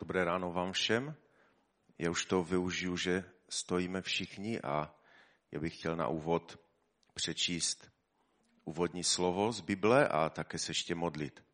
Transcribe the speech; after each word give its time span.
Dobré 0.00 0.24
ráno 0.24 0.52
vám 0.52 0.72
všem. 0.72 1.14
Já 1.98 2.10
už 2.10 2.24
to 2.24 2.42
využiju, 2.42 2.96
že 2.96 3.24
stojíme 3.48 4.02
všichni 4.02 4.60
a 4.60 4.94
já 5.52 5.60
bych 5.60 5.78
chtěl 5.78 5.96
na 5.96 6.08
úvod 6.08 6.60
přečíst 7.14 7.90
úvodní 8.64 9.04
slovo 9.04 9.52
z 9.52 9.60
Bible 9.60 10.08
a 10.08 10.28
také 10.28 10.58
se 10.58 10.70
ještě 10.70 10.94
modlit. 10.94 11.44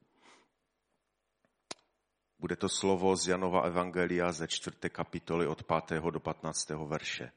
Bude 2.38 2.56
to 2.56 2.68
slovo 2.68 3.16
z 3.16 3.28
Janova 3.28 3.60
Evangelia 3.60 4.32
ze 4.32 4.48
čtvrté 4.48 4.88
kapitoly 4.88 5.46
od 5.46 5.62
5. 5.88 6.02
do 6.10 6.20
15. 6.20 6.70
verše. 6.70 7.32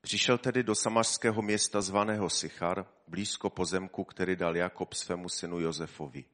Přišel 0.00 0.38
tedy 0.38 0.62
do 0.62 0.74
samařského 0.74 1.42
města 1.42 1.80
zvaného 1.80 2.30
Sichar, 2.30 2.86
blízko 3.06 3.50
pozemku, 3.50 4.04
který 4.04 4.36
dal 4.36 4.56
Jakob 4.56 4.94
svému 4.94 5.28
synu 5.28 5.60
Josefovi. 5.60 6.24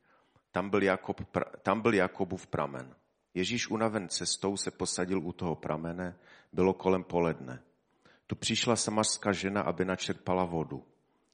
Tam 0.53 0.71
byl, 0.71 0.82
Jakob, 0.82 1.21
tam 1.62 1.80
byl 1.80 1.95
Jakobův 1.95 2.46
pramen. 2.46 2.95
Ježíš 3.35 3.71
unaven 3.71 4.09
cestou 4.09 4.57
se 4.57 4.71
posadil 4.71 5.18
u 5.18 5.32
toho 5.32 5.55
pramene, 5.55 6.17
bylo 6.53 6.75
kolem 6.75 7.05
poledne. 7.05 7.63
Tu 8.27 8.36
přišla 8.36 8.77
samařská 8.77 9.32
žena, 9.32 9.61
aby 9.63 9.85
načerpala 9.85 10.45
vodu. 10.45 10.85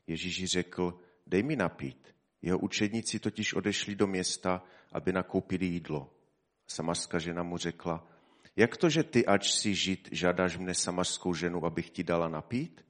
Ježíš 0.07 0.45
řekl, 0.45 1.01
dej 1.27 1.43
mi 1.43 1.57
napít. 1.57 2.15
Jeho 2.43 2.59
učedníci 2.59 3.19
totiž 3.19 3.55
odešli 3.55 3.95
do 3.95 4.07
města, 4.07 4.63
aby 4.93 5.13
nakoupili 5.13 5.67
jídlo. 5.67 6.11
Samařská 6.67 7.19
žena 7.19 7.43
mu 7.43 7.57
řekla, 7.57 8.07
jak 8.57 8.77
to, 8.77 8.89
že 8.89 9.03
ty, 9.03 9.27
ač 9.27 9.53
si 9.53 9.75
žid, 9.75 10.09
žádáš 10.13 10.57
mne 10.57 10.75
samařskou 10.75 11.35
ženu, 11.35 11.65
abych 11.65 11.91
ti 11.91 12.05
dala 12.05 12.29
napít? 12.29 12.85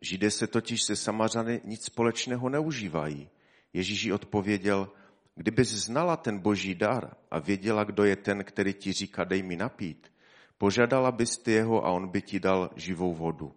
Židé 0.00 0.30
se 0.30 0.46
totiž 0.46 0.82
se 0.82 0.96
samařany 0.96 1.60
nic 1.64 1.84
společného 1.84 2.48
neužívají. 2.48 3.28
Ježíš 3.72 4.10
odpověděl, 4.10 4.92
kdybys 5.40 5.68
znala 5.68 6.16
ten 6.16 6.38
boží 6.38 6.74
dar 6.74 7.16
a 7.30 7.38
věděla, 7.38 7.84
kdo 7.84 8.04
je 8.04 8.16
ten, 8.16 8.44
který 8.44 8.74
ti 8.74 8.92
říká, 8.92 9.24
dej 9.24 9.42
mi 9.42 9.56
napít, 9.56 10.12
požádala 10.58 11.12
bys 11.12 11.38
ty 11.38 11.52
jeho 11.52 11.84
a 11.86 11.90
on 11.90 12.08
by 12.08 12.22
ti 12.22 12.40
dal 12.40 12.70
živou 12.76 13.14
vodu. 13.14 13.52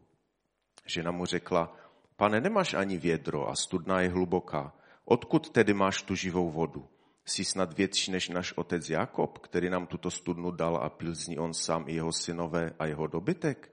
Žena 0.85 1.11
mu 1.11 1.25
řekla, 1.25 1.75
pane, 2.15 2.41
nemáš 2.41 2.73
ani 2.73 2.97
vědro 2.97 3.49
a 3.49 3.55
studna 3.55 4.01
je 4.01 4.09
hluboká. 4.09 4.73
Odkud 5.05 5.49
tedy 5.49 5.73
máš 5.73 6.01
tu 6.01 6.15
živou 6.15 6.49
vodu? 6.49 6.87
Jsi 7.25 7.45
snad 7.45 7.77
větší 7.77 8.11
než 8.11 8.29
náš 8.29 8.53
otec 8.53 8.89
Jakob, 8.89 9.37
který 9.37 9.69
nám 9.69 9.87
tuto 9.87 10.11
studnu 10.11 10.51
dal 10.51 10.77
a 10.77 10.89
pil 10.89 11.15
z 11.15 11.27
ní 11.27 11.39
on 11.39 11.53
sám 11.53 11.83
i 11.87 11.93
jeho 11.93 12.11
synové 12.11 12.71
a 12.79 12.85
jeho 12.85 13.07
dobytek? 13.07 13.71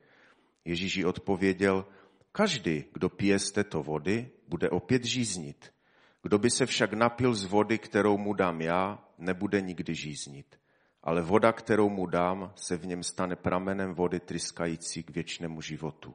Ježíš 0.65 0.97
jí 0.97 1.05
odpověděl, 1.05 1.87
každý, 2.33 2.85
kdo 2.93 3.09
pije 3.09 3.39
z 3.39 3.53
této 3.53 3.83
vody, 3.83 4.31
bude 4.49 4.71
opět 4.71 5.05
žíznit. 5.05 5.71
Kdo 6.23 6.39
by 6.39 6.51
se 6.51 6.67
však 6.67 6.93
napil 6.93 7.35
z 7.35 7.45
vody, 7.45 7.79
kterou 7.79 8.19
mu 8.19 8.35
dám 8.35 8.61
já, 8.61 8.99
nebude 9.19 9.61
nikdy 9.61 9.95
žíznit. 9.95 10.61
Ale 11.03 11.23
voda, 11.23 11.53
kterou 11.53 11.89
mu 11.89 12.07
dám, 12.07 12.53
se 12.57 12.77
v 12.77 12.87
něm 12.87 13.03
stane 13.03 13.37
pramenem 13.37 13.95
vody 13.95 14.21
tryskající 14.21 15.03
k 15.03 15.11
věčnému 15.11 15.61
životu. 15.61 16.15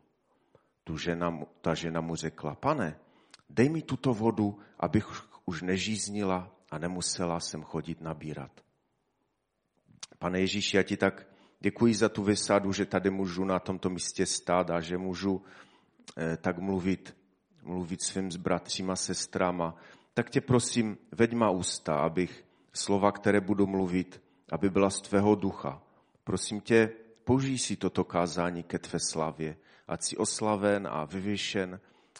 Tu 0.84 0.98
žena, 0.98 1.40
ta 1.62 1.74
žena 1.74 2.02
mu 2.02 2.16
řekla, 2.16 2.56
pane, 2.56 3.00
dej 3.50 3.70
mi 3.70 3.82
tuto 3.82 4.14
vodu, 4.14 4.60
abych 4.80 5.06
už 5.46 5.62
nežíznila 5.62 6.56
a 6.72 6.78
nemusela 6.78 7.40
jsem 7.40 7.64
chodit 7.64 8.02
nabírat. 8.02 8.52
Pane 10.20 10.40
Ježíši, 10.40 10.78
já 10.78 10.84
ti 10.84 10.98
tak 10.98 11.28
děkuji 11.60 11.96
za 11.96 12.10
tu 12.10 12.24
vysadu, 12.24 12.74
že 12.74 12.86
tady 12.86 13.10
můžu 13.10 13.46
na 13.46 13.60
tomto 13.60 13.90
místě 13.90 14.26
stát 14.26 14.70
a 14.70 14.82
že 14.82 14.98
můžu 14.98 15.44
eh, 16.18 16.38
tak 16.38 16.58
mluvit, 16.58 17.18
mluvit 17.64 18.02
svým 18.02 18.32
s 18.32 18.36
bratříma, 18.36 18.96
sestrama. 18.96 19.76
Tak 20.16 20.30
tě 20.30 20.42
prosím, 20.42 20.98
veď 21.12 21.34
má 21.34 21.50
ústa, 21.50 22.00
abych 22.00 22.46
slova, 22.74 23.12
které 23.12 23.42
budu 23.42 23.68
mluvit, 23.68 24.24
aby 24.52 24.70
byla 24.70 24.90
z 24.90 25.02
tvého 25.02 25.36
ducha. 25.36 25.84
Prosím 26.24 26.62
tě, 26.62 26.92
použij 27.24 27.58
si 27.58 27.76
toto 27.76 28.04
kázání 28.04 28.64
ke 28.64 28.80
tvé 28.80 29.00
slavě, 29.00 29.58
ať 29.88 30.04
si 30.04 30.18
oslaven 30.18 30.88
a 30.88 31.06
vyvěšen 31.06 31.80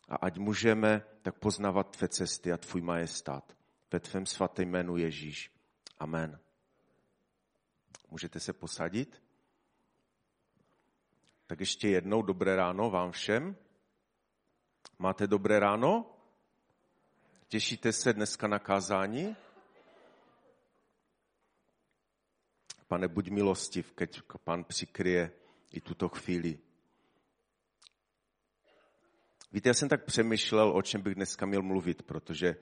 a 0.10 0.16
ať 0.16 0.38
můžeme 0.38 1.04
tak 1.22 1.40
poznávat 1.40 1.96
tvé 1.96 2.08
cesty 2.08 2.52
a 2.52 2.58
tvůj 2.58 2.82
majestát 2.82 3.58
ve 3.92 4.00
tvém 4.00 4.26
svatém 4.26 4.70
jménu 4.70 4.98
Ježíš. 4.98 5.52
Amen. 6.00 6.40
Můžete 8.12 8.40
se 8.40 8.54
posadit? 8.54 9.24
Tak 11.48 11.60
ještě 11.60 11.90
jednou 11.90 12.22
dobré 12.22 12.56
ráno 12.56 12.90
vám 12.90 13.12
všem. 13.12 13.56
Máte 15.00 15.28
dobré 15.28 15.60
ráno? 15.60 16.15
Těšíte 17.48 17.94
se 17.94 18.14
dneska 18.14 18.48
na 18.48 18.60
kázání? 18.60 19.36
Pane, 22.88 23.08
buď 23.08 23.30
milostiv, 23.30 23.94
keď 23.94 24.22
pan 24.44 24.64
přikryje 24.64 25.32
i 25.72 25.82
tuto 25.82 26.10
chvíli. 26.10 26.60
Víte, 29.52 29.70
já 29.70 29.74
jsem 29.74 29.90
tak 29.90 30.06
přemýšlel, 30.06 30.78
o 30.78 30.82
čem 30.82 31.02
bych 31.02 31.16
dneska 31.16 31.46
měl 31.46 31.62
mluvit, 31.62 32.04
protože 32.04 32.56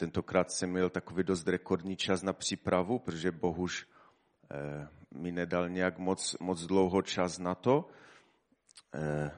Tentokrát 0.00 0.50
jsem 0.50 0.70
měl 0.70 0.90
takový 0.90 1.24
dost 1.24 1.48
rekordní 1.48 1.96
čas 1.96 2.22
na 2.22 2.32
přípravu, 2.32 2.98
protože 2.98 3.30
Bohuž 3.32 3.86
eh, 4.50 4.88
mi 5.14 5.32
nedal 5.32 5.68
nějak 5.68 5.98
moc, 5.98 6.36
moc 6.40 6.66
dlouho 6.66 7.02
čas 7.02 7.38
na 7.38 7.54
to. 7.54 7.88
Eh, 8.94 9.30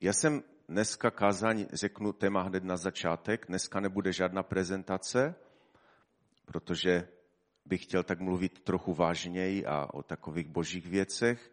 já 0.00 0.12
jsem 0.12 0.42
dneska 0.68 1.10
kázání, 1.10 1.66
řeknu 1.72 2.12
téma 2.12 2.42
hned 2.42 2.64
na 2.64 2.76
začátek, 2.76 3.46
dneska 3.48 3.80
nebude 3.80 4.12
žádná 4.12 4.42
prezentace, 4.42 5.34
protože 6.44 7.08
bych 7.64 7.82
chtěl 7.82 8.02
tak 8.02 8.20
mluvit 8.20 8.60
trochu 8.60 8.94
vážněji 8.94 9.66
a 9.66 9.88
o 9.94 10.02
takových 10.02 10.48
božích 10.48 10.86
věcech 10.86 11.52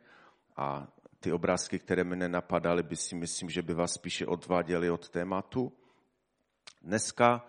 a 0.55 0.87
ty 1.19 1.31
obrázky, 1.31 1.79
které 1.79 2.03
mě 2.03 2.15
nenapadaly, 2.15 2.83
by 2.83 2.95
si 2.95 3.15
myslím, 3.15 3.49
že 3.49 3.61
by 3.61 3.73
vás 3.73 3.93
spíše 3.93 4.25
odváděly 4.25 4.89
od 4.89 5.09
tématu. 5.09 5.73
Dneska 6.81 7.45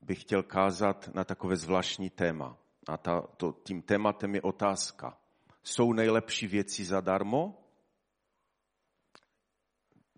bych 0.00 0.20
chtěl 0.20 0.42
kázat 0.42 1.14
na 1.14 1.24
takové 1.24 1.56
zvláštní 1.56 2.10
téma. 2.10 2.56
A 2.88 2.96
ta, 2.96 3.20
to, 3.36 3.52
tím 3.64 3.82
tématem 3.82 4.34
je 4.34 4.42
otázka. 4.42 5.18
Jsou 5.62 5.92
nejlepší 5.92 6.46
věci 6.46 6.84
zadarmo? 6.84 7.61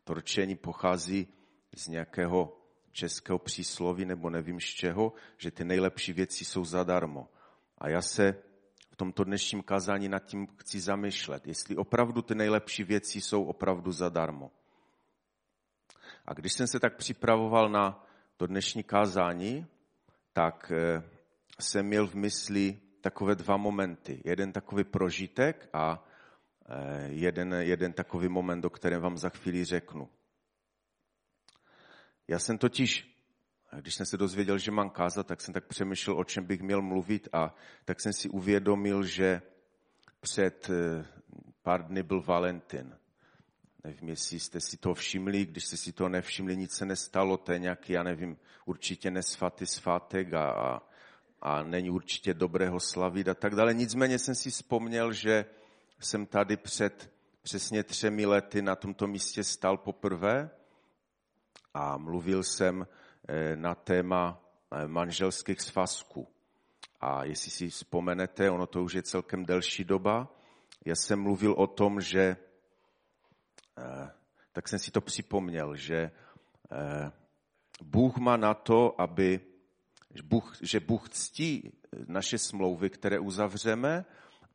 To 0.05 0.15
rčení 0.15 0.57
pochází 0.57 1.29
z 1.77 1.89
nějakého 1.89 2.61
českého 2.93 3.39
přísloví, 3.39 4.05
nebo 4.05 4.31
nevím 4.31 4.61
z 4.61 4.65
čeho, 4.65 5.13
že 5.37 5.51
ty 5.51 5.65
nejlepší 5.65 6.13
věci 6.13 6.45
jsou 6.45 6.65
zadarmo. 6.65 7.29
A 7.79 7.89
já 7.89 8.03
se 8.03 8.35
v 8.91 8.97
tomto 8.97 9.25
dnešním 9.25 9.63
kázání 9.63 10.09
nad 10.09 10.19
tím 10.19 10.47
chci 10.47 10.81
zamýšlet, 10.81 11.47
jestli 11.47 11.77
opravdu 11.77 12.23
ty 12.23 12.35
nejlepší 12.35 12.85
věci 12.85 13.21
jsou 13.21 13.45
opravdu 13.45 13.93
zadarmo. 13.93 14.51
A 16.27 16.35
když 16.35 16.53
jsem 16.53 16.67
se 16.67 16.81
tak 16.81 16.97
připravoval 16.97 17.69
na 17.69 18.07
to 18.37 18.47
dnešní 18.47 18.83
kázání, 18.83 19.67
tak 20.33 20.73
eh, 20.75 21.03
jsem 21.61 21.87
měl 21.87 22.07
v 22.07 22.15
mysli 22.15 22.81
takové 23.01 23.35
dva 23.35 23.57
momenty. 23.57 24.23
Jeden 24.25 24.53
takový 24.53 24.85
prožitek 24.85 25.69
a 25.73 26.05
jeden, 27.07 27.53
jeden 27.53 27.93
takový 27.93 28.29
moment, 28.29 28.65
o 28.65 28.71
kterém 28.71 29.03
vám 29.03 29.19
za 29.19 29.29
chvíli 29.29 29.65
řeknu. 29.65 30.09
Já 32.29 32.39
jsem 32.39 32.59
totiž, 32.59 33.15
když 33.81 33.95
jsem 33.95 34.07
se 34.07 34.17
dozvěděl, 34.17 34.59
že 34.59 34.71
mám 34.71 34.91
kázat, 34.91 35.27
tak 35.27 35.41
jsem 35.41 35.55
tak 35.55 35.67
přemýšlel, 35.67 36.19
o 36.19 36.25
čem 36.25 36.45
bych 36.45 36.63
měl 36.63 36.83
mluvit 36.83 37.29
a 37.33 37.55
tak 37.85 38.01
jsem 38.01 38.13
si 38.13 38.29
uvědomil, 38.29 39.05
že 39.05 39.43
před 40.21 40.71
eh, 40.71 41.07
pár 41.63 41.87
dny 41.87 42.03
byl 42.03 42.23
Valentin. 42.23 42.97
Nevím, 43.85 44.09
jestli 44.09 44.41
jste 44.41 44.61
si 44.61 44.77
to 44.77 44.95
všimli, 44.95 45.47
když 45.47 45.65
jste 45.65 45.77
si 45.77 45.93
to 45.93 46.09
nevšimli, 46.09 46.57
nic 46.57 46.77
se 46.77 46.87
nestalo, 46.87 47.37
to 47.37 47.53
je 47.53 47.59
nějaký, 47.59 47.93
já 47.93 48.03
nevím, 48.03 48.37
určitě 48.65 49.11
nesvatý 49.11 49.67
svátek 49.67 50.33
a, 50.33 50.51
a, 50.51 50.83
a 51.43 51.63
není 51.63 51.91
určitě 51.91 52.35
dobrého 52.35 52.81
slavit 52.81 53.29
a 53.29 53.35
tak 53.35 53.55
dále. 53.55 53.75
Nicméně 53.75 54.19
jsem 54.19 54.35
si 54.35 54.51
vzpomněl, 54.51 55.13
že 55.13 55.45
jsem 56.01 56.27
tady 56.27 56.57
před 56.57 57.15
přesně 57.43 57.83
třemi 57.83 58.27
lety 58.27 58.63
na 58.63 58.77
tomto 58.77 59.07
místě 59.07 59.45
stal 59.45 59.77
poprvé 59.77 60.51
a 61.75 61.97
mluvil 61.97 62.43
jsem 62.43 62.87
eh, 63.29 63.57
na 63.57 63.75
téma 63.75 64.43
eh, 64.73 64.89
manželských 64.89 65.61
svazků. 65.61 66.29
A 67.01 67.25
jestli 67.25 67.51
si 67.51 67.71
vzpomenete, 67.71 68.51
ono 68.51 68.67
to 68.67 68.83
už 68.83 68.95
je 68.95 69.03
celkem 69.03 69.45
delší 69.45 69.85
doba, 69.85 70.35
já 70.85 70.95
jsem 70.95 71.21
mluvil 71.21 71.53
o 71.53 71.67
tom, 71.67 72.01
že 72.01 72.37
Eh, 73.79 74.11
tak 74.53 74.69
jsem 74.69 74.79
si 74.79 74.91
to 74.91 75.01
připomněl, 75.01 75.77
že 75.77 76.11
Bůh 77.83 78.17
má 78.17 78.37
na 78.37 78.55
to, 78.55 79.01
aby, 79.01 79.41
Bůh, 80.25 80.57
že 80.63 80.81
Bůh 80.81 81.09
ctí 81.09 81.73
naše 82.07 82.39
smlouvy, 82.39 82.91
které 82.91 83.19
uzavřeme, 83.19 84.05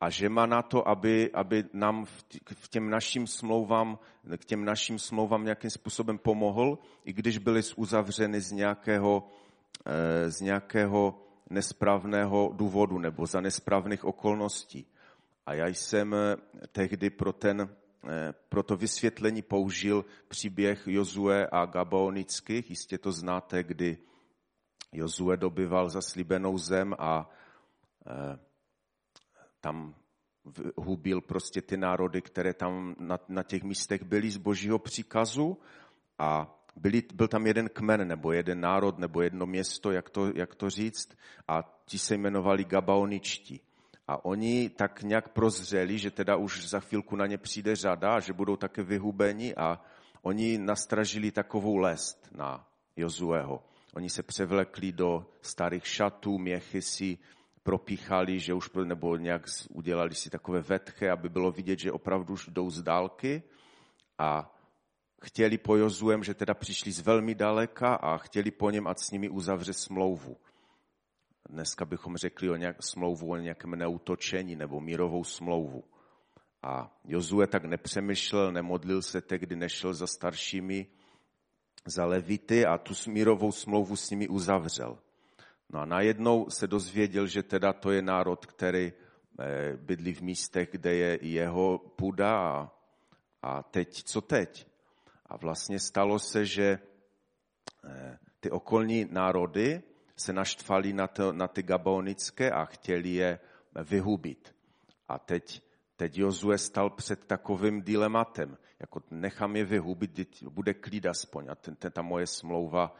a 0.01 0.09
že 0.09 0.29
má 0.29 0.45
na 0.45 0.61
to, 0.61 0.87
aby, 0.87 1.31
aby 1.33 1.63
nám 1.73 2.05
v 2.53 2.67
těm 2.69 2.89
našim 2.89 3.27
smlouvám, 3.27 3.99
k 4.37 4.45
těm 4.45 4.65
našim 4.65 4.99
smlouvám 4.99 5.43
nějakým 5.43 5.69
způsobem 5.69 6.17
pomohl, 6.17 6.79
i 7.05 7.13
když 7.13 7.37
byly 7.37 7.61
uzavřeny 7.75 8.41
z 8.41 8.51
nějakého, 8.51 9.27
eh, 9.85 10.31
z 10.31 10.41
nějakého 10.41 11.21
nesprávného 11.49 12.51
důvodu 12.55 12.99
nebo 12.99 13.25
za 13.25 13.41
nesprávných 13.41 14.05
okolností. 14.05 14.87
A 15.45 15.53
já 15.53 15.67
jsem 15.67 16.13
eh, 16.13 16.37
tehdy 16.71 17.09
pro, 17.09 17.33
ten, 17.33 17.69
eh, 18.07 18.33
pro 18.49 18.63
to 18.63 18.75
vysvětlení 18.75 19.41
použil 19.41 20.05
příběh 20.27 20.87
Jozue 20.87 21.47
a 21.51 21.65
Gabaonických. 21.65 22.69
Jistě 22.69 22.97
to 22.97 23.11
znáte, 23.11 23.63
kdy 23.63 23.97
Jozue 24.91 25.37
dobyval 25.37 25.89
zaslíbenou 25.89 26.57
zem 26.57 26.95
a 26.99 27.29
tam 29.61 29.95
hubil 30.77 31.21
prostě 31.21 31.61
ty 31.61 31.77
národy, 31.77 32.21
které 32.21 32.53
tam 32.53 32.95
na, 32.99 33.19
na 33.27 33.43
těch 33.43 33.63
místech 33.63 34.03
byly 34.03 34.29
z 34.31 34.37
božího 34.37 34.79
příkazu 34.79 35.57
a 36.19 36.55
byli, 36.75 37.03
byl 37.13 37.27
tam 37.27 37.47
jeden 37.47 37.69
kmen, 37.69 38.07
nebo 38.07 38.31
jeden 38.31 38.59
národ, 38.61 38.97
nebo 38.99 39.21
jedno 39.21 39.45
město, 39.45 39.91
jak 39.91 40.09
to, 40.09 40.31
jak 40.35 40.55
to 40.55 40.69
říct, 40.69 41.17
a 41.47 41.81
ti 41.85 41.99
se 41.99 42.15
jmenovali 42.15 42.63
Gabaoničtí. 42.63 43.61
A 44.07 44.25
oni 44.25 44.69
tak 44.69 45.01
nějak 45.01 45.29
prozřeli, 45.29 45.97
že 45.97 46.11
teda 46.11 46.35
už 46.35 46.69
za 46.69 46.79
chvilku 46.79 47.15
na 47.15 47.27
ně 47.27 47.37
přijde 47.37 47.75
řada, 47.75 48.19
že 48.19 48.33
budou 48.33 48.55
také 48.55 48.83
vyhubeni 48.83 49.55
a 49.55 49.81
oni 50.21 50.57
nastražili 50.57 51.31
takovou 51.31 51.77
lest 51.77 52.29
na 52.31 52.67
Jozueho. 52.95 53.63
Oni 53.93 54.09
se 54.09 54.23
převlekli 54.23 54.91
do 54.91 55.25
starých 55.41 55.87
šatů, 55.87 56.37
měchy 56.37 56.81
si 56.81 57.17
propíchali, 57.63 58.39
že 58.39 58.53
už 58.53 58.69
nebo 58.83 59.17
nějak 59.17 59.45
udělali 59.69 60.15
si 60.15 60.29
takové 60.29 60.61
vetche, 60.61 61.11
aby 61.11 61.29
bylo 61.29 61.51
vidět, 61.51 61.79
že 61.79 61.91
opravdu 61.91 62.33
už 62.33 62.47
jdou 62.47 62.69
z 62.69 62.81
dálky 62.81 63.43
a 64.17 64.55
chtěli 65.21 65.57
po 65.57 65.75
Jozuem, 65.75 66.23
že 66.23 66.33
teda 66.33 66.53
přišli 66.53 66.91
z 66.91 66.99
velmi 66.99 67.35
daleka 67.35 67.95
a 67.95 68.17
chtěli 68.17 68.51
po 68.51 68.69
něm, 68.71 68.87
ať 68.87 68.97
s 68.99 69.11
nimi 69.11 69.29
uzavře 69.29 69.73
smlouvu. 69.73 70.37
Dneska 71.49 71.85
bychom 71.85 72.17
řekli 72.17 72.49
o 72.49 72.55
nějak, 72.55 72.83
smlouvu 72.83 73.31
o 73.31 73.35
nějakém 73.35 73.71
neutočení 73.71 74.55
nebo 74.55 74.81
mírovou 74.81 75.23
smlouvu. 75.23 75.83
A 76.63 76.99
Jozue 77.05 77.47
tak 77.47 77.65
nepřemýšlel, 77.65 78.51
nemodlil 78.51 79.01
se 79.01 79.21
tehdy, 79.21 79.55
nešel 79.55 79.93
za 79.93 80.07
staršími, 80.07 80.87
za 81.85 82.05
levity 82.05 82.65
a 82.65 82.77
tu 82.77 82.93
mírovou 83.07 83.51
smlouvu 83.51 83.95
s 83.95 84.09
nimi 84.09 84.27
uzavřel. 84.27 84.97
No 85.69 85.79
a 85.79 85.85
najednou 85.85 86.49
se 86.49 86.67
dozvěděl, 86.67 87.27
že 87.27 87.43
teda 87.43 87.73
to 87.73 87.91
je 87.91 88.01
národ, 88.01 88.45
který 88.45 88.93
eh, 89.39 89.77
bydlí 89.77 90.13
v 90.13 90.21
místech, 90.21 90.69
kde 90.71 90.93
je 90.93 91.19
jeho 91.21 91.77
půda 91.77 92.71
a, 93.41 93.63
teď, 93.63 94.03
co 94.03 94.21
teď? 94.21 94.67
A 95.25 95.37
vlastně 95.37 95.79
stalo 95.79 96.19
se, 96.19 96.45
že 96.45 96.79
eh, 97.85 98.17
ty 98.39 98.51
okolní 98.51 99.07
národy 99.11 99.81
se 100.15 100.33
naštvali 100.33 100.93
na, 100.93 101.07
to, 101.07 101.33
na 101.33 101.47
ty 101.47 101.63
gabaonické 101.63 102.51
a 102.51 102.65
chtěli 102.65 103.09
je 103.09 103.39
vyhubit. 103.83 104.55
A 105.07 105.19
teď, 105.19 105.61
teď 105.95 106.17
Jozue 106.17 106.57
stal 106.57 106.89
před 106.89 107.25
takovým 107.25 107.81
dilematem, 107.81 108.57
jako 108.79 109.01
nechám 109.11 109.55
je 109.55 109.65
vyhubit, 109.65 110.43
bude 110.43 110.73
klid 110.73 111.05
aspoň 111.05 111.47
a 111.49 111.55
ten, 111.55 111.75
ten, 111.75 111.91
ta 111.91 112.01
moje 112.01 112.27
smlouva 112.27 112.95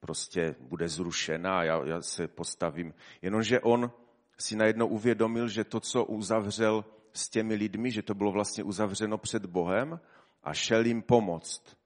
prostě 0.00 0.54
bude 0.60 0.88
zrušena 0.88 1.64
já, 1.64 1.84
já 1.84 2.02
se 2.02 2.28
postavím. 2.28 2.94
Jenomže 3.22 3.60
on 3.60 3.90
si 4.38 4.56
najednou 4.56 4.86
uvědomil, 4.86 5.48
že 5.48 5.64
to, 5.64 5.80
co 5.80 6.04
uzavřel 6.04 6.84
s 7.12 7.28
těmi 7.28 7.54
lidmi, 7.54 7.90
že 7.90 8.02
to 8.02 8.14
bylo 8.14 8.32
vlastně 8.32 8.64
uzavřeno 8.64 9.18
před 9.18 9.46
Bohem 9.46 10.00
a 10.42 10.54
šel 10.54 10.86
jim 10.86 11.02
pomoct. 11.02 11.76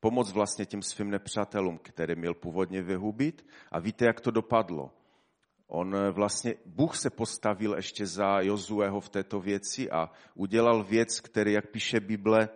Pomoc 0.00 0.32
vlastně 0.32 0.66
těm 0.66 0.82
svým 0.82 1.10
nepřátelům, 1.10 1.78
které 1.82 2.14
měl 2.14 2.34
původně 2.34 2.82
vyhubit. 2.82 3.46
A 3.70 3.78
víte, 3.78 4.04
jak 4.04 4.20
to 4.20 4.30
dopadlo? 4.30 4.90
On 5.66 5.96
vlastně, 6.10 6.54
Bůh 6.66 6.96
se 6.96 7.10
postavil 7.10 7.74
ještě 7.74 8.06
za 8.06 8.40
Jozueho 8.40 9.00
v 9.00 9.08
této 9.08 9.40
věci 9.40 9.90
a 9.90 10.10
udělal 10.34 10.84
věc, 10.84 11.20
který, 11.20 11.52
jak 11.52 11.70
píše 11.70 12.00
Bible, 12.00 12.48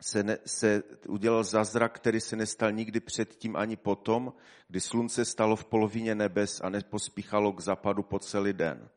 se, 0.00 0.22
ne, 0.22 0.38
se 0.46 0.82
udělal 1.08 1.44
zázrak, 1.44 1.96
který 1.96 2.20
se 2.20 2.36
nestal 2.36 2.72
nikdy 2.72 3.00
předtím 3.00 3.56
ani 3.56 3.76
potom, 3.76 4.32
kdy 4.68 4.80
slunce 4.80 5.24
stalo 5.24 5.56
v 5.56 5.64
polovině 5.64 6.14
nebes 6.14 6.60
a 6.60 6.68
nepospíchalo 6.68 7.52
k 7.52 7.60
západu 7.60 8.02
po 8.02 8.18
celý 8.18 8.52
den. 8.52 8.88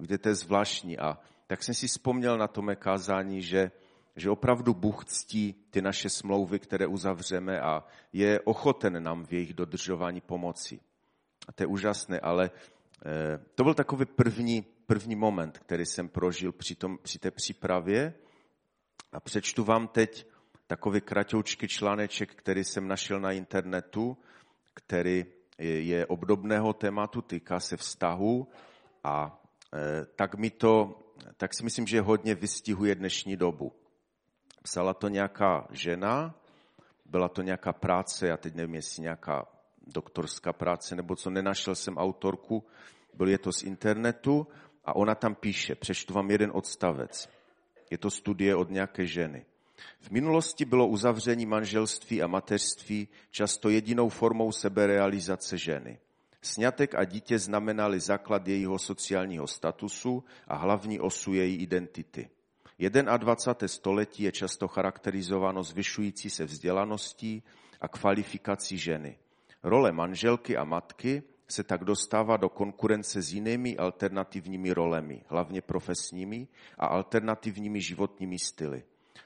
Víte, 0.00 0.18
to 0.18 0.28
je 0.28 0.34
zvláštní. 0.34 0.98
A 0.98 1.18
tak 1.46 1.62
jsem 1.62 1.74
si 1.74 1.86
vzpomněl 1.86 2.38
na 2.38 2.48
tom 2.48 2.76
kázání, 2.76 3.42
že, 3.42 3.70
že 4.16 4.30
opravdu 4.30 4.74
Bůh 4.74 5.04
ctí 5.04 5.66
ty 5.70 5.82
naše 5.82 6.10
smlouvy, 6.10 6.58
které 6.58 6.86
uzavřeme 6.86 7.60
a 7.60 7.84
je 8.12 8.40
ochoten 8.40 9.02
nám 9.02 9.24
v 9.24 9.32
jejich 9.32 9.54
dodržování 9.54 10.20
pomoci. 10.20 10.80
A 11.48 11.52
to 11.52 11.62
je 11.62 11.66
úžasné, 11.66 12.20
ale 12.20 12.50
eh, 13.06 13.40
to 13.54 13.64
byl 13.64 13.74
takový 13.74 14.04
první, 14.04 14.62
první 14.86 15.16
moment, 15.16 15.58
který 15.58 15.86
jsem 15.86 16.08
prožil 16.08 16.52
při, 16.52 16.74
tom, 16.74 16.98
při 17.02 17.18
té 17.18 17.30
přípravě, 17.30 18.14
a 19.12 19.20
přečtu 19.20 19.64
vám 19.64 19.88
teď 19.88 20.26
takový 20.66 21.00
kratoučký 21.00 21.68
článeček, 21.68 22.34
který 22.34 22.64
jsem 22.64 22.88
našel 22.88 23.20
na 23.20 23.32
internetu, 23.32 24.16
který 24.74 25.26
je 25.58 26.06
obdobného 26.06 26.72
tématu, 26.72 27.22
týká 27.22 27.60
se 27.60 27.76
vztahu 27.76 28.48
a 29.04 29.42
e, 29.74 30.06
tak 30.16 30.34
mi 30.34 30.50
to, 30.50 30.98
tak 31.36 31.54
si 31.54 31.64
myslím, 31.64 31.86
že 31.86 32.00
hodně 32.00 32.34
vystihuje 32.34 32.94
dnešní 32.94 33.36
dobu. 33.36 33.72
Psala 34.62 34.94
to 34.94 35.08
nějaká 35.08 35.66
žena, 35.70 36.34
byla 37.06 37.28
to 37.28 37.42
nějaká 37.42 37.72
práce, 37.72 38.26
já 38.28 38.36
teď 38.36 38.54
nevím, 38.54 38.74
jestli 38.74 39.02
nějaká 39.02 39.46
doktorská 39.86 40.52
práce, 40.52 40.96
nebo 40.96 41.16
co, 41.16 41.30
nenašel 41.30 41.74
jsem 41.74 41.96
autorku, 41.96 42.66
byl 43.14 43.28
je 43.28 43.38
to 43.38 43.52
z 43.52 43.62
internetu 43.62 44.46
a 44.84 44.96
ona 44.96 45.14
tam 45.14 45.34
píše, 45.34 45.74
přečtu 45.74 46.14
vám 46.14 46.30
jeden 46.30 46.50
odstavec. 46.54 47.37
Je 47.90 47.98
to 47.98 48.10
studie 48.10 48.56
od 48.56 48.70
nějaké 48.70 49.06
ženy. 49.06 49.46
V 50.00 50.10
minulosti 50.10 50.64
bylo 50.64 50.86
uzavření 50.86 51.46
manželství 51.46 52.22
a 52.22 52.26
mateřství 52.26 53.08
často 53.30 53.68
jedinou 53.68 54.08
formou 54.08 54.52
seberealizace 54.52 55.58
ženy. 55.58 55.98
Sňatek 56.42 56.94
a 56.94 57.04
dítě 57.04 57.38
znamenali 57.38 58.00
základ 58.00 58.48
jejího 58.48 58.78
sociálního 58.78 59.46
statusu 59.46 60.24
a 60.48 60.56
hlavní 60.56 61.00
osu 61.00 61.34
její 61.34 61.56
identity. 61.56 62.30
21. 62.78 63.68
století 63.68 64.22
je 64.22 64.32
často 64.32 64.68
charakterizováno 64.68 65.62
zvyšující 65.62 66.30
se 66.30 66.44
vzdělaností 66.44 67.42
a 67.80 67.88
kvalifikací 67.88 68.78
ženy. 68.78 69.18
Role 69.62 69.92
manželky 69.92 70.56
a 70.56 70.64
matky 70.64 71.22
se 71.50 71.64
tak 71.64 71.84
dostává 71.84 72.36
do 72.36 72.48
konkurence 72.48 73.22
s 73.22 73.32
jinými 73.32 73.76
alternativními 73.76 74.72
rolemi, 74.72 75.22
hlavně 75.26 75.62
profesními 75.62 76.48
a 76.78 76.86
alternativními 76.86 77.80
životními 77.80 78.38
styly, 78.38 78.82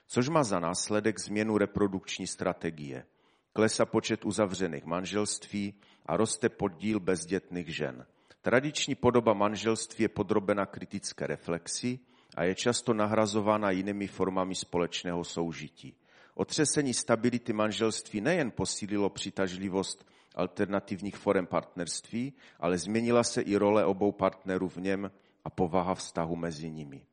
což 0.07 0.29
má 0.29 0.45
za 0.45 0.61
následek 0.61 1.21
změnu 1.21 1.59
reprodukční 1.59 2.27
strategie. 2.27 3.05
Klesá 3.53 3.87
počet 3.87 4.25
uzavřených 4.25 4.85
manželství 4.85 5.75
a 6.07 6.17
roste 6.17 6.49
podíl 6.49 7.01
bezdětných 7.01 7.77
žen. 7.77 8.07
Tradiční 8.43 8.95
podoba 8.95 9.35
manželství 9.35 10.03
je 10.03 10.09
podrobena 10.09 10.67
kritické 10.67 11.27
reflexi 11.27 11.99
a 12.37 12.45
je 12.45 12.55
často 12.55 12.95
nahrazována 12.95 13.71
jinými 13.71 14.07
formami 14.07 14.55
společného 14.55 15.25
soužití. 15.25 15.95
Otřesení 16.35 16.95
stability 16.95 17.53
manželství 17.53 18.21
nejen 18.21 18.51
posílilo 18.51 19.11
přitažlivost 19.11 20.12
alternativních 20.35 21.17
forem 21.17 21.47
partnerství, 21.47 22.33
ale 22.61 22.79
změnila 22.79 23.25
se 23.25 23.43
i 23.43 23.57
role 23.57 23.85
obou 23.85 24.13
partnerů 24.13 24.69
v 24.69 24.77
něm 24.77 25.11
a 25.45 25.51
povaha 25.51 25.95
vztahu 25.95 26.37
mezi 26.37 26.71
nimi. 26.71 27.07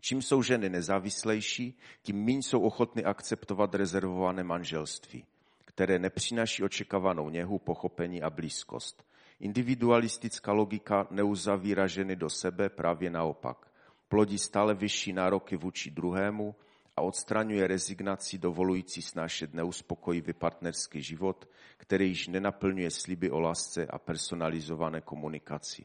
Čím 0.00 0.22
jsou 0.22 0.42
ženy 0.42 0.68
nezávislejší, 0.68 1.78
tím 2.02 2.24
méně 2.24 2.42
jsou 2.42 2.60
ochotny 2.60 3.04
akceptovat 3.04 3.74
rezervované 3.74 4.44
manželství, 4.44 5.24
které 5.64 5.98
nepřináší 5.98 6.62
očekávanou 6.62 7.30
něhu, 7.30 7.58
pochopení 7.58 8.22
a 8.22 8.30
blízkost. 8.30 9.04
Individualistická 9.40 10.52
logika 10.52 11.06
neuzavírá 11.10 11.86
ženy 11.86 12.16
do 12.16 12.30
sebe, 12.30 12.68
právě 12.68 13.10
naopak. 13.10 13.70
Plodí 14.08 14.38
stále 14.38 14.74
vyšší 14.74 15.12
nároky 15.12 15.56
vůči 15.56 15.90
druhému 15.90 16.54
a 16.96 17.02
odstraňuje 17.02 17.66
rezignaci 17.66 18.38
dovolující 18.38 19.02
snášet 19.02 19.54
neuspokojivý 19.54 20.32
partnerský 20.32 21.02
život, 21.02 21.48
který 21.76 22.08
již 22.08 22.28
nenaplňuje 22.28 22.90
sliby 22.90 23.30
o 23.30 23.40
lásce 23.40 23.86
a 23.86 23.98
personalizované 23.98 25.00
komunikaci. 25.00 25.84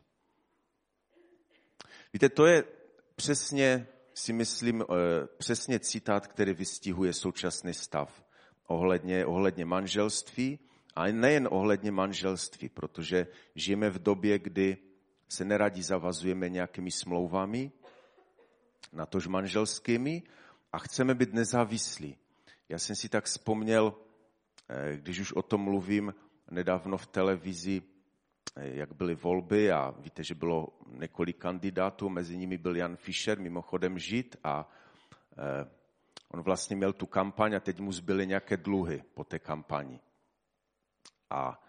Víte, 2.14 2.30
to 2.30 2.46
je 2.46 2.64
přesně, 3.16 3.88
si 4.14 4.34
myslím, 4.34 4.82
eh, 4.82 4.86
přesně 5.38 5.80
citát, 5.80 6.28
který 6.28 6.54
vystihuje 6.54 7.14
současný 7.14 7.74
stav 7.74 8.24
ohledně, 8.68 9.26
ohledně 9.26 9.66
manželství, 9.66 10.60
a 10.96 11.08
nejen 11.08 11.48
ohledně 11.52 11.92
manželství, 11.92 12.70
protože 12.70 13.28
žijeme 13.56 13.90
v 13.90 14.00
době, 14.04 14.40
kdy 14.40 14.78
se 15.28 15.46
neradi 15.46 15.84
zavazujeme 15.84 16.50
nějakými 16.50 16.92
smlouvami, 16.92 17.72
natož 18.94 19.28
manželskými, 19.28 20.24
a 20.74 20.80
chceme 20.80 21.16
být 21.16 21.34
nezávislí. 21.34 22.18
Já 22.70 22.80
jsem 22.80 22.96
si 22.96 23.10
tak 23.10 23.26
vzpomněl, 23.26 23.94
eh, 24.70 24.98
když 24.98 25.20
už 25.20 25.34
o 25.34 25.42
tom 25.42 25.62
mluvím, 25.62 26.14
nedávno 26.52 26.98
v 26.98 27.08
televizi 27.08 27.82
jak 28.56 28.94
byly 28.94 29.16
volby 29.16 29.72
a 29.72 29.92
víte, 29.92 30.24
že 30.24 30.36
bylo 30.36 30.68
několik 30.88 31.38
kandidátů, 31.38 32.10
mezi 32.10 32.38
nimi 32.38 32.58
byl 32.58 32.76
Jan 32.76 32.96
Fischer, 32.96 33.40
mimochodem 33.40 34.00
žid 34.00 34.36
a 34.44 34.70
on 36.32 36.42
vlastně 36.42 36.76
měl 36.76 36.94
tu 36.94 37.06
kampaň 37.06 37.56
a 37.56 37.60
teď 37.60 37.80
mu 37.80 37.92
zbyly 37.92 38.28
nějaké 38.28 38.58
dluhy 38.58 39.04
po 39.14 39.24
té 39.24 39.40
kampani. 39.40 40.00
A 41.30 41.64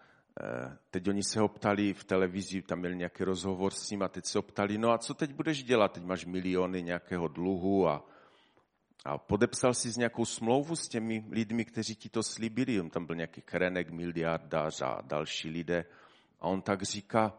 teď 0.89 1.07
oni 1.07 1.23
se 1.23 1.39
ho 1.39 1.47
ptali 1.47 1.93
v 1.93 2.03
televizi, 2.03 2.61
tam 2.61 2.79
měl 2.79 2.93
nějaký 2.93 3.23
rozhovor 3.23 3.73
s 3.73 3.89
ním 3.89 4.03
a 4.03 4.07
teď 4.07 4.25
se 4.25 4.37
ho 4.37 4.41
ptali, 4.41 4.77
no 4.77 4.91
a 4.91 4.97
co 4.97 5.13
teď 5.13 5.33
budeš 5.33 5.63
dělat? 5.63 5.91
Teď 5.91 6.03
máš 6.03 6.25
miliony 6.25 6.83
nějakého 6.83 7.27
dluhu 7.27 7.87
a, 7.87 8.05
a 9.05 9.17
podepsal 9.17 9.73
si 9.73 9.91
z 9.91 9.97
nějakou 9.97 10.25
smlouvu 10.25 10.75
s 10.75 10.87
těmi 10.87 11.25
lidmi, 11.29 11.65
kteří 11.65 11.95
ti 11.95 12.09
to 12.09 12.23
slíbili. 12.23 12.81
On 12.81 12.89
tam 12.89 13.05
byl 13.05 13.15
nějaký 13.15 13.41
krenek, 13.41 13.89
miliardář 13.89 14.81
a 14.81 15.01
další 15.01 15.49
lidé. 15.49 15.85
A 16.39 16.47
on 16.47 16.61
tak 16.61 16.83
říká, 16.83 17.37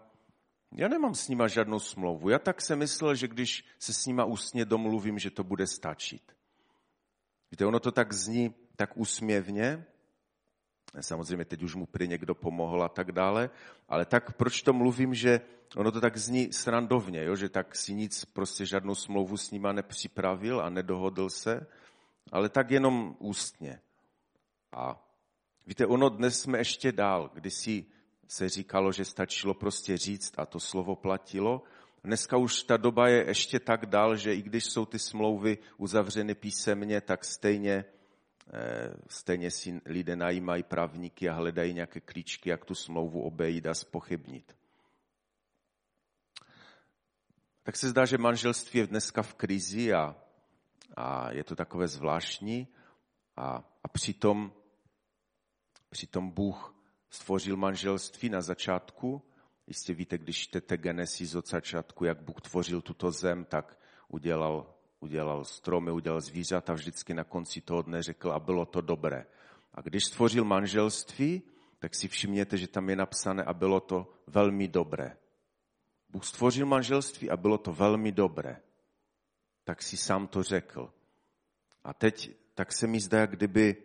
já 0.73 0.89
nemám 0.89 1.15
s 1.15 1.29
nima 1.29 1.49
žádnou 1.49 1.79
smlouvu. 1.79 2.29
Já 2.29 2.39
tak 2.39 2.63
se 2.63 2.77
myslel, 2.77 3.15
že 3.15 3.29
když 3.29 3.65
se 3.79 3.93
s 3.93 4.07
nima 4.07 4.25
ústně 4.25 4.65
domluvím, 4.65 5.19
že 5.19 5.31
to 5.31 5.45
bude 5.45 5.67
stačit. 5.67 6.37
Víte, 7.51 7.67
ono 7.67 7.81
to 7.81 7.93
tak 7.93 8.13
zní 8.13 8.55
tak 8.77 8.97
úsměvně, 8.97 9.85
samozřejmě 11.01 11.45
teď 11.45 11.63
už 11.63 11.75
mu 11.75 11.87
prý 11.87 12.09
někdo 12.09 12.35
pomohl 12.35 12.83
a 12.83 12.89
tak 12.89 13.13
dále, 13.13 13.51
ale 13.89 14.05
tak 14.05 14.33
proč 14.33 14.63
to 14.63 14.73
mluvím, 14.73 15.15
že 15.15 15.41
ono 15.77 15.93
to 15.93 16.01
tak 16.01 16.17
zní 16.17 16.53
srandovně, 16.53 17.25
jo? 17.25 17.37
že 17.37 17.49
tak 17.49 17.77
si 17.77 17.95
nic, 17.95 18.25
prostě 18.25 18.67
žádnou 18.67 18.95
smlouvu 18.95 19.37
s 19.37 19.51
nima 19.51 19.73
nepřipravil 19.73 20.61
a 20.61 20.71
nedohodl 20.71 21.31
se, 21.31 21.67
ale 22.33 22.49
tak 22.49 22.71
jenom 22.71 23.17
ústně. 23.19 23.81
A 24.73 25.09
víte, 25.67 25.87
ono 25.87 26.09
dnes 26.09 26.41
jsme 26.41 26.59
ještě 26.59 26.93
dál, 26.93 27.31
když 27.35 27.55
si 27.55 27.87
se 28.29 28.49
říkalo, 28.49 28.93
že 28.93 29.05
stačilo 29.05 29.55
prostě 29.55 29.97
říct 29.97 30.33
a 30.37 30.47
to 30.47 30.61
slovo 30.61 30.97
platilo. 30.97 31.63
Dneska 32.05 32.37
už 32.37 32.63
ta 32.63 32.77
doba 32.77 33.09
je 33.09 33.25
ještě 33.27 33.61
tak 33.61 33.87
dál, 33.87 34.17
že 34.17 34.35
i 34.35 34.43
když 34.43 34.65
jsou 34.65 34.87
ty 34.87 34.99
smlouvy 34.99 35.59
uzavřeny 35.77 36.35
písemně, 36.35 37.01
tak 37.01 37.25
stejně, 37.25 37.85
stejně 39.07 39.51
si 39.51 39.81
lidé 39.85 40.17
najímají 40.17 40.63
právníky 40.63 41.29
a 41.29 41.35
hledají 41.35 41.75
nějaké 41.75 42.01
klíčky, 42.01 42.51
jak 42.51 42.65
tu 42.65 42.75
smlouvu 42.75 43.23
obejít 43.23 43.67
a 43.67 43.75
spochybnit. 43.75 44.57
Tak 47.63 47.77
se 47.77 47.89
zdá, 47.89 48.05
že 48.05 48.19
manželství 48.19 48.81
je 48.81 48.87
dneska 48.87 49.23
v 49.23 49.35
krizi 49.35 49.93
a, 49.95 50.17
a 50.97 51.33
je 51.33 51.45
to 51.45 51.57
takové 51.57 51.89
zvláštní 51.89 52.69
a, 53.37 53.65
a 53.85 53.89
přitom, 53.89 54.53
přitom 55.91 56.31
Bůh 56.31 56.75
stvořil 57.11 57.57
manželství 57.57 58.29
na 58.29 58.41
začátku. 58.41 59.23
Jistě 59.67 59.95
víte, 59.95 60.19
když 60.19 60.39
čtete 60.39 60.77
Genesis 60.77 61.35
od 61.35 61.49
začátku, 61.49 62.05
jak 62.05 62.23
Bůh 62.23 62.41
tvořil 62.41 62.81
tuto 62.81 63.11
zem, 63.11 63.45
tak 63.45 63.79
udělal, 64.09 64.75
udělal 65.03 65.45
stromy, 65.45 65.91
udělal 65.91 66.21
zvířata, 66.21 66.73
vždycky 66.73 67.15
na 67.15 67.25
konci 67.25 67.61
toho 67.61 67.83
dne 67.83 68.03
řekl 68.03 68.33
a 68.33 68.41
bylo 68.41 68.67
to 68.67 68.81
dobré. 68.81 69.27
A 69.75 69.81
když 69.81 70.05
stvořil 70.05 70.45
manželství, 70.45 71.43
tak 71.79 71.95
si 71.95 72.09
všimněte, 72.09 72.57
že 72.57 72.69
tam 72.69 72.91
je 72.91 72.97
napsané 72.97 73.45
a 73.45 73.55
bylo 73.55 73.81
to 73.81 74.15
velmi 74.27 74.69
dobré. 74.69 75.17
Bůh 76.09 76.25
stvořil 76.25 76.67
manželství 76.67 77.31
a 77.31 77.37
bylo 77.37 77.59
to 77.59 77.73
velmi 77.73 78.13
dobré. 78.13 78.61
Tak 79.65 79.83
si 79.83 79.97
sám 79.97 80.27
to 80.27 80.43
řekl. 80.43 80.93
A 81.85 81.95
teď 81.95 82.31
tak 82.55 82.73
se 82.73 82.87
mi 82.87 83.01
zdá, 83.01 83.19
jak 83.19 83.31
kdyby 83.31 83.77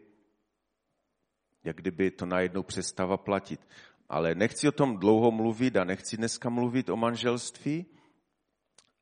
jak 1.63 1.75
kdyby 1.75 2.11
to 2.11 2.25
najednou 2.25 2.63
přestává 2.63 3.17
platit. 3.17 3.67
Ale 4.09 4.35
nechci 4.35 4.67
o 4.67 4.71
tom 4.71 4.97
dlouho 4.97 5.31
mluvit 5.31 5.75
a 5.75 5.83
nechci 5.83 6.17
dneska 6.17 6.49
mluvit 6.49 6.89
o 6.89 6.95
manželství, 6.95 7.85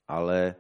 ale 0.07 0.55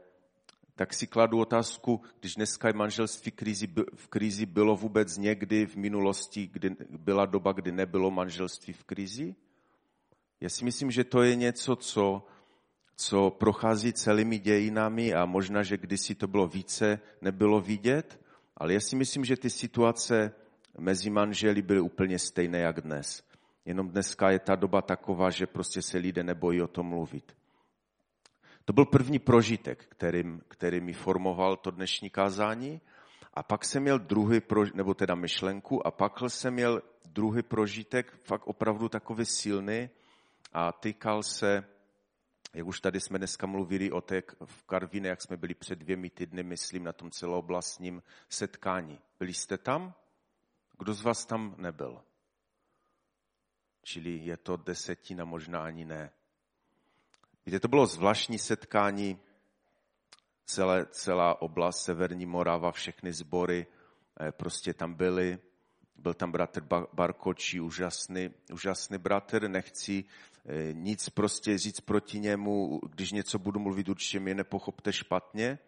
tak 0.75 0.93
si 0.93 1.07
kladu 1.07 1.39
otázku, 1.39 2.01
když 2.19 2.35
dneska 2.35 2.67
je 2.67 2.73
manželství 2.73 3.31
krizi, 3.31 3.67
v 3.95 4.07
krizi, 4.07 4.45
bylo 4.45 4.75
vůbec 4.75 5.17
někdy 5.17 5.65
v 5.65 5.75
minulosti, 5.75 6.49
kdy 6.53 6.75
byla 6.89 7.25
doba, 7.25 7.51
kdy 7.51 7.71
nebylo 7.71 8.11
manželství 8.11 8.73
v 8.73 8.83
krizi? 8.83 9.35
Já 10.41 10.49
si 10.49 10.65
myslím, 10.65 10.91
že 10.91 11.03
to 11.03 11.21
je 11.21 11.35
něco, 11.35 11.75
co, 11.75 12.27
co 12.95 13.29
prochází 13.29 13.93
celými 13.93 14.39
dějinami 14.39 15.13
a 15.13 15.25
možná, 15.25 15.63
že 15.63 15.77
kdysi 15.77 16.15
to 16.15 16.27
bylo 16.27 16.47
více, 16.47 16.99
nebylo 17.21 17.61
vidět, 17.61 18.19
ale 18.57 18.73
já 18.73 18.79
si 18.79 18.95
myslím, 18.95 19.25
že 19.25 19.37
ty 19.37 19.49
situace 19.49 20.31
mezi 20.77 21.09
manželi 21.09 21.61
byly 21.61 21.79
úplně 21.79 22.19
stejné 22.19 22.59
jak 22.59 22.81
dnes. 22.81 23.23
Jenom 23.65 23.89
dneska 23.89 24.31
je 24.31 24.39
ta 24.39 24.55
doba 24.55 24.81
taková, 24.81 25.29
že 25.29 25.47
prostě 25.47 25.81
se 25.81 25.97
lidé 25.97 26.23
nebojí 26.23 26.61
o 26.61 26.67
tom 26.67 26.85
mluvit. 26.85 27.35
To 28.65 28.73
byl 28.73 28.85
první 28.85 29.19
prožitek, 29.19 29.85
který, 29.89 30.23
který 30.47 30.81
mi 30.81 30.93
formoval 30.93 31.57
to 31.57 31.71
dnešní 31.71 32.09
kázání. 32.09 32.81
A 33.33 33.43
pak 33.43 33.65
jsem 33.65 33.83
měl 33.83 33.99
druhý, 33.99 34.41
nebo 34.73 34.93
teda 34.93 35.15
myšlenku, 35.15 35.87
a 35.87 35.91
pak 35.91 36.13
jsem 36.27 36.53
měl 36.53 36.81
druhý 37.05 37.43
prožitek, 37.43 38.19
fakt 38.23 38.47
opravdu 38.47 38.89
takový 38.89 39.25
silný 39.25 39.89
a 40.53 40.71
týkal 40.71 41.23
se, 41.23 41.63
jak 42.53 42.67
už 42.67 42.81
tady 42.81 42.99
jsme 42.99 43.17
dneska 43.17 43.47
mluvili 43.47 43.91
o 43.91 44.01
té 44.01 44.21
v 44.45 44.63
Karvine, 44.63 45.09
jak 45.09 45.21
jsme 45.21 45.37
byli 45.37 45.53
před 45.53 45.79
dvěmi 45.79 46.09
týdny, 46.09 46.43
myslím, 46.43 46.83
na 46.83 46.93
tom 46.93 47.11
celooblastním 47.11 48.03
setkání. 48.29 48.99
Byli 49.19 49.33
jste 49.33 49.57
tam? 49.57 49.93
Kdo 50.77 50.93
z 50.93 51.01
vás 51.01 51.25
tam 51.25 51.55
nebyl? 51.57 52.01
Čili 53.83 54.09
je 54.09 54.37
to 54.37 54.57
desetina, 54.57 55.25
možná 55.25 55.63
ani 55.63 55.85
ne. 55.85 56.11
Víte, 57.45 57.59
to 57.59 57.67
bylo 57.67 57.85
zvláštní 57.85 58.39
setkání, 58.39 59.19
celé, 60.45 60.85
celá 60.85 61.41
oblast 61.41 61.83
Severní 61.83 62.25
Morava, 62.25 62.71
všechny 62.71 63.13
sbory 63.13 63.67
eh, 64.21 64.31
prostě 64.31 64.73
tam 64.73 64.93
byly. 64.93 65.39
Byl 65.95 66.13
tam 66.13 66.31
bratr 66.31 66.61
Barkočí, 66.93 67.61
úžasný, 67.61 68.29
úžasný 68.53 68.97
bratr, 68.97 69.47
nechci 69.47 70.03
eh, 70.45 70.73
nic 70.73 71.09
prostě 71.09 71.57
říct 71.57 71.79
proti 71.79 72.19
němu, 72.19 72.81
když 72.89 73.11
něco 73.11 73.39
budu 73.39 73.59
mluvit, 73.59 73.89
určitě 73.89 74.19
mě 74.19 74.35
nepochopte 74.35 74.93
špatně. 74.93 75.59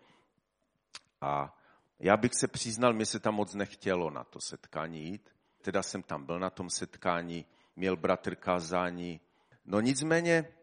A 1.22 1.58
já 2.00 2.18
bych 2.18 2.34
se 2.34 2.48
přiznal, 2.48 2.94
mě 2.94 3.06
se 3.06 3.20
tam 3.20 3.36
moc 3.36 3.54
nechtělo 3.54 4.10
na 4.10 4.24
to 4.24 4.42
setkání 4.42 5.04
jít. 5.04 5.30
Teda 5.62 5.84
jsem 5.84 6.04
tam 6.04 6.26
byl 6.26 6.40
na 6.40 6.50
tom 6.50 6.70
setkání, 6.70 7.46
měl 7.76 7.98
bratr 7.98 8.36
kázání. 8.36 9.22
No 9.66 9.80
nicméně 9.80 10.54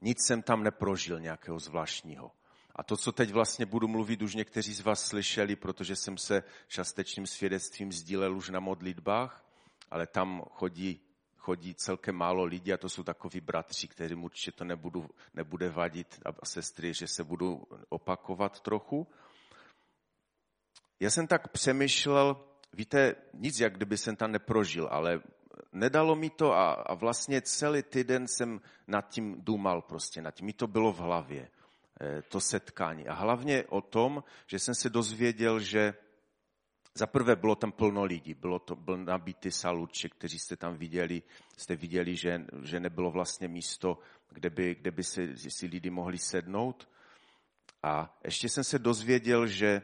nic 0.00 0.26
jsem 0.26 0.42
tam 0.42 0.62
neprožil 0.62 1.20
nějakého 1.20 1.58
zvláštního. 1.58 2.32
A 2.76 2.82
to, 2.82 2.96
co 2.96 3.12
teď 3.12 3.32
vlastně 3.32 3.66
budu 3.66 3.88
mluvit, 3.88 4.22
už 4.22 4.34
někteří 4.34 4.74
z 4.74 4.80
vás 4.80 5.06
slyšeli, 5.06 5.56
protože 5.56 5.96
jsem 5.96 6.18
se 6.18 6.42
častečným 6.68 7.26
svědectvím 7.26 7.92
sdílel 7.92 8.36
už 8.36 8.48
na 8.48 8.60
modlitbách, 8.60 9.44
ale 9.90 10.06
tam 10.06 10.42
chodí, 10.50 11.00
chodí 11.36 11.74
celkem 11.74 12.14
málo 12.14 12.44
lidí 12.44 12.72
a 12.72 12.76
to 12.76 12.88
jsou 12.88 13.02
takoví 13.02 13.40
bratři, 13.40 13.88
kterým 13.88 14.24
určitě 14.24 14.52
to 14.52 14.64
nebudu, 14.64 15.08
nebude 15.34 15.70
vadit 15.70 16.20
a 16.42 16.46
sestry, 16.46 16.94
že 16.94 17.06
se 17.06 17.24
budu 17.24 17.62
opakovat 17.88 18.60
trochu. 18.60 19.06
Já 21.00 21.10
jsem 21.10 21.26
tak 21.26 21.48
přemýšlel, 21.48 22.44
víte, 22.72 23.14
nic 23.34 23.60
jak 23.60 23.76
kdyby 23.76 23.98
jsem 23.98 24.16
tam 24.16 24.32
neprožil, 24.32 24.88
ale 24.90 25.20
nedalo 25.72 26.16
mi 26.16 26.30
to 26.30 26.52
a, 26.52 26.72
a 26.72 26.94
vlastně 26.94 27.42
celý 27.42 27.82
týden 27.82 28.28
jsem 28.28 28.60
nad 28.86 29.08
tím 29.08 29.36
důmal 29.38 29.82
prostě, 29.82 30.22
nad 30.22 30.30
tím 30.30 30.46
mi 30.46 30.52
to 30.52 30.66
bylo 30.66 30.92
v 30.92 30.98
hlavě, 30.98 31.48
eh, 32.00 32.22
to 32.22 32.40
setkání. 32.40 33.08
A 33.08 33.14
hlavně 33.14 33.64
o 33.64 33.80
tom, 33.80 34.24
že 34.46 34.58
jsem 34.58 34.74
se 34.74 34.90
dozvěděl, 34.90 35.60
že 35.60 35.94
za 36.94 37.06
prvé 37.06 37.36
bylo 37.36 37.54
tam 37.54 37.72
plno 37.72 38.04
lidí, 38.04 38.34
bylo 38.34 38.58
to, 38.58 38.76
byl 38.76 38.96
nabitý 38.96 39.50
salutček, 39.50 40.14
kteří 40.14 40.38
jste 40.38 40.56
tam 40.56 40.76
viděli, 40.76 41.22
jste 41.56 41.76
viděli, 41.76 42.16
že, 42.16 42.46
že 42.62 42.80
nebylo 42.80 43.10
vlastně 43.10 43.48
místo, 43.48 43.98
kde 44.30 44.50
by, 44.50 44.74
kde 44.74 44.90
by 44.90 45.04
se, 45.04 45.36
si 45.36 45.66
lidi 45.66 45.90
mohli 45.90 46.18
sednout. 46.18 46.88
A 47.82 48.18
ještě 48.24 48.48
jsem 48.48 48.64
se 48.64 48.78
dozvěděl, 48.78 49.46
že 49.46 49.82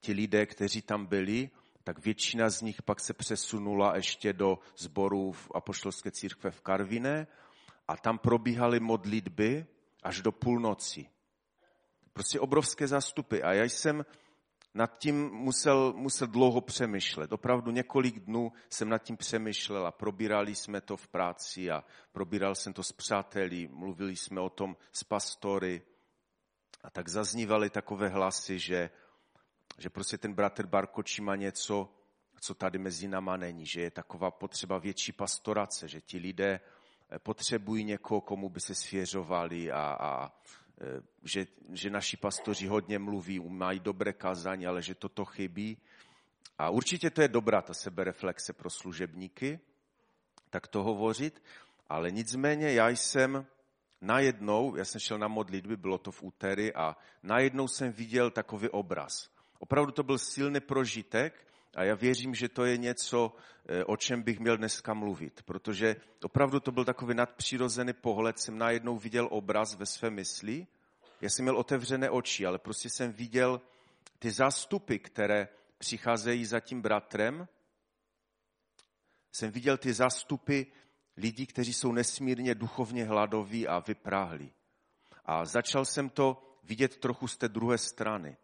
ti 0.00 0.12
lidé, 0.12 0.46
kteří 0.46 0.82
tam 0.82 1.06
byli, 1.06 1.50
tak 1.84 2.04
většina 2.04 2.50
z 2.50 2.62
nich 2.62 2.82
pak 2.82 3.00
se 3.00 3.14
přesunula 3.14 3.96
ještě 3.96 4.32
do 4.32 4.58
sborů 4.76 5.32
v 5.32 5.50
apoštolské 5.54 6.10
církve 6.10 6.50
v 6.50 6.60
Karvine 6.60 7.26
a 7.88 7.96
tam 7.96 8.18
probíhaly 8.18 8.80
modlitby 8.80 9.66
až 10.02 10.20
do 10.20 10.32
půlnoci. 10.32 11.06
Prostě 12.12 12.40
obrovské 12.40 12.88
zástupy. 12.88 13.42
A 13.42 13.52
já 13.52 13.64
jsem 13.64 14.04
nad 14.74 14.98
tím 14.98 15.30
musel, 15.30 15.92
musel 15.96 16.26
dlouho 16.26 16.60
přemýšlet. 16.60 17.32
Opravdu 17.32 17.70
několik 17.70 18.18
dnů 18.18 18.52
jsem 18.70 18.88
nad 18.88 18.98
tím 18.98 19.16
přemýšlel 19.16 19.86
a 19.86 19.92
probírali 19.92 20.54
jsme 20.54 20.80
to 20.80 20.96
v 20.96 21.08
práci 21.08 21.70
a 21.70 21.84
probíral 22.12 22.54
jsem 22.54 22.72
to 22.72 22.82
s 22.82 22.92
přáteli, 22.92 23.68
mluvili 23.68 24.16
jsme 24.16 24.40
o 24.40 24.50
tom 24.50 24.76
s 24.92 25.04
pastory. 25.04 25.82
A 26.82 26.90
tak 26.90 27.08
zaznívaly 27.08 27.70
takové 27.70 28.08
hlasy, 28.08 28.58
že 28.58 28.90
že 29.78 29.90
prostě 29.90 30.18
ten 30.18 30.34
bratr 30.34 30.66
Barkoči 30.66 31.22
má 31.22 31.36
něco, 31.36 31.94
co 32.40 32.54
tady 32.54 32.78
mezi 32.78 33.08
náma 33.08 33.36
není, 33.36 33.66
že 33.66 33.80
je 33.80 33.90
taková 33.90 34.30
potřeba 34.30 34.78
větší 34.78 35.12
pastorace, 35.12 35.88
že 35.88 36.00
ti 36.00 36.18
lidé 36.18 36.60
potřebují 37.18 37.84
někoho, 37.84 38.20
komu 38.20 38.48
by 38.48 38.60
se 38.60 38.74
svěřovali 38.74 39.72
a, 39.72 39.96
a 40.00 40.32
že, 41.22 41.46
že 41.72 41.90
naši 41.90 42.16
pastoři 42.16 42.66
hodně 42.66 42.98
mluví, 42.98 43.40
mají 43.40 43.80
dobré 43.80 44.12
kazání, 44.12 44.66
ale 44.66 44.82
že 44.82 44.94
toto 44.94 45.24
chybí. 45.24 45.78
A 46.58 46.70
určitě 46.70 47.10
to 47.10 47.22
je 47.22 47.28
dobrá 47.28 47.62
ta 47.62 47.74
sebereflexe 47.74 48.52
pro 48.52 48.70
služebníky, 48.70 49.60
tak 50.50 50.66
to 50.66 50.82
hovořit, 50.82 51.42
ale 51.88 52.10
nicméně 52.10 52.72
já 52.72 52.88
jsem 52.88 53.46
najednou, 54.00 54.76
já 54.76 54.84
jsem 54.84 55.00
šel 55.00 55.18
na 55.18 55.28
modlitby, 55.28 55.76
bylo 55.76 55.98
to 55.98 56.12
v 56.12 56.22
úterý 56.22 56.74
a 56.74 56.96
najednou 57.22 57.68
jsem 57.68 57.92
viděl 57.92 58.30
takový 58.30 58.68
obraz. 58.68 59.31
Opravdu 59.62 59.92
to 59.92 60.02
byl 60.02 60.18
silný 60.18 60.60
prožitek 60.60 61.46
a 61.74 61.84
já 61.84 61.94
věřím, 61.94 62.34
že 62.34 62.48
to 62.48 62.64
je 62.64 62.76
něco, 62.76 63.32
eh, 63.68 63.84
o 63.84 63.96
čem 63.96 64.22
bych 64.22 64.40
měl 64.40 64.56
dneska 64.56 64.94
mluvit, 64.94 65.42
protože 65.42 65.96
opravdu 66.22 66.60
to 66.60 66.72
byl 66.72 66.84
takový 66.84 67.14
nadpřirozený 67.14 67.92
pohled, 67.92 68.38
jsem 68.38 68.58
najednou 68.58 68.98
viděl 68.98 69.28
obraz 69.30 69.74
ve 69.74 69.86
své 69.86 70.10
mysli, 70.10 70.66
já 71.20 71.28
jsem 71.28 71.44
měl 71.44 71.56
otevřené 71.58 72.10
oči, 72.10 72.46
ale 72.46 72.58
prostě 72.58 72.90
jsem 72.90 73.12
viděl 73.12 73.60
ty 74.18 74.30
zástupy, 74.30 74.98
které 74.98 75.48
přicházejí 75.78 76.44
za 76.44 76.60
tím 76.60 76.82
bratrem, 76.82 77.48
jsem 79.32 79.50
viděl 79.50 79.78
ty 79.78 79.92
zástupy 79.92 80.62
lidí, 81.16 81.46
kteří 81.46 81.72
jsou 81.72 81.92
nesmírně 81.92 82.54
duchovně 82.54 83.04
hladoví 83.04 83.68
a 83.68 83.78
vypráhlí. 83.78 84.52
A 85.24 85.44
začal 85.44 85.84
jsem 85.84 86.10
to 86.10 86.58
vidět 86.62 86.96
trochu 86.96 87.28
z 87.28 87.36
té 87.36 87.48
druhé 87.48 87.78
strany. 87.78 88.36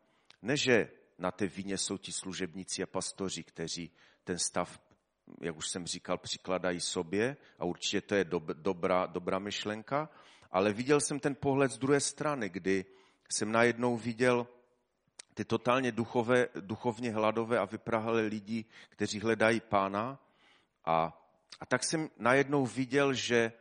Ne, 0.43 0.57
že 0.57 0.91
na 1.19 1.31
té 1.31 1.47
vině 1.47 1.79
jsou 1.79 1.99
ti 1.99 2.13
služebníci 2.13 2.83
a 2.83 2.87
pastoři, 2.87 3.45
kteří 3.45 3.91
ten 4.25 4.39
stav, 4.39 4.81
jak 5.41 5.57
už 5.57 5.69
jsem 5.69 5.87
říkal, 5.87 6.19
přikladají 6.19 6.81
sobě 6.81 7.37
a 7.59 7.65
určitě 7.65 8.01
to 8.01 8.15
je 8.15 8.25
dob, 8.25 8.45
dobrá, 8.45 9.07
dobrá 9.07 9.39
myšlenka, 9.39 10.09
ale 10.51 10.73
viděl 10.73 11.01
jsem 11.01 11.21
ten 11.21 11.35
pohled 11.35 11.71
z 11.71 11.79
druhé 11.79 12.01
strany, 12.01 12.49
kdy 12.49 12.85
jsem 13.31 13.53
najednou 13.53 13.97
viděl 13.97 14.47
ty 15.35 15.45
totálně 15.45 15.93
duchové, 15.93 16.49
duchovně 16.61 17.13
hladové 17.13 17.59
a 17.59 17.65
vyprahlé 17.65 18.23
lidi, 18.23 18.65
kteří 18.89 19.21
hledají 19.21 19.61
pána 19.61 20.21
a 20.85 21.25
a 21.61 21.67
tak 21.67 21.85
jsem 21.85 22.11
najednou 22.19 22.67
viděl, 22.67 23.15
že 23.15 23.53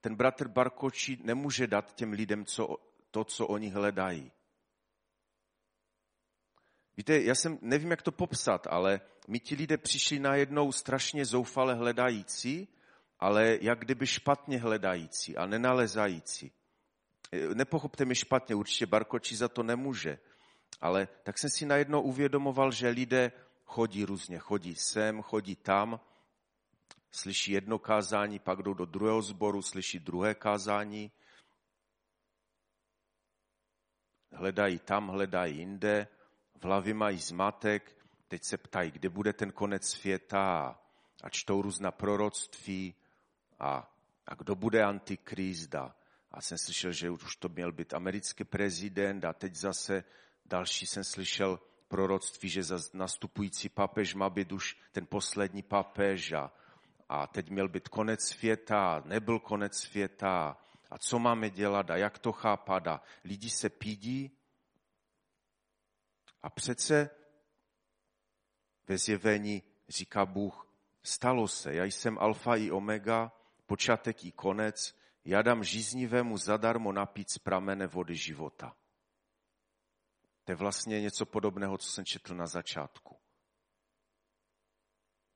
ten 0.00 0.14
bratr 0.14 0.48
Barkočí 0.48 1.20
nemůže 1.24 1.66
dát 1.66 1.94
těm 1.94 2.12
lidem 2.12 2.44
co, 2.44 2.76
to, 3.10 3.24
co 3.24 3.46
oni 3.46 3.68
hledají. 3.68 4.32
Víte, 6.96 7.22
já 7.22 7.34
jsem, 7.34 7.58
nevím, 7.62 7.90
jak 7.90 8.02
to 8.02 8.12
popsat, 8.12 8.66
ale 8.70 9.00
mi 9.28 9.40
ti 9.40 9.54
lidé 9.54 9.78
přišli 9.78 10.18
najednou 10.18 10.72
strašně 10.72 11.24
zoufale 11.24 11.74
hledající, 11.74 12.68
ale 13.18 13.58
jak 13.60 13.78
kdyby 13.78 14.06
špatně 14.06 14.58
hledající 14.58 15.36
a 15.36 15.46
nenalezající. 15.46 16.52
Nepochopte 17.54 18.04
mi 18.04 18.14
špatně, 18.14 18.54
určitě 18.54 18.86
Barkočí 18.86 19.36
za 19.36 19.48
to 19.48 19.62
nemůže, 19.62 20.18
ale 20.80 21.08
tak 21.22 21.38
jsem 21.38 21.50
si 21.50 21.66
najednou 21.66 22.00
uvědomoval, 22.00 22.72
že 22.72 22.88
lidé 22.88 23.32
chodí 23.64 24.04
různě, 24.04 24.38
chodí 24.38 24.74
sem, 24.74 25.22
chodí 25.22 25.56
tam, 25.56 26.00
slyší 27.10 27.52
jedno 27.52 27.78
kázání, 27.78 28.38
pak 28.38 28.62
jdou 28.62 28.74
do 28.74 28.84
druhého 28.84 29.22
sboru, 29.22 29.62
slyší 29.62 29.98
druhé 29.98 30.34
kázání, 30.34 31.12
hledají 34.32 34.78
tam, 34.78 35.08
hledají 35.08 35.56
jinde, 35.58 36.08
v 36.62 36.64
hlavě 36.64 36.94
mají 36.94 37.18
zmatek, 37.18 37.96
teď 38.28 38.44
se 38.44 38.56
ptají, 38.56 38.90
kde 38.90 39.08
bude 39.08 39.32
ten 39.32 39.52
konec 39.52 39.88
světa 39.88 40.78
a 41.22 41.30
čtou 41.30 41.62
různá 41.62 41.90
proroctví 41.90 42.94
a, 43.60 43.90
a 44.26 44.34
kdo 44.34 44.54
bude 44.54 44.82
antikrist 44.82 45.74
a, 45.74 45.94
a 46.30 46.40
jsem 46.40 46.58
slyšel, 46.58 46.92
že 46.92 47.10
už 47.10 47.36
to 47.36 47.48
měl 47.48 47.72
být 47.72 47.94
americký 47.94 48.44
prezident 48.44 49.24
a 49.24 49.32
teď 49.32 49.54
zase 49.54 50.04
další 50.46 50.86
jsem 50.86 51.04
slyšel 51.04 51.60
proroctví, 51.88 52.48
že 52.48 52.62
za 52.62 52.78
nastupující 52.94 53.68
papež 53.68 54.14
má 54.14 54.30
být 54.30 54.52
už 54.52 54.76
ten 54.92 55.06
poslední 55.06 55.62
papež 55.62 56.32
a, 56.32 56.52
a 57.08 57.26
teď 57.26 57.50
měl 57.50 57.68
být 57.68 57.88
konec 57.88 58.24
světa, 58.24 59.02
nebyl 59.04 59.38
konec 59.38 59.76
světa. 59.76 60.56
A 60.90 60.98
co 60.98 61.18
máme 61.18 61.50
dělat 61.50 61.90
a 61.90 61.96
jak 61.96 62.18
to 62.18 62.32
chápat? 62.32 62.86
A 62.86 63.00
lidi 63.24 63.50
se 63.50 63.68
pídí. 63.68 64.30
A 66.42 66.50
přece 66.50 67.10
ve 68.88 68.98
zjevení 68.98 69.62
říká 69.88 70.26
Bůh, 70.26 70.68
stalo 71.02 71.48
se, 71.48 71.74
já 71.74 71.84
jsem 71.84 72.18
alfa 72.18 72.56
i 72.56 72.70
omega, 72.70 73.32
počátek 73.66 74.24
i 74.24 74.32
konec, 74.32 74.98
já 75.24 75.42
dám 75.42 75.64
žíznivému 75.64 76.38
zadarmo 76.38 76.92
napít 76.92 77.30
z 77.30 77.38
pramene 77.38 77.86
vody 77.86 78.16
života. 78.16 78.76
To 80.44 80.52
je 80.52 80.56
vlastně 80.56 81.00
něco 81.00 81.26
podobného, 81.26 81.78
co 81.78 81.90
jsem 81.90 82.04
četl 82.04 82.34
na 82.34 82.46
začátku. 82.46 83.16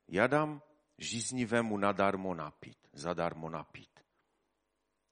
Já 0.07 0.27
dám 0.27 0.61
žíznivému 0.97 1.77
nadarmo 1.77 2.33
napít, 2.33 2.87
zadarmo 2.93 3.49
napít. 3.49 3.99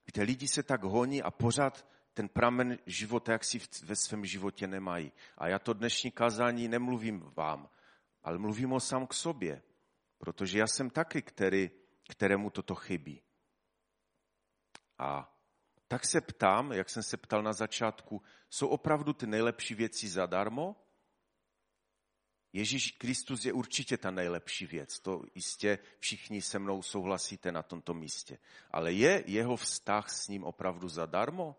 Víte, 0.06 0.22
lidi 0.22 0.48
se 0.48 0.62
tak 0.62 0.82
honí 0.82 1.22
a 1.22 1.30
pořád 1.30 1.86
ten 2.16 2.28
pramen 2.28 2.78
života, 2.86 3.32
jak 3.32 3.44
si 3.44 3.60
ve 3.84 3.96
svém 3.96 4.24
životě 4.24 4.66
nemají. 4.66 5.12
A 5.38 5.48
já 5.48 5.58
to 5.58 5.72
dnešní 5.72 6.10
kazání 6.10 6.68
nemluvím 6.68 7.20
vám, 7.20 7.68
ale 8.22 8.38
mluvím 8.38 8.72
o 8.72 8.80
sám 8.80 9.06
k 9.06 9.14
sobě, 9.14 9.62
protože 10.18 10.58
já 10.58 10.66
jsem 10.66 10.90
taky, 10.90 11.22
který, 11.22 11.70
kterému 12.08 12.50
toto 12.50 12.74
chybí. 12.74 13.22
A 14.98 15.36
tak 15.88 16.06
se 16.06 16.20
ptám, 16.20 16.72
jak 16.72 16.90
jsem 16.90 17.02
se 17.02 17.16
ptal 17.16 17.42
na 17.42 17.52
začátku, 17.52 18.22
jsou 18.50 18.68
opravdu 18.68 19.12
ty 19.12 19.26
nejlepší 19.26 19.74
věci 19.74 20.08
zadarmo? 20.08 20.76
Ježíš 22.52 22.90
Kristus 22.90 23.44
je 23.44 23.52
určitě 23.52 23.96
ta 23.96 24.10
nejlepší 24.10 24.66
věc, 24.66 25.00
to 25.00 25.22
jistě 25.34 25.78
všichni 25.98 26.42
se 26.42 26.58
mnou 26.58 26.82
souhlasíte 26.82 27.52
na 27.52 27.62
tomto 27.62 27.94
místě. 27.94 28.38
Ale 28.70 28.92
je 28.92 29.24
jeho 29.26 29.56
vztah 29.56 30.10
s 30.10 30.28
ním 30.28 30.44
opravdu 30.44 30.88
zadarmo? 30.88 31.56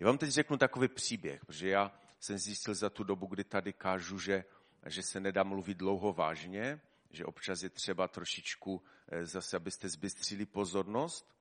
Já 0.00 0.06
vám 0.06 0.18
teď 0.18 0.30
řeknu 0.30 0.56
takový 0.56 0.88
příběh, 0.88 1.44
protože 1.44 1.68
já 1.68 1.92
jsem 2.20 2.38
zjistil 2.38 2.74
za 2.74 2.90
tu 2.90 3.04
dobu, 3.04 3.26
kdy 3.26 3.44
tady 3.44 3.72
kážu, 3.72 4.18
že, 4.18 4.44
že 4.86 5.02
se 5.02 5.20
nedá 5.20 5.42
mluvit 5.42 5.78
dlouho 5.78 6.12
vážně, 6.12 6.80
že 7.10 7.24
občas 7.24 7.62
je 7.62 7.70
třeba 7.70 8.08
trošičku 8.08 8.82
eh, 9.08 9.26
zase, 9.26 9.56
abyste 9.56 9.88
zbystřili 9.88 10.46
pozornost. 10.46 11.34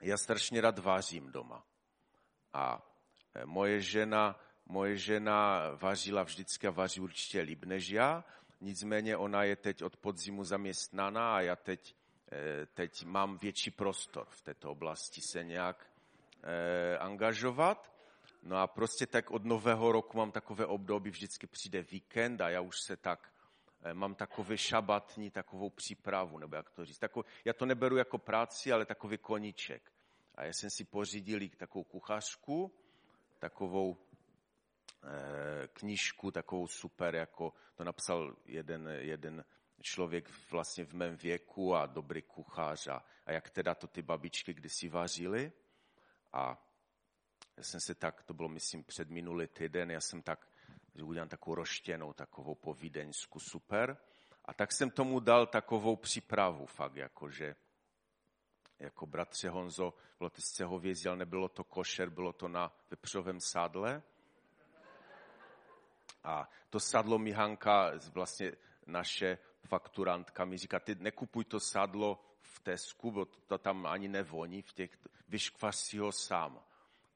Já 0.00 0.16
strašně 0.16 0.60
rád 0.60 0.78
vářím 0.78 1.32
doma. 1.32 1.66
A 2.52 2.92
eh, 3.34 3.46
moje 3.46 3.80
žena 3.80 4.40
Moje 4.66 4.96
žena 4.96 5.70
vařila 5.74 6.22
vždycky 6.22 6.66
a 6.66 6.70
vaří 6.70 7.00
určitě 7.00 7.40
líp 7.40 7.64
než 7.64 7.88
já, 7.88 8.24
nicméně 8.60 9.16
ona 9.16 9.44
je 9.44 9.56
teď 9.56 9.82
od 9.82 9.96
podzimu 9.96 10.44
zaměstnaná 10.44 11.36
a 11.36 11.40
já 11.40 11.56
teď, 11.56 11.96
eh, 12.32 12.66
teď 12.66 13.04
mám 13.04 13.38
větší 13.38 13.70
prostor 13.70 14.26
v 14.30 14.42
této 14.42 14.70
oblasti 14.70 15.20
se 15.20 15.44
nějak 15.44 15.91
eh, 16.42 16.98
angažovat. 16.98 17.92
No 18.42 18.56
a 18.56 18.66
prostě 18.66 19.06
tak 19.06 19.30
od 19.30 19.44
nového 19.44 19.92
roku 19.92 20.16
mám 20.16 20.32
takové 20.32 20.66
období, 20.66 21.10
vždycky 21.10 21.46
přijde 21.46 21.82
víkend 21.82 22.40
a 22.40 22.50
já 22.50 22.60
už 22.60 22.80
se 22.86 22.96
tak, 22.96 23.32
eh, 23.82 23.94
mám 23.94 24.14
takový 24.14 24.56
šabatní, 24.56 25.30
takovou 25.30 25.70
přípravu, 25.70 26.38
nebo 26.38 26.56
jak 26.56 26.70
to 26.70 26.84
říct. 26.84 26.98
Takový, 26.98 27.28
já 27.44 27.52
to 27.52 27.66
neberu 27.66 27.96
jako 27.96 28.18
práci, 28.18 28.72
ale 28.72 28.86
takový 28.86 29.18
koníček. 29.18 29.92
A 30.34 30.44
já 30.44 30.52
jsem 30.52 30.70
si 30.70 30.84
pořídil 30.84 31.40
takovou 31.56 31.84
kuchařku, 31.84 32.74
takovou 33.38 33.98
Eh, 35.04 35.68
knížku 35.72 36.30
takovou 36.30 36.66
super, 36.66 37.14
jako 37.14 37.52
to 37.74 37.84
napsal 37.84 38.36
jeden, 38.46 38.88
jeden 38.98 39.44
člověk 39.80 40.30
vlastně 40.50 40.84
v 40.84 40.92
mém 40.92 41.16
věku 41.16 41.74
a 41.74 41.86
dobrý 41.86 42.22
kuchař 42.22 42.86
a, 42.86 43.04
a 43.26 43.32
jak 43.32 43.50
teda 43.50 43.74
to 43.74 43.86
ty 43.86 44.02
babičky 44.02 44.54
kdysi 44.54 44.88
vařily. 44.88 45.52
A 46.32 46.66
já 47.56 47.62
jsem 47.62 47.80
se 47.80 47.94
tak, 47.94 48.22
to 48.22 48.34
bylo 48.34 48.48
myslím 48.48 48.84
před 48.84 49.10
minulý 49.10 49.46
týden, 49.46 49.90
já 49.90 50.00
jsem 50.00 50.22
tak, 50.22 50.48
že 50.94 51.02
udělám 51.02 51.28
takovou 51.28 51.54
roštěnou, 51.54 52.12
takovou 52.12 52.54
povídeňsku 52.54 53.40
super. 53.40 53.96
A 54.44 54.54
tak 54.54 54.72
jsem 54.72 54.90
tomu 54.90 55.20
dal 55.20 55.46
takovou 55.46 55.96
přípravu 55.96 56.66
fakt, 56.66 56.96
jakože 56.96 57.54
jako 58.78 59.06
bratře 59.06 59.48
Honzo, 59.48 59.94
bylo 60.18 60.30
to 60.30 60.42
z 60.42 60.60
hovězí, 60.60 61.08
nebylo 61.14 61.48
to 61.48 61.64
košer, 61.64 62.10
bylo 62.10 62.32
to 62.32 62.48
na 62.48 62.72
vepřovém 62.90 63.40
sádle. 63.40 64.02
A 66.24 66.48
to 66.70 66.80
sadlo 66.80 67.18
mi 67.18 67.32
Hanka, 67.32 67.92
vlastně 68.14 68.52
naše 68.86 69.38
fakturantka 69.66 70.44
mi 70.44 70.58
říká, 70.58 70.80
ty 70.80 70.94
nekupuj 70.94 71.44
to 71.44 71.60
sadlo 71.60 72.24
v 72.42 72.60
Tesku, 72.60 73.10
bo 73.10 73.24
to 73.24 73.58
tam 73.58 73.86
ani 73.86 74.08
nevoní, 74.08 74.62
v 74.62 74.72
těch, 74.72 74.90
vyškvař 75.28 75.76
si 75.76 75.98
ho 75.98 76.12
sám. 76.12 76.60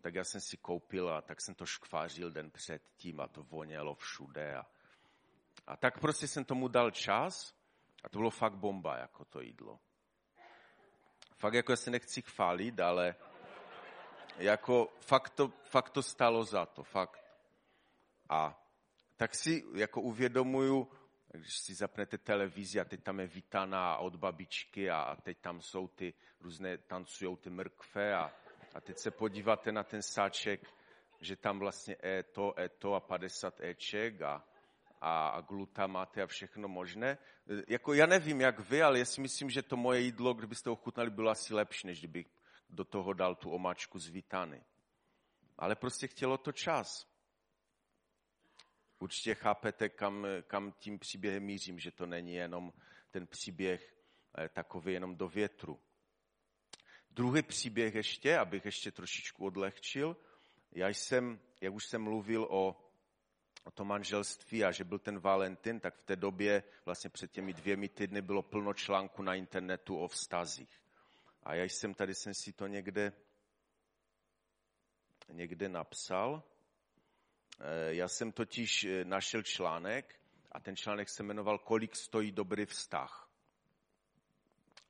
Tak 0.01 0.15
já 0.15 0.25
jsem 0.25 0.41
si 0.41 0.57
koupil 0.57 1.11
a 1.11 1.23
tak 1.23 1.41
jsem 1.41 1.55
to 1.55 1.67
škvářil 1.67 2.31
den 2.31 2.51
předtím 2.51 3.21
a 3.21 3.29
to 3.29 3.43
vonělo 3.43 3.95
všude. 3.95 4.57
A, 4.57 4.67
a 5.67 5.77
tak 5.77 6.01
prostě 6.01 6.29
jsem 6.29 6.45
tomu 6.45 6.69
dal 6.69 6.91
čas 6.91 7.55
a 8.05 8.09
to 8.09 8.19
bylo 8.19 8.31
fakt 8.31 8.55
bomba, 8.55 8.97
jako 8.97 9.25
to 9.25 9.41
jídlo. 9.41 9.81
Fakt 11.37 11.55
jako 11.55 11.73
já 11.73 11.77
se 11.77 11.91
nechci 11.91 12.23
chválit, 12.23 12.81
ale 12.81 13.15
jako 14.37 14.93
fakt 15.01 15.31
to, 15.31 15.53
fakt 15.65 15.91
to 15.91 16.03
stalo 16.03 16.45
za 16.45 16.67
to, 16.67 16.83
fakt. 16.83 17.21
A 18.29 18.67
tak 19.17 19.35
si 19.35 19.65
jako 19.75 20.01
uvědomuju, 20.01 20.89
když 21.33 21.59
si 21.59 21.75
zapnete 21.75 22.19
televizi 22.19 22.81
a 22.81 22.85
teď 22.85 23.03
tam 23.03 23.21
je 23.21 23.27
vítaná 23.27 23.97
od 23.97 24.17
babičky 24.17 24.91
a, 24.91 25.01
a 25.01 25.17
teď 25.17 25.39
tam 25.39 25.61
jsou 25.61 25.89
ty 25.89 26.15
různé, 26.41 26.79
tancují 26.79 27.37
ty 27.37 27.51
mrkve 27.51 28.15
a, 28.15 28.33
a 28.75 28.81
teď 28.81 28.99
se 28.99 29.11
podíváte 29.11 29.73
na 29.73 29.83
ten 29.83 30.03
sáček, 30.03 30.61
že 31.21 31.37
tam 31.37 31.59
vlastně 31.59 31.97
je 32.03 32.23
to, 32.23 32.55
je 32.59 32.69
to 32.69 32.95
a 32.95 33.01
50 33.01 33.61
eček 33.61 34.23
a, 34.23 34.45
a, 35.01 35.29
a 35.29 35.41
glutamaty 35.41 36.23
a 36.23 36.27
všechno 36.27 36.69
možné. 36.69 37.19
Jako 37.69 37.95
já 37.95 38.07
nevím, 38.07 38.41
jak 38.41 38.61
vy, 38.61 38.83
ale 38.83 38.99
já 38.99 39.05
si 39.05 39.21
myslím, 39.21 39.51
že 39.51 39.63
to 39.63 39.77
moje 39.77 40.01
jídlo, 40.01 40.35
kdybyste 40.35 40.71
ochutnali, 40.71 41.11
bylo 41.11 41.31
asi 41.31 41.55
lepší, 41.55 41.87
než 41.87 41.99
kdybych 41.99 42.27
do 42.71 42.85
toho 42.85 43.13
dal 43.13 43.35
tu 43.35 43.51
omáčku 43.51 43.99
z 43.99 44.09
vítany. 44.09 44.65
Ale 45.59 45.75
prostě 45.75 46.07
chtělo 46.07 46.39
to 46.39 46.53
čas. 46.53 47.16
Určitě 48.99 49.35
chápete, 49.35 49.89
kam, 49.89 50.27
kam 50.47 50.73
tím 50.73 50.99
příběhem 50.99 51.43
mířím, 51.43 51.79
že 51.79 51.91
to 51.91 52.07
není 52.07 52.35
jenom 52.35 52.73
ten 53.11 53.27
příběh 53.27 53.97
eh, 54.39 54.49
takový 54.49 54.93
jenom 54.93 55.17
do 55.17 55.29
větru. 55.29 55.81
Druhý 57.11 57.43
příběh 57.43 57.95
ještě, 57.95 58.39
abych 58.39 58.65
ještě 58.65 58.93
trošičku 58.93 59.45
odlehčil. 59.45 60.17
Já 60.73 60.89
jsem, 60.89 61.41
jak 61.61 61.75
už 61.75 61.87
jsem 61.87 62.03
mluvil 62.03 62.47
o, 62.51 62.91
o 63.65 63.71
tom 63.71 63.89
manželství 63.89 64.65
a 64.65 64.73
že 64.73 64.85
byl 64.85 64.99
ten 64.99 65.19
Valentin, 65.19 65.81
tak 65.81 65.95
v 65.97 66.03
té 66.03 66.17
době, 66.17 66.63
vlastně 66.85 67.11
před 67.11 67.33
těmi 67.33 67.53
dvěmi 67.53 67.89
týdny, 67.89 68.23
bylo 68.23 68.43
plno 68.43 68.75
článků 68.75 69.23
na 69.23 69.35
internetu 69.35 69.99
o 69.99 70.09
vztazích. 70.09 70.81
A 71.43 71.55
já 71.55 71.65
jsem 71.65 71.95
tady 71.95 72.15
jsem 72.15 72.35
si 72.35 72.53
to 72.53 72.67
někde, 72.67 73.13
někde 75.33 75.69
napsal. 75.69 76.43
Eh, 77.59 77.95
já 77.95 78.09
jsem 78.09 78.33
totiž 78.33 78.85
eh, 78.85 79.05
našel 79.05 79.43
článek 79.43 80.21
a 80.53 80.61
ten 80.61 80.77
článek 80.77 81.09
se 81.09 81.23
jmenoval 81.23 81.59
Kolik 81.59 81.97
stojí 81.97 82.33
dobrý 82.33 82.67
vztah. 82.67 83.31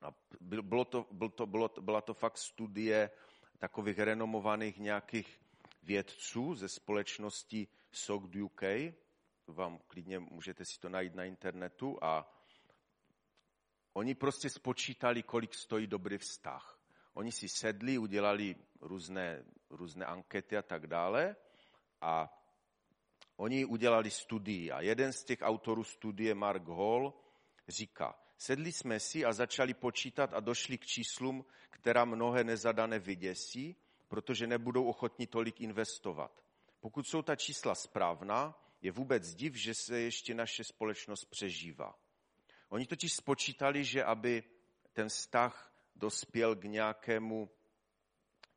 A 0.01 0.13
bylo 0.41 0.85
to, 0.85 1.07
bylo 1.11 1.29
to, 1.29 1.45
bylo 1.45 1.69
byla 1.81 2.01
to 2.01 2.13
fakt 2.13 2.37
studie 2.37 3.11
takových 3.57 3.99
renomovaných 3.99 4.77
nějakých 4.77 5.39
vědců 5.83 6.55
ze 6.55 6.69
společnosti 6.69 7.67
SOC 7.91 8.35
UK. 8.35 8.61
Vám 9.47 9.79
klidně 9.87 10.19
můžete 10.19 10.65
si 10.65 10.79
to 10.79 10.89
najít 10.89 11.15
na 11.15 11.23
internetu 11.23 12.03
a 12.03 12.33
oni 13.93 14.15
prostě 14.15 14.49
spočítali, 14.49 15.23
kolik 15.23 15.55
stojí 15.55 15.87
dobrý 15.87 16.17
vztah. 16.17 16.79
Oni 17.13 17.31
si 17.31 17.49
sedli, 17.49 17.97
udělali 17.97 18.55
různé, 18.81 19.43
různé 19.69 20.05
ankety 20.05 20.57
a 20.57 20.61
tak 20.61 20.87
dále 20.87 21.35
a 22.01 22.33
Oni 23.37 23.65
udělali 23.65 24.11
studii 24.11 24.71
a 24.71 24.81
jeden 24.81 25.13
z 25.13 25.23
těch 25.23 25.39
autorů 25.41 25.83
studie, 25.83 26.35
Mark 26.35 26.67
Hall, 26.67 27.13
říká, 27.67 28.19
sedli 28.37 28.71
jsme 28.71 28.99
si 28.99 29.25
a 29.25 29.33
začali 29.33 29.73
počítat 29.73 30.33
a 30.33 30.39
došli 30.39 30.77
k 30.77 30.85
číslům, 30.85 31.45
která 31.69 32.05
mnohé 32.05 32.43
nezadané 32.43 32.99
vyděsí, 32.99 33.75
protože 34.07 34.47
nebudou 34.47 34.85
ochotni 34.85 35.27
tolik 35.27 35.61
investovat. 35.61 36.43
Pokud 36.79 37.07
jsou 37.07 37.21
ta 37.21 37.35
čísla 37.35 37.75
správná, 37.75 38.63
je 38.81 38.91
vůbec 38.91 39.35
div, 39.35 39.55
že 39.55 39.73
se 39.73 39.99
ještě 39.99 40.33
naše 40.33 40.63
společnost 40.63 41.25
přežívá. 41.25 41.95
Oni 42.69 42.85
totiž 42.85 43.13
spočítali, 43.13 43.83
že 43.83 44.03
aby 44.03 44.43
ten 44.93 45.09
vztah 45.09 45.73
dospěl 45.95 46.55
k 46.55 46.63
nějakému 46.63 47.49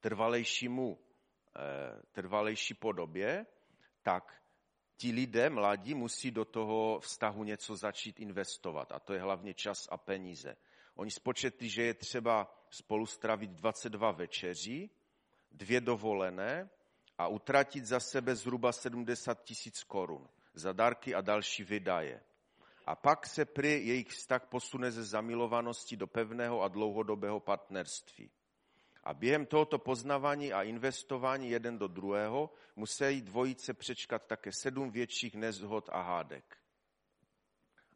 trvalejšímu, 0.00 0.98
eh, 0.98 2.02
trvalejší 2.12 2.74
podobě, 2.74 3.46
tak 4.02 4.42
ti 5.00 5.12
lidé 5.12 5.50
mladí 5.50 5.94
musí 5.94 6.30
do 6.30 6.44
toho 6.44 7.00
vztahu 7.00 7.44
něco 7.44 7.76
začít 7.76 8.20
investovat 8.20 8.92
a 8.92 8.98
to 8.98 9.12
je 9.12 9.20
hlavně 9.20 9.54
čas 9.54 9.88
a 9.90 9.96
peníze. 9.96 10.56
Oni 10.94 11.10
spočetli, 11.10 11.68
že 11.68 11.82
je 11.82 11.94
třeba 11.94 12.54
spolu 12.70 13.06
stravit 13.06 13.50
22 13.50 14.10
večeří, 14.10 14.90
dvě 15.52 15.80
dovolené 15.80 16.70
a 17.18 17.28
utratit 17.28 17.86
za 17.86 18.00
sebe 18.00 18.36
zhruba 18.36 18.72
70 18.72 19.44
tisíc 19.44 19.84
korun 19.84 20.28
za 20.54 20.72
dárky 20.72 21.14
a 21.14 21.20
další 21.20 21.64
vydaje. 21.64 22.20
A 22.86 22.96
pak 22.96 23.26
se 23.26 23.44
při 23.44 23.68
jejich 23.68 24.08
vztah 24.08 24.46
posune 24.46 24.90
ze 24.90 25.04
zamilovanosti 25.04 25.96
do 25.96 26.06
pevného 26.06 26.62
a 26.62 26.68
dlouhodobého 26.68 27.40
partnerství. 27.40 28.30
A 29.04 29.14
během 29.14 29.46
tohoto 29.46 29.78
poznávání 29.78 30.52
a 30.52 30.62
investování 30.62 31.50
jeden 31.50 31.78
do 31.78 31.88
druhého 31.88 32.52
musí 32.76 33.22
dvojice 33.22 33.74
přečkat 33.74 34.26
také 34.26 34.52
sedm 34.52 34.90
větších 34.90 35.34
nezhod 35.34 35.88
a 35.92 36.02
hádek. 36.02 36.56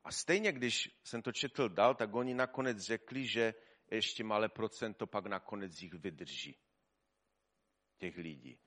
A 0.05 0.13
stejně, 0.13 0.53
když 0.53 1.01
jsem 1.05 1.23
to 1.23 1.33
četl 1.33 1.69
dál, 1.69 1.95
tak 1.95 2.15
oni 2.15 2.35
nakonec 2.35 2.79
řekli, 2.79 3.27
že 3.27 3.55
ještě 3.91 4.25
malé 4.25 4.49
procento 4.49 5.07
pak 5.07 5.27
nakonec 5.27 5.83
jich 5.83 5.95
vydrží. 5.95 6.57
Těch 7.99 8.17
lidí. 8.17 8.59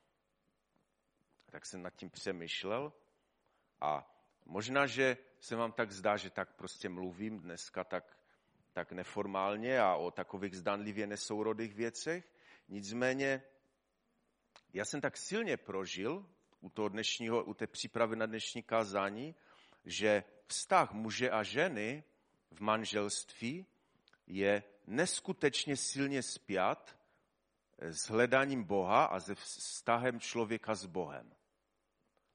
Tak 1.45 1.65
jsem 1.65 1.81
nad 1.81 1.95
tím 1.95 2.09
přemýšlel 2.09 2.93
a 3.81 4.17
možná, 4.45 4.87
že 4.87 5.17
se 5.39 5.55
vám 5.55 5.71
tak 5.71 5.91
zdá, 5.91 6.17
že 6.17 6.29
tak 6.29 6.55
prostě 6.55 6.89
mluvím 6.89 7.39
dneska 7.39 7.83
tak 7.83 8.16
tak 8.77 8.91
neformálně 8.91 9.79
a 9.79 9.95
o 9.95 10.11
takových 10.11 10.57
zdanlivě 10.57 11.07
nesourodých 11.07 11.73
věcech. 11.73 12.33
Nicméně 12.69 13.43
já 14.73 14.85
jsem 14.85 15.01
tak 15.01 15.17
silně 15.17 15.57
prožil 15.57 16.25
u, 16.59 16.69
toho 16.69 16.89
dnešního, 16.89 17.43
u 17.43 17.53
té 17.53 17.67
přípravy 17.67 18.15
na 18.15 18.25
dnešní 18.25 18.63
kázání, 18.63 19.35
že 19.85 20.23
vztah 20.47 20.91
muže 20.91 21.29
a 21.29 21.43
ženy 21.43 22.03
v 22.51 22.61
manželství 22.61 23.65
je 24.27 24.63
neskutečně 24.87 25.77
silně 25.77 26.23
spjat 26.23 26.99
s 27.77 28.09
hledáním 28.09 28.63
Boha 28.63 29.05
a 29.05 29.19
se 29.19 29.35
vztahem 29.35 30.19
člověka 30.19 30.75
s 30.75 30.85
Bohem. 30.85 31.33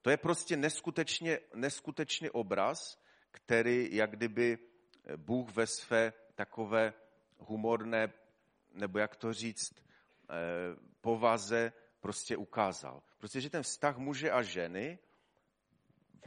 To 0.01 0.11
je 0.11 0.17
prostě 0.17 0.57
neskutečně, 0.57 1.41
neskutečný 1.55 2.31
obraz, 2.31 3.03
který 3.31 3.97
jak 3.97 4.11
kdyby 4.11 4.59
Bůh 5.17 5.51
ve 5.51 5.67
své 5.67 6.13
takové 6.45 6.95
humorné, 7.39 8.13
nebo 8.73 8.99
jak 8.99 9.17
to 9.17 9.33
říct, 9.33 9.73
eh, 9.79 10.35
povaze 11.01 11.73
prostě 12.01 12.37
ukázal. 12.37 13.03
Prostě, 13.19 13.41
že 13.41 13.51
ten 13.51 13.63
vztah 13.63 13.97
muže 13.97 14.31
a 14.31 14.43
ženy 14.43 14.99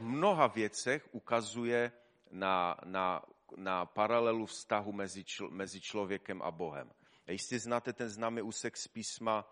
mnoha 0.00 0.46
věcech 0.46 1.08
ukazuje 1.12 1.92
na, 2.30 2.76
na, 2.84 3.22
na 3.56 3.86
paralelu 3.86 4.46
vztahu 4.46 4.92
mezi, 4.92 5.24
čl, 5.24 5.50
mezi 5.50 5.80
člověkem 5.80 6.42
a 6.42 6.50
Bohem. 6.50 6.90
A 7.26 7.32
jistě 7.32 7.58
znáte 7.58 7.92
ten 7.92 8.08
známý 8.08 8.42
úsek 8.42 8.76
z 8.76 8.88
písma 8.88 9.44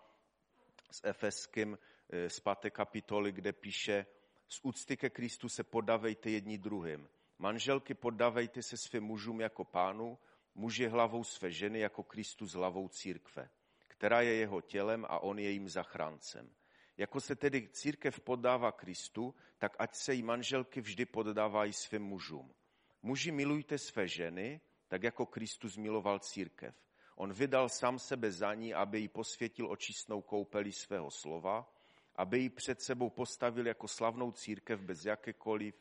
s 0.91 1.03
Efeským 1.03 1.77
eh, 1.77 2.29
z 2.29 2.39
páté 2.39 2.69
kapitoly, 2.69 3.31
kde 3.31 3.53
píše 3.53 4.05
z 4.49 4.59
úcty 4.63 4.97
ke 4.97 5.09
Kristu 5.09 5.49
se 5.49 5.63
podavejte 5.63 6.29
jedni 6.29 6.57
druhým. 6.57 7.09
Manželky 7.37 7.93
podavejte 7.93 8.61
se 8.61 8.77
svým 8.77 9.03
mužům 9.03 9.41
jako 9.41 9.63
pánu, 9.63 10.17
Muž 10.55 10.77
je 10.77 10.89
hlavou 10.89 11.23
své 11.23 11.51
ženy 11.51 11.79
jako 11.79 12.03
Kristus 12.03 12.51
hlavou 12.51 12.87
církve, 12.87 13.49
která 13.87 14.21
je 14.21 14.33
jeho 14.33 14.61
tělem 14.61 15.05
a 15.09 15.19
on 15.19 15.39
je 15.39 15.49
jím 15.49 15.69
zachráncem. 15.69 16.55
Jako 16.97 17.21
se 17.21 17.35
tedy 17.35 17.69
církev 17.69 18.19
poddává 18.19 18.71
Kristu, 18.71 19.35
tak 19.57 19.75
ať 19.79 19.95
se 19.95 20.13
jí 20.13 20.23
manželky 20.23 20.81
vždy 20.81 21.05
poddávají 21.05 21.73
svým 21.73 22.03
mužům. 22.03 22.53
Muži 23.01 23.31
milujte 23.31 23.77
své 23.77 24.07
ženy, 24.07 24.61
tak 24.87 25.03
jako 25.03 25.25
Kristus 25.25 25.77
miloval 25.77 26.19
církev. 26.19 26.75
On 27.15 27.33
vydal 27.33 27.69
sám 27.69 27.99
sebe 27.99 28.31
za 28.31 28.53
ní, 28.53 28.73
aby 28.73 28.99
ji 28.99 29.07
posvětil 29.07 29.71
očistnou 29.71 30.21
koupeli 30.21 30.71
svého 30.71 31.11
slova, 31.11 31.73
aby 32.15 32.39
ji 32.39 32.49
před 32.49 32.81
sebou 32.81 33.09
postavil 33.09 33.67
jako 33.67 33.87
slavnou 33.87 34.31
církev 34.31 34.81
bez 34.81 35.05
jakékoliv 35.05 35.75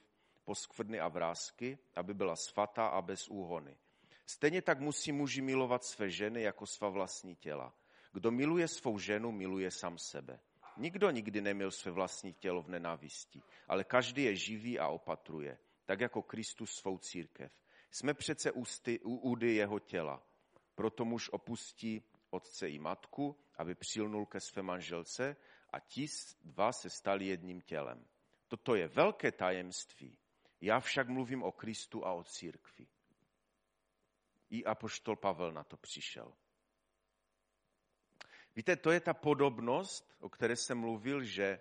poskvrny 0.44 1.00
a 1.00 1.08
vrázky, 1.08 1.78
aby 1.94 2.14
byla 2.14 2.36
svatá 2.36 2.86
a 2.86 3.02
bez 3.02 3.28
úhony. 3.28 3.76
Stejně 4.26 4.62
tak 4.62 4.80
musí 4.80 5.12
muži 5.12 5.42
milovat 5.42 5.84
své 5.84 6.10
ženy 6.10 6.42
jako 6.42 6.66
svá 6.66 6.88
vlastní 6.88 7.36
těla. 7.36 7.74
Kdo 8.12 8.30
miluje 8.30 8.68
svou 8.68 8.98
ženu, 8.98 9.32
miluje 9.32 9.70
sám 9.70 9.98
sebe. 9.98 10.40
Nikdo 10.76 11.10
nikdy 11.10 11.40
nemil 11.40 11.70
své 11.70 11.90
vlastní 11.90 12.32
tělo 12.32 12.62
v 12.62 12.68
nenávisti, 12.68 13.42
ale 13.68 13.84
každý 13.84 14.22
je 14.22 14.36
živý 14.36 14.78
a 14.78 14.88
opatruje, 14.88 15.58
tak 15.84 16.00
jako 16.00 16.22
Kristus 16.22 16.70
svou 16.70 16.98
církev. 16.98 17.52
Jsme 17.90 18.14
přece 18.14 18.52
ústy, 18.52 19.00
údy 19.00 19.54
jeho 19.54 19.78
těla. 19.78 20.22
Proto 20.74 21.04
muž 21.04 21.28
opustí 21.28 22.02
otce 22.30 22.68
i 22.68 22.78
matku, 22.78 23.36
aby 23.56 23.74
přilnul 23.74 24.26
ke 24.26 24.40
své 24.40 24.62
manželce 24.62 25.36
a 25.70 25.80
ti 25.80 26.06
dva 26.44 26.72
se 26.72 26.90
stali 26.90 27.26
jedním 27.26 27.60
tělem. 27.60 28.04
Toto 28.48 28.74
je 28.74 28.88
velké 28.88 29.32
tajemství. 29.32 30.18
Já 30.60 30.80
však 30.80 31.08
mluvím 31.08 31.42
o 31.42 31.52
Kristu 31.52 32.06
a 32.06 32.12
o 32.12 32.24
církvi. 32.24 32.86
I 34.50 34.64
apoštol 34.64 35.16
Pavel 35.16 35.52
na 35.52 35.64
to 35.64 35.76
přišel. 35.76 36.32
Víte, 38.56 38.76
to 38.76 38.90
je 38.90 39.00
ta 39.00 39.14
podobnost, 39.14 40.16
o 40.20 40.28
které 40.28 40.56
jsem 40.56 40.78
mluvil, 40.78 41.24
že, 41.24 41.60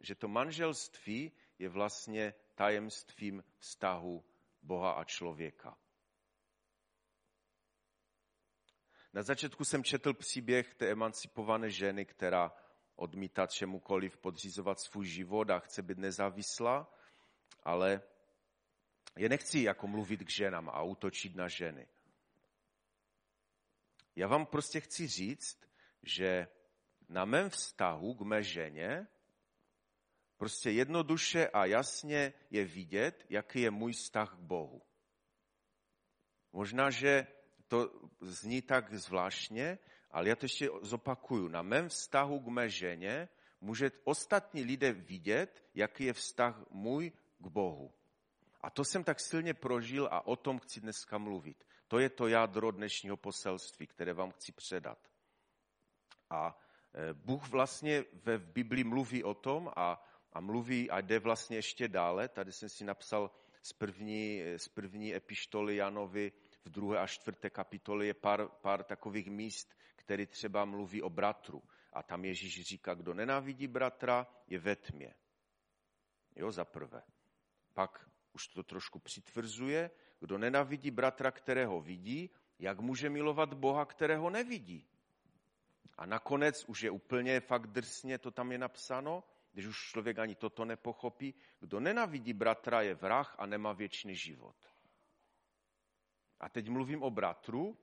že 0.00 0.14
to 0.14 0.28
manželství 0.28 1.32
je 1.58 1.68
vlastně 1.68 2.34
tajemstvím 2.54 3.44
vztahu 3.58 4.24
Boha 4.62 4.92
a 4.92 5.04
člověka. 5.04 5.78
Na 9.12 9.22
začátku 9.22 9.64
jsem 9.64 9.84
četl 9.84 10.14
příběh 10.14 10.74
té 10.74 10.90
emancipované 10.90 11.70
ženy, 11.70 12.04
která 12.06 12.52
odmítá 12.96 13.46
čemukoliv 13.46 14.16
podřizovat 14.16 14.80
svůj 14.80 15.06
život 15.06 15.50
a 15.50 15.58
chce 15.58 15.82
být 15.82 15.98
nezávislá, 15.98 16.94
ale 17.62 18.02
je 19.16 19.28
nechci 19.28 19.60
jako 19.60 19.86
mluvit 19.86 20.24
k 20.24 20.30
ženám 20.30 20.68
a 20.68 20.82
útočit 20.82 21.34
na 21.34 21.48
ženy. 21.48 21.88
Já 24.16 24.26
vám 24.26 24.46
prostě 24.46 24.80
chci 24.80 25.06
říct, 25.06 25.58
že 26.02 26.48
na 27.08 27.24
mém 27.24 27.50
vztahu 27.50 28.14
k 28.14 28.20
mé 28.20 28.42
ženě 28.42 29.06
prostě 30.36 30.70
jednoduše 30.70 31.48
a 31.48 31.64
jasně 31.64 32.32
je 32.50 32.64
vidět, 32.64 33.26
jaký 33.28 33.60
je 33.60 33.70
můj 33.70 33.92
vztah 33.92 34.34
k 34.34 34.40
Bohu. 34.40 34.82
Možná, 36.52 36.90
že 36.90 37.26
to 37.68 38.08
zní 38.20 38.62
tak 38.62 38.94
zvláštně, 38.94 39.78
ale 40.10 40.28
já 40.28 40.36
to 40.36 40.44
ještě 40.44 40.68
zopakuju. 40.82 41.48
Na 41.48 41.62
mém 41.62 41.88
vztahu 41.88 42.40
k 42.40 42.46
mé 42.46 42.68
ženě 42.68 43.28
může 43.60 43.90
ostatní 44.04 44.62
lidé 44.64 44.92
vidět, 44.92 45.64
jaký 45.74 46.04
je 46.04 46.12
vztah 46.12 46.70
můj 46.70 47.12
k 47.38 47.46
Bohu. 47.46 47.94
A 48.60 48.70
to 48.70 48.84
jsem 48.84 49.04
tak 49.04 49.20
silně 49.20 49.54
prožil 49.54 50.08
a 50.10 50.26
o 50.26 50.36
tom 50.36 50.58
chci 50.58 50.80
dneska 50.80 51.18
mluvit. 51.18 51.64
To 51.88 51.98
je 51.98 52.10
to 52.10 52.28
jádro 52.28 52.70
dnešního 52.70 53.16
poselství, 53.16 53.86
které 53.86 54.12
vám 54.12 54.30
chci 54.30 54.52
předat. 54.52 54.98
A 56.30 56.58
e, 56.94 57.14
Bůh 57.14 57.48
vlastně 57.48 58.04
ve 58.12 58.38
Biblii 58.38 58.84
mluví 58.84 59.24
o 59.24 59.34
tom 59.34 59.70
a, 59.76 60.04
a 60.32 60.40
mluví 60.40 60.90
a 60.90 61.00
jde 61.00 61.18
vlastně 61.18 61.56
ještě 61.56 61.88
dále. 61.88 62.28
Tady 62.28 62.52
jsem 62.52 62.68
si 62.68 62.84
napsal 62.84 63.30
z 63.62 63.72
první, 63.72 64.42
z 64.56 64.68
první 64.68 65.14
epištoly 65.14 65.76
Janovi 65.76 66.32
v 66.64 66.70
druhé 66.70 66.98
a 66.98 67.06
čtvrté 67.06 67.50
kapitole 67.50 68.06
je 68.06 68.14
pár, 68.14 68.48
pár 68.48 68.84
takových 68.84 69.30
míst, 69.30 69.74
které 69.96 70.26
třeba 70.26 70.64
mluví 70.64 71.02
o 71.02 71.10
bratru. 71.10 71.62
A 71.92 72.02
tam 72.02 72.24
Ježíš 72.24 72.62
říká, 72.62 72.94
kdo 72.94 73.14
nenávidí 73.14 73.66
bratra, 73.66 74.26
je 74.46 74.58
ve 74.58 74.76
tmě. 74.76 75.14
Jo, 76.36 76.52
za 76.52 76.64
prvé. 76.64 77.02
Pak 77.74 78.10
už 78.32 78.48
to 78.48 78.62
trošku 78.62 78.98
přitvrzuje, 78.98 79.90
kdo 80.24 80.38
nenávidí 80.38 80.90
bratra, 80.90 81.30
kterého 81.30 81.80
vidí, 81.80 82.30
jak 82.58 82.80
může 82.80 83.10
milovat 83.10 83.54
Boha, 83.54 83.84
kterého 83.84 84.30
nevidí. 84.30 84.86
A 85.98 86.06
nakonec 86.06 86.64
už 86.64 86.82
je 86.82 86.90
úplně 86.90 87.40
fakt 87.40 87.66
drsně, 87.66 88.18
to 88.18 88.30
tam 88.30 88.52
je 88.52 88.58
napsáno, 88.58 89.24
když 89.52 89.66
už 89.66 89.76
člověk 89.76 90.18
ani 90.18 90.34
toto 90.34 90.64
nepochopí, 90.64 91.34
kdo 91.60 91.80
nenavidí 91.80 92.32
bratra 92.32 92.82
je 92.82 92.94
vrah 92.94 93.36
a 93.38 93.46
nemá 93.46 93.72
věčný 93.72 94.16
život. 94.16 94.56
A 96.40 96.48
teď 96.48 96.68
mluvím 96.68 97.02
o 97.02 97.10
bratru, 97.10 97.78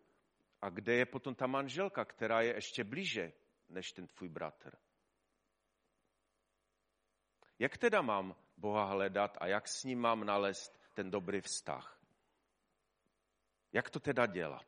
a 0.61 0.69
kde 0.69 0.93
je 0.93 1.05
potom 1.05 1.35
ta 1.35 1.47
manželka, 1.47 2.05
která 2.05 2.41
je 2.41 2.55
ještě 2.55 2.83
blíže 2.83 3.33
než 3.69 3.91
ten 3.91 4.07
tvůj 4.07 4.29
bratr. 4.29 4.77
Jak 7.59 7.77
teda 7.77 8.01
mám 8.01 8.35
Boha 8.57 8.85
hledat 8.85 9.37
a 9.41 9.47
jak 9.47 9.67
s 9.67 9.83
ním 9.83 9.99
mám 9.99 10.25
nalézt 10.25 10.81
ten 10.93 11.11
dobrý 11.11 11.41
vztah? 11.41 12.00
Jak 13.73 13.89
to 13.89 13.99
teda 13.99 14.25
dělat? 14.25 14.65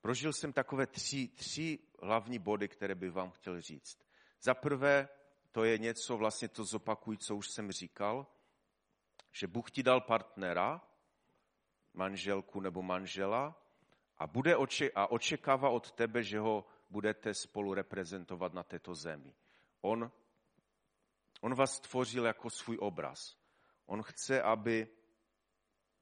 Prožil 0.00 0.32
jsem 0.32 0.52
takové 0.52 0.86
tři, 0.86 1.28
tři 1.28 1.78
hlavní 2.02 2.38
body, 2.38 2.68
které 2.68 2.94
bych 2.94 3.12
vám 3.12 3.30
chtěl 3.30 3.60
říct. 3.60 3.98
Za 4.40 4.54
prvé, 4.54 5.08
to 5.52 5.64
je 5.64 5.78
něco, 5.78 6.16
vlastně 6.16 6.48
to 6.48 6.64
zopakuj, 6.64 7.16
co 7.16 7.36
už 7.36 7.48
jsem 7.48 7.72
říkal, 7.72 8.26
že 9.32 9.46
Bůh 9.46 9.70
ti 9.70 9.82
dal 9.82 10.00
partnera, 10.00 10.80
manželku 11.94 12.60
nebo 12.60 12.82
manžela 12.82 13.62
a, 14.18 14.26
bude 14.26 14.56
oče- 14.56 14.90
a 14.94 15.10
očekává 15.10 15.70
od 15.70 15.92
tebe, 15.92 16.22
že 16.22 16.38
ho 16.38 16.64
budete 16.90 17.34
spolu 17.34 17.74
reprezentovat 17.74 18.52
na 18.52 18.62
této 18.62 18.94
zemi. 18.94 19.34
On, 19.80 20.12
on 21.40 21.54
vás 21.54 21.74
stvořil 21.76 22.26
jako 22.26 22.50
svůj 22.50 22.78
obraz. 22.80 23.36
On 23.86 24.02
chce, 24.02 24.42
aby, 24.42 24.88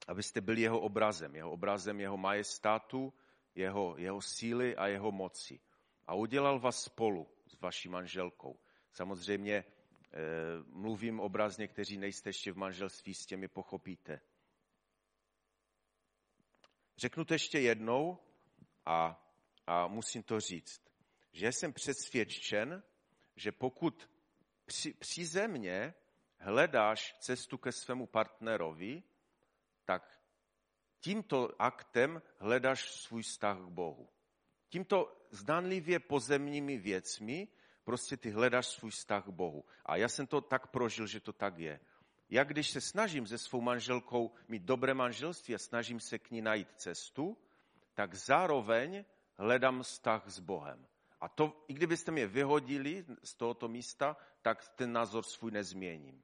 abyste 0.06 0.40
byli 0.40 0.60
jeho 0.60 0.80
obrazem, 0.80 1.36
jeho 1.36 1.50
obrazem 1.50 2.00
jeho 2.00 2.16
majestátu, 2.16 3.12
jeho, 3.54 3.94
jeho 3.98 4.22
síly 4.22 4.76
a 4.76 4.86
jeho 4.86 5.12
moci. 5.12 5.60
A 6.06 6.14
udělal 6.14 6.60
vás 6.60 6.82
spolu 6.82 7.28
s 7.46 7.60
vaší 7.60 7.88
manželkou. 7.88 8.58
Samozřejmě 8.92 9.54
e, 9.56 9.64
mluvím 10.66 11.20
obrazně, 11.20 11.68
kteří 11.68 11.96
nejste 11.96 12.28
ještě 12.28 12.52
v 12.52 12.56
manželství, 12.56 13.14
s 13.14 13.26
těmi 13.26 13.48
pochopíte. 13.48 14.20
Řeknu 16.96 17.24
to 17.24 17.34
ještě 17.34 17.60
jednou 17.60 18.18
a, 18.86 19.26
a 19.66 19.86
musím 19.86 20.22
to 20.22 20.40
říct, 20.40 20.82
že 21.32 21.52
jsem 21.52 21.72
přesvědčen, 21.72 22.82
že 23.36 23.52
pokud 23.52 24.10
při, 24.66 24.94
přízemně 24.94 25.94
hledáš 26.38 27.16
cestu 27.20 27.58
ke 27.58 27.72
svému 27.72 28.06
partnerovi, 28.06 29.02
tak 29.86 30.20
tímto 31.00 31.62
aktem 31.62 32.22
hledáš 32.38 32.90
svůj 32.90 33.22
vztah 33.22 33.58
k 33.58 33.68
Bohu. 33.68 34.08
Tímto 34.68 35.26
zdánlivě 35.30 35.98
pozemními 36.00 36.78
věcmi 36.78 37.48
prostě 37.84 38.16
ty 38.16 38.30
hledáš 38.30 38.66
svůj 38.66 38.90
vztah 38.90 39.24
k 39.24 39.28
Bohu. 39.28 39.64
A 39.84 39.96
já 39.96 40.08
jsem 40.08 40.26
to 40.26 40.40
tak 40.40 40.66
prožil, 40.66 41.06
že 41.06 41.20
to 41.20 41.32
tak 41.32 41.58
je. 41.58 41.80
Já 42.30 42.44
když 42.44 42.70
se 42.70 42.80
snažím 42.80 43.26
se 43.26 43.38
svou 43.38 43.60
manželkou 43.60 44.34
mít 44.48 44.62
dobré 44.62 44.94
manželství 44.94 45.54
a 45.54 45.58
snažím 45.58 46.00
se 46.00 46.18
k 46.18 46.30
ní 46.30 46.42
najít 46.42 46.68
cestu, 46.76 47.38
tak 47.94 48.14
zároveň 48.14 49.04
hledám 49.38 49.82
vztah 49.82 50.22
s 50.26 50.38
Bohem. 50.38 50.86
A 51.20 51.28
to, 51.28 51.64
i 51.68 51.74
kdybyste 51.74 52.12
mě 52.12 52.26
vyhodili 52.26 53.04
z 53.22 53.34
tohoto 53.34 53.68
místa, 53.68 54.16
tak 54.42 54.68
ten 54.68 54.92
názor 54.92 55.24
svůj 55.24 55.50
nezměním. 55.50 56.22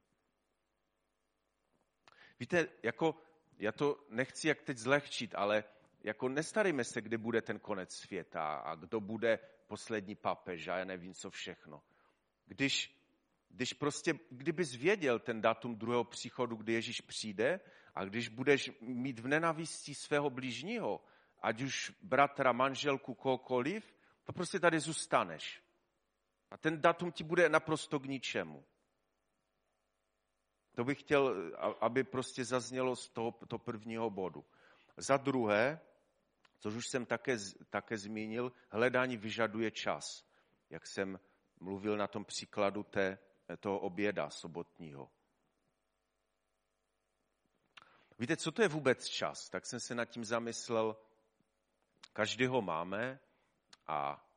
Víte, 2.39 2.67
jako, 2.83 3.15
já 3.57 3.71
to 3.71 4.05
nechci 4.09 4.47
jak 4.47 4.61
teď 4.61 4.77
zlehčit, 4.77 5.35
ale 5.35 5.63
jako 6.03 6.29
nestaríme 6.29 6.83
se, 6.83 7.01
kdy 7.01 7.17
bude 7.17 7.41
ten 7.41 7.59
konec 7.59 7.95
světa 7.95 8.55
a 8.55 8.75
kdo 8.75 8.99
bude 8.99 9.39
poslední 9.67 10.15
papež 10.15 10.67
a 10.67 10.77
já 10.77 10.85
nevím 10.85 11.13
co 11.13 11.29
všechno. 11.29 11.81
Když 12.45 13.03
když 13.53 13.73
prostě, 13.73 14.13
kdybys 14.29 14.75
věděl 14.75 15.19
ten 15.19 15.41
datum 15.41 15.75
druhého 15.75 16.03
příchodu, 16.03 16.55
kdy 16.55 16.73
Ježíš 16.73 17.01
přijde 17.01 17.59
a 17.95 18.05
když 18.05 18.29
budeš 18.29 18.71
mít 18.81 19.19
v 19.19 19.27
nenavistí 19.27 19.95
svého 19.95 20.29
blížního, 20.29 21.03
ať 21.41 21.61
už 21.61 21.93
bratra, 22.01 22.51
manželku, 22.51 23.13
kohokoliv, 23.13 23.95
to 24.23 24.33
prostě 24.33 24.59
tady 24.59 24.79
zůstaneš. 24.79 25.63
A 26.51 26.57
ten 26.57 26.81
datum 26.81 27.11
ti 27.11 27.23
bude 27.23 27.49
naprosto 27.49 27.99
k 27.99 28.05
ničemu. 28.05 28.65
To 30.75 30.83
bych 30.83 30.99
chtěl, 30.99 31.35
aby 31.81 32.03
prostě 32.03 32.45
zaznělo 32.45 32.95
z 32.95 33.09
toho, 33.09 33.31
toho 33.31 33.59
prvního 33.59 34.09
bodu. 34.09 34.45
Za 34.97 35.17
druhé, 35.17 35.79
což 36.59 36.75
už 36.75 36.83
jsem 36.89 37.05
také, 37.05 37.37
také 37.69 37.97
zmínil, 37.97 38.51
hledání 38.69 39.17
vyžaduje 39.17 39.71
čas. 39.71 40.03
Jak 40.69 40.87
jsem 40.87 41.19
mluvil 41.59 41.97
na 41.97 42.07
tom 42.07 42.25
příkladu 42.25 42.83
té 42.83 43.17
toho 43.59 43.79
oběda 43.79 44.29
sobotního. 44.29 45.11
Víte, 48.19 48.37
co 48.37 48.51
to 48.51 48.61
je 48.61 48.67
vůbec 48.67 49.07
čas? 49.07 49.49
Tak 49.49 49.65
jsem 49.65 49.79
se 49.79 49.95
nad 49.95 50.05
tím 50.05 50.25
zamyslel. 50.25 50.97
Každý 52.13 52.45
ho 52.45 52.61
máme 52.61 53.19
a 53.87 54.29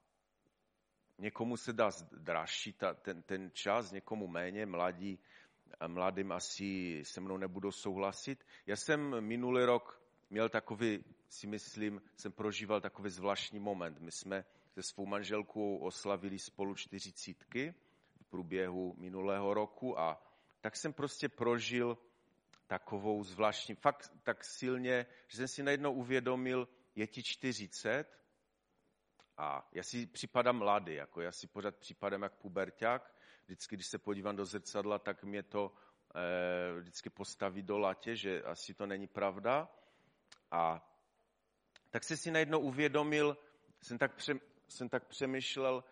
někomu 1.19 1.57
se 1.57 1.73
dá 1.73 1.91
dražší 2.13 2.73
ta, 2.73 2.95
ten, 2.95 3.23
ten 3.23 3.51
čas, 3.51 3.91
někomu 3.91 4.29
méně, 4.29 4.67
mladí, 4.67 5.19
mladým 5.87 6.33
asi 6.33 7.03
se 7.05 7.21
mnou 7.21 7.37
nebudou 7.37 7.73
souhlasit. 7.73 8.45
Já 8.67 8.77
jsem 8.77 9.21
minulý 9.21 9.65
rok 9.65 10.03
měl 10.31 10.49
takový, 10.49 11.05
si 11.29 11.47
myslím, 11.47 12.03
jsem 12.17 12.33
prožíval 12.33 12.81
takový 12.81 13.11
zvláštní 13.11 13.59
moment. 13.59 14.01
My 14.01 14.13
jsme 14.13 14.45
se 14.75 14.83
svou 14.83 15.07
manželkou 15.07 15.79
oslavili 15.79 16.39
spolu 16.39 16.75
čtyřicítky 16.75 17.75
průběhu 18.31 18.95
minulého 18.99 19.55
roku 19.55 19.99
a 19.99 20.23
tak 20.61 20.77
jsem 20.77 20.93
prostě 20.93 21.29
prožil 21.29 21.99
takovou 22.67 23.25
zvláštní, 23.25 23.75
fakt 23.75 24.13
tak 24.23 24.45
silně, 24.45 25.07
že 25.29 25.37
jsem 25.37 25.49
si 25.49 25.63
najednou 25.63 25.93
uvědomil, 25.93 26.69
je 26.95 27.07
ti 27.07 27.23
40 27.23 28.21
a 29.37 29.69
já 29.73 29.83
si 29.83 30.07
připadám 30.07 30.59
mladý, 30.59 30.95
jako 30.95 31.21
já 31.21 31.33
si 31.33 31.47
pořád 31.47 31.77
připadám 31.77 32.23
jak 32.23 32.35
puberták. 32.35 33.15
Vždycky, 33.47 33.77
když 33.77 33.87
se 33.87 33.99
podívám 33.99 34.37
do 34.37 34.45
zrcadla, 34.45 34.99
tak 34.99 35.25
mě 35.25 35.43
to 35.43 35.73
eh, 36.15 36.81
vždycky 36.81 37.11
postaví 37.11 37.63
do 37.63 37.79
latě, 37.79 38.17
že 38.17 38.43
asi 38.43 38.75
to 38.75 38.87
není 38.87 39.07
pravda. 39.07 39.69
A 40.51 40.93
tak 41.91 42.05
se 42.05 42.17
si 42.17 42.31
najednou 42.31 42.61
uvědomil, 42.61 43.39
jsem 43.83 43.99
tak, 43.99 44.15
pře, 44.15 44.35
jsem 44.69 44.89
tak 44.89 45.07
přemýšlel, 45.07 45.85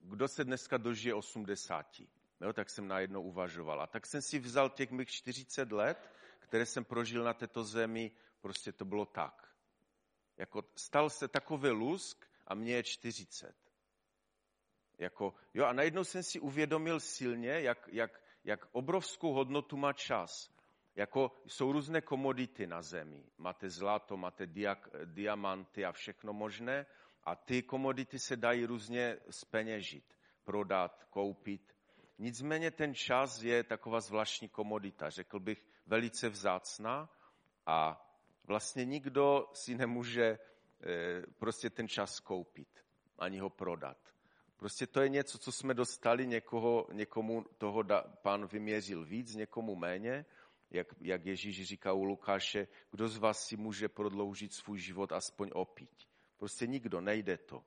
kdo 0.00 0.28
se 0.28 0.44
dneska 0.44 0.76
dožije 0.76 1.14
80. 1.14 2.00
Jo, 2.40 2.52
tak 2.52 2.70
jsem 2.70 2.88
najednou 2.88 3.22
uvažoval. 3.22 3.82
A 3.82 3.86
tak 3.86 4.06
jsem 4.06 4.22
si 4.22 4.38
vzal 4.38 4.70
těch 4.70 4.90
mých 4.90 5.08
40 5.08 5.72
let, 5.72 6.10
které 6.38 6.66
jsem 6.66 6.84
prožil 6.84 7.24
na 7.24 7.34
této 7.34 7.64
zemi, 7.64 8.10
prostě 8.40 8.72
to 8.72 8.84
bylo 8.84 9.06
tak. 9.06 9.54
Jako 10.36 10.64
stal 10.76 11.10
se 11.10 11.28
takový 11.28 11.70
lusk 11.70 12.26
a 12.46 12.54
mě 12.54 12.74
je 12.74 12.82
40. 12.82 13.63
Jako, 14.98 15.34
jo, 15.54 15.64
a 15.64 15.72
najednou 15.72 16.04
jsem 16.04 16.22
si 16.22 16.40
uvědomil 16.40 17.00
silně, 17.00 17.50
jak, 17.50 17.88
jak, 17.92 18.22
jak 18.44 18.68
obrovskou 18.72 19.32
hodnotu 19.32 19.76
má 19.76 19.92
čas. 19.92 20.54
Jako 20.96 21.32
jsou 21.46 21.72
různé 21.72 22.00
komodity 22.00 22.66
na 22.66 22.82
zemi. 22.82 23.24
Máte 23.38 23.70
zlato, 23.70 24.16
máte 24.16 24.46
diak, 24.46 24.88
diamanty 25.04 25.84
a 25.84 25.92
všechno 25.92 26.32
možné. 26.32 26.86
A 27.24 27.36
ty 27.36 27.62
komodity 27.62 28.18
se 28.18 28.36
dají 28.36 28.66
různě 28.66 29.18
speněžit, 29.30 30.04
prodat, 30.44 31.04
koupit. 31.04 31.74
Nicméně 32.18 32.70
ten 32.70 32.94
čas 32.94 33.42
je 33.42 33.64
taková 33.64 34.00
zvláštní 34.00 34.48
komodita, 34.48 35.10
řekl 35.10 35.40
bych 35.40 35.66
velice 35.86 36.28
vzácná 36.28 37.10
a 37.66 38.06
vlastně 38.44 38.84
nikdo 38.84 39.50
si 39.52 39.74
nemůže 39.74 40.24
eh, 40.24 41.22
prostě 41.38 41.70
ten 41.70 41.88
čas 41.88 42.20
koupit, 42.20 42.84
ani 43.18 43.38
ho 43.38 43.50
prodat. 43.50 44.13
Prostě 44.56 44.86
to 44.86 45.00
je 45.00 45.08
něco, 45.08 45.38
co 45.38 45.52
jsme 45.52 45.74
dostali, 45.74 46.26
někoho, 46.26 46.86
někomu 46.92 47.44
toho 47.58 47.82
da, 47.82 48.02
pán 48.22 48.46
vyměřil 48.46 49.04
víc, 49.04 49.34
někomu 49.34 49.76
méně, 49.76 50.24
jak, 50.70 50.86
jak 51.00 51.26
Ježíš 51.26 51.64
říká 51.64 51.92
u 51.92 52.04
Lukáše, 52.04 52.68
kdo 52.90 53.08
z 53.08 53.16
vás 53.16 53.46
si 53.46 53.56
může 53.56 53.88
prodloužit 53.88 54.52
svůj 54.52 54.78
život 54.78 55.12
aspoň 55.12 55.50
opít. 55.54 56.08
Prostě 56.36 56.66
nikdo, 56.66 57.00
nejde 57.00 57.38
to. 57.38 57.64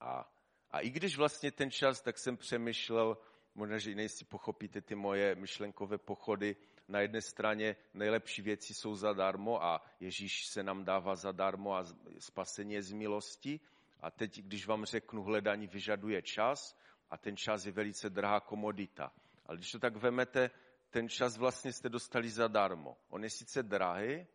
A, 0.00 0.32
a 0.70 0.80
i 0.80 0.90
když 0.90 1.16
vlastně 1.16 1.52
ten 1.52 1.70
čas, 1.70 2.00
tak 2.00 2.18
jsem 2.18 2.36
přemýšlel, 2.36 3.18
možná, 3.54 3.78
že 3.78 3.94
nejsi 3.94 4.24
pochopíte 4.24 4.80
ty 4.80 4.94
moje 4.94 5.34
myšlenkové 5.34 5.98
pochody, 5.98 6.56
na 6.88 7.00
jedné 7.00 7.20
straně 7.20 7.76
nejlepší 7.94 8.42
věci 8.42 8.74
jsou 8.74 8.94
zadarmo 8.94 9.64
a 9.64 9.82
Ježíš 10.00 10.46
se 10.46 10.62
nám 10.62 10.84
dává 10.84 11.16
zadarmo 11.16 11.74
a 11.74 11.84
spasení 12.18 12.74
je 12.74 12.82
z 12.82 12.92
milosti. 12.92 13.60
A 14.04 14.10
teď, 14.10 14.42
když 14.42 14.66
vám 14.66 14.84
řeknu, 14.84 15.22
hledání 15.22 15.66
vyžaduje 15.66 16.22
čas 16.22 16.76
a 17.10 17.18
ten 17.18 17.36
čas 17.36 17.66
je 17.66 17.72
velice 17.72 18.10
drahá 18.10 18.40
komodita. 18.40 19.12
Ale 19.46 19.56
když 19.56 19.70
to 19.70 19.78
tak 19.78 19.96
vemete, 19.96 20.50
ten 20.90 21.08
čas 21.08 21.36
vlastně 21.36 21.72
jste 21.72 21.88
dostali 21.88 22.30
zadarmo. 22.30 22.96
On 23.08 23.24
je 23.24 23.30
sice 23.30 23.62
drahý, 23.62 24.26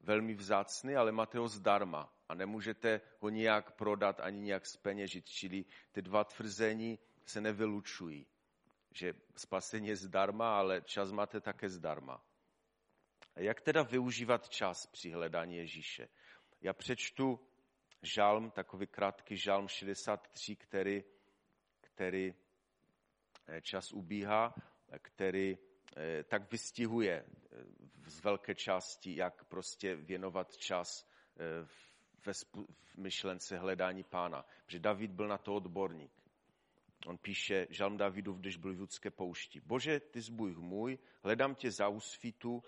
velmi 0.00 0.34
vzácný, 0.34 0.94
ale 0.94 1.12
máte 1.12 1.38
ho 1.38 1.48
zdarma 1.48 2.12
a 2.28 2.34
nemůžete 2.34 3.00
ho 3.18 3.28
nijak 3.28 3.72
prodat 3.72 4.20
ani 4.20 4.38
nijak 4.40 4.66
speněžit. 4.66 5.26
Čili 5.26 5.64
ty 5.92 6.02
dva 6.02 6.24
tvrzení 6.24 6.98
se 7.24 7.40
nevylučují 7.40 8.26
že 8.92 9.14
spasení 9.36 9.88
je 9.88 9.96
zdarma, 9.96 10.58
ale 10.58 10.82
čas 10.82 11.12
máte 11.12 11.40
také 11.40 11.68
zdarma. 11.68 12.24
A 13.34 13.40
jak 13.40 13.60
teda 13.60 13.82
využívat 13.82 14.48
čas 14.48 14.86
při 14.86 15.10
hledání 15.10 15.56
Ježíše? 15.56 16.08
Já 16.60 16.72
přečtu 16.72 17.40
žalm, 18.02 18.50
takový 18.50 18.86
krátký 18.86 19.36
žalm 19.36 19.68
63, 19.68 20.56
který, 20.56 21.04
který 21.80 22.34
eh, 23.46 23.62
čas 23.62 23.92
ubíhá, 23.92 24.54
který 25.02 25.58
eh, 25.96 26.24
tak 26.24 26.52
vystihuje 26.52 27.24
eh, 27.24 27.64
z 28.06 28.20
velké 28.20 28.54
části, 28.54 29.16
jak 29.16 29.44
prostě 29.44 29.94
věnovat 29.94 30.56
čas 30.56 31.08
ve 32.26 32.32
v 32.32 32.96
myšlence 32.96 33.58
hledání 33.58 34.04
pána. 34.04 34.44
Protože 34.64 34.78
David 34.78 35.10
byl 35.10 35.28
na 35.28 35.38
to 35.38 35.54
odborník. 35.54 36.12
On 37.06 37.18
píše 37.18 37.66
Žalm 37.70 37.96
Davidův, 37.96 38.38
když 38.38 38.56
byl 38.56 38.74
v 38.74 38.78
judské 38.78 39.10
poušti. 39.10 39.60
Bože, 39.60 40.00
ty 40.00 40.20
zbůj 40.20 40.54
můj, 40.54 40.98
hledám 41.22 41.54
tě 41.54 41.70
za 41.70 41.88
úsvitu, 41.88 42.62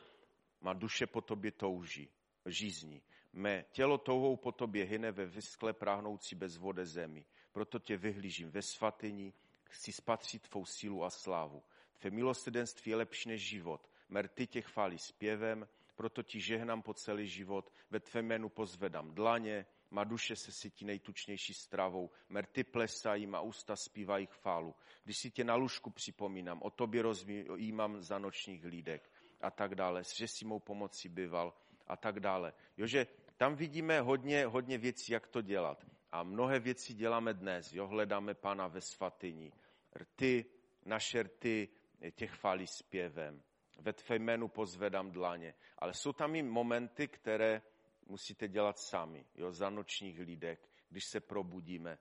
má 0.61 0.73
duše 0.73 1.07
po 1.07 1.21
tobě 1.21 1.53
touží, 1.53 2.09
žízní. 2.47 3.03
Mé 3.33 3.65
tělo 3.73 3.99
touhou 3.99 4.37
po 4.37 4.53
tobě 4.53 4.85
hyne 4.85 5.13
ve 5.13 5.27
vyskle 5.27 5.73
práhnoucí 5.73 6.35
bez 6.35 6.57
vode 6.57 6.87
zemi. 6.87 7.25
Proto 7.53 7.79
tě 7.79 7.97
vyhlížím 7.97 8.51
ve 8.51 8.63
svatyni, 8.63 9.33
chci 9.65 9.93
spatřit 9.93 10.49
tvou 10.49 10.65
sílu 10.65 11.05
a 11.05 11.11
slávu. 11.11 11.63
Tvé 11.99 12.11
milosedenství 12.11 12.91
je 12.91 12.97
lepší 12.97 13.29
než 13.29 13.49
život. 13.49 13.91
Merty 14.09 14.47
tě 14.47 14.63
chválí 14.63 14.99
zpěvem, 14.99 15.69
proto 15.97 16.23
ti 16.23 16.41
žehnám 16.41 16.83
po 16.83 16.95
celý 16.95 17.29
život, 17.29 17.73
ve 17.91 18.01
tvé 18.01 18.23
jménu 18.23 18.49
pozvedám 18.49 19.15
dlaně, 19.15 19.67
má 19.91 20.05
duše 20.05 20.37
se 20.37 20.53
sytí 20.53 20.85
nejtučnější 20.85 21.55
stravou, 21.55 22.11
merty 22.29 22.65
plesají, 22.65 23.27
má 23.27 23.41
ústa 23.41 23.77
zpívají 23.77 24.27
chválu. 24.27 24.75
Když 25.05 25.19
si 25.19 25.31
tě 25.31 25.45
na 25.45 25.55
lůžku 25.55 25.91
připomínám, 25.91 26.63
o 26.63 26.71
tobě 26.71 27.03
rozjímám 27.03 28.01
za 28.01 28.19
nočních 28.19 28.65
hlídek 28.65 29.11
a 29.41 29.51
tak 29.51 29.75
dále, 29.75 30.03
že 30.17 30.29
si 30.29 30.45
mou 30.45 30.59
pomocí 30.59 31.09
byval 31.09 31.55
a 31.87 31.97
tak 31.97 32.21
dále. 32.21 32.53
Jo, 32.77 32.87
že 32.87 33.07
tam 33.41 33.57
vidíme 33.57 34.01
hodně, 34.01 34.47
hodně 34.47 34.79
věcí, 34.79 35.13
jak 35.13 35.27
to 35.27 35.43
dělat. 35.43 35.87
A 36.13 36.23
mnohé 36.23 36.61
věci 36.61 36.95
děláme 36.95 37.35
dnes. 37.35 37.73
Jo, 37.73 37.87
hledáme 37.87 38.35
Pána 38.35 38.67
ve 38.67 38.81
svatyni. 38.81 39.53
Rty, 39.97 40.45
naše 40.85 41.23
rty 41.23 41.69
tě 42.15 42.27
chválí 42.27 42.67
zpěvem. 42.67 43.43
Ve 43.79 43.93
tvé 43.93 44.17
jménu 44.17 44.49
pozvedám 44.49 45.11
dlaně. 45.11 45.55
Ale 45.79 45.95
jsou 45.95 46.13
tam 46.13 46.35
i 46.35 46.43
momenty, 46.43 47.09
které 47.09 47.63
musíte 48.07 48.49
dělat 48.49 48.79
sami, 48.79 49.27
jo, 49.35 49.53
za 49.53 49.71
nočních 49.71 50.21
lídek, 50.21 50.69
když 50.89 51.05
se 51.05 51.21
probudíme 51.21 51.99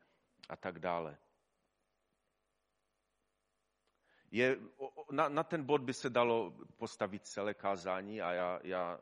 a 0.49 0.55
tak 0.55 0.79
dále. 0.79 1.17
Je, 4.31 4.57
na, 5.11 5.29
na 5.29 5.43
ten 5.43 5.63
bod 5.63 5.81
by 5.81 5.93
se 5.93 6.09
dalo 6.09 6.53
postavit 6.77 7.27
celé 7.27 7.53
kázání 7.53 8.21
a 8.21 8.31
já, 8.31 8.59
já 8.63 8.99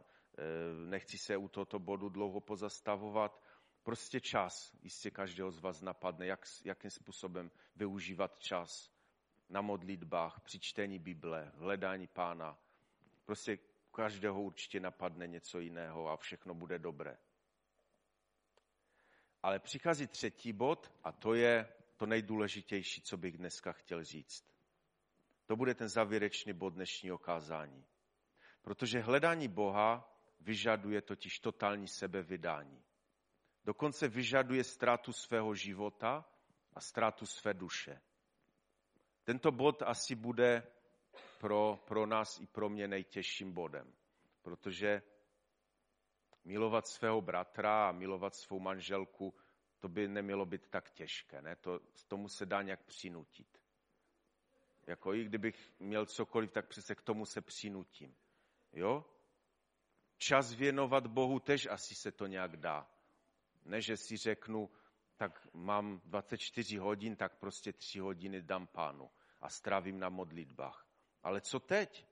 nechci 0.86 1.18
se 1.18 1.38
u 1.38 1.48
tohoto 1.48 1.80
bodu 1.80 2.10
dlouho 2.10 2.40
pozastavovat. 2.40 3.42
Prostě 3.84 4.22
čas, 4.22 4.76
jistě 4.84 5.12
každého 5.12 5.52
z 5.52 5.60
vás 5.60 5.82
napadne, 5.82 6.26
jak, 6.26 6.46
jakým 6.64 6.92
způsobem 6.92 7.52
využívat 7.76 8.40
čas 8.40 8.92
na 9.50 9.62
modlitbách, 9.62 10.40
při 10.40 10.60
čtení 10.60 11.00
Bible, 11.00 11.52
hledání 11.56 12.08
pána. 12.08 12.60
Prostě 13.26 13.58
každého 13.92 14.42
určitě 14.42 14.80
napadne 14.80 15.28
něco 15.28 15.60
jiného 15.60 16.10
a 16.10 16.18
všechno 16.18 16.54
bude 16.54 16.80
dobré. 16.80 17.18
Ale 19.44 19.60
přichází 19.60 20.08
třetí 20.08 20.54
bod 20.54 20.92
a 21.04 21.12
to 21.12 21.34
je 21.34 21.74
to 21.98 22.06
nejdůležitější, 22.06 23.02
co 23.02 23.18
bych 23.18 23.38
dneska 23.38 23.72
chtěl 23.72 24.04
říct. 24.04 24.46
To 25.46 25.56
bude 25.56 25.76
ten 25.76 25.90
závěrečný 25.90 26.54
bod 26.54 26.74
dnešního 26.74 27.18
kázání. 27.18 27.86
Protože 28.62 29.00
hledání 29.00 29.48
Boha 29.48 30.17
vyžaduje 30.40 31.02
totiž 31.02 31.40
totální 31.40 31.88
sebevydání. 31.88 32.84
Dokonce 33.66 34.08
vyžaduje 34.08 34.64
ztrátu 34.64 35.14
svého 35.14 35.56
života 35.56 36.26
a 36.74 36.82
ztrátu 36.82 37.26
své 37.26 37.54
duše. 37.54 38.02
Tento 39.24 39.52
bod 39.52 39.82
asi 39.82 40.16
bude 40.16 40.64
pro, 41.40 41.80
pro 41.88 42.06
nás 42.06 42.40
i 42.40 42.48
pro 42.48 42.70
mě 42.70 42.88
nejtěžším 42.88 43.54
bodem. 43.54 43.94
Protože 44.42 45.02
milovat 46.46 46.88
svého 46.88 47.22
bratra 47.22 47.90
a 47.90 47.92
milovat 47.92 48.36
svou 48.36 48.60
manželku, 48.60 49.34
to 49.80 49.90
by 49.90 50.08
nemělo 50.08 50.46
být 50.46 50.68
tak 50.68 50.92
těžké. 50.92 51.42
Ne? 51.42 51.56
To, 51.56 51.80
tomu 52.08 52.30
se 52.30 52.46
dá 52.46 52.62
nějak 52.62 52.84
přinutit. 52.84 53.62
Jako 54.88 55.14
i 55.14 55.24
kdybych 55.24 55.74
měl 55.80 56.06
cokoliv, 56.06 56.52
tak 56.52 56.68
přece 56.68 56.96
k 56.96 57.02
tomu 57.02 57.26
se 57.26 57.42
přinutím. 57.42 58.16
Jo? 58.74 59.06
Čas 60.28 60.54
věnovat 60.54 61.08
Bohu 61.08 61.40
tež 61.40 61.68
asi 61.72 61.96
se 61.96 62.12
to 62.12 62.28
nějak 62.28 62.58
dá. 62.58 62.88
Ne, 63.66 63.82
že 63.82 63.98
si 63.98 64.18
řeknu, 64.18 64.70
tak 65.18 65.48
mám 65.54 66.02
24 66.06 66.78
hodin, 66.78 67.16
tak 67.16 67.40
prostě 67.40 67.74
3 67.74 68.00
hodiny 68.00 68.42
dám 68.42 68.68
pánu 68.68 69.10
a 69.42 69.50
strávím 69.50 70.00
na 70.00 70.10
modlitbách. 70.10 70.88
Ale 71.24 71.42
co 71.42 71.60
teď? 71.60 72.06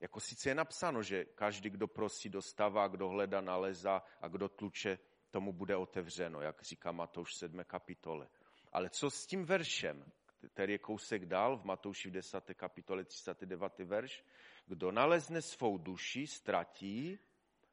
Jako 0.00 0.20
sice 0.20 0.50
je 0.50 0.54
napsáno, 0.54 1.02
že 1.02 1.24
každý, 1.24 1.70
kdo 1.70 1.88
prosí, 1.88 2.28
dostává, 2.28 2.88
kdo 2.88 3.08
hledá, 3.08 3.40
naleza 3.40 4.02
a 4.20 4.28
kdo 4.28 4.48
tluče, 4.48 4.98
tomu 5.30 5.52
bude 5.52 5.76
otevřeno, 5.76 6.40
jak 6.40 6.62
říká 6.62 6.92
Matouš 6.92 7.34
7. 7.34 7.64
kapitole. 7.64 8.28
Ale 8.72 8.90
co 8.90 9.10
s 9.10 9.26
tím 9.26 9.44
veršem, 9.44 10.12
který 10.48 10.72
je 10.72 10.78
kousek 10.78 11.26
dál 11.26 11.56
v 11.56 11.64
Matouši 11.64 12.08
v 12.08 12.12
10. 12.12 12.54
kapitole 12.54 13.04
39. 13.04 13.78
verš? 13.78 14.24
Kdo 14.66 14.92
nalezne 14.92 15.42
svou 15.42 15.78
duši, 15.78 16.26
ztratí, 16.26 17.18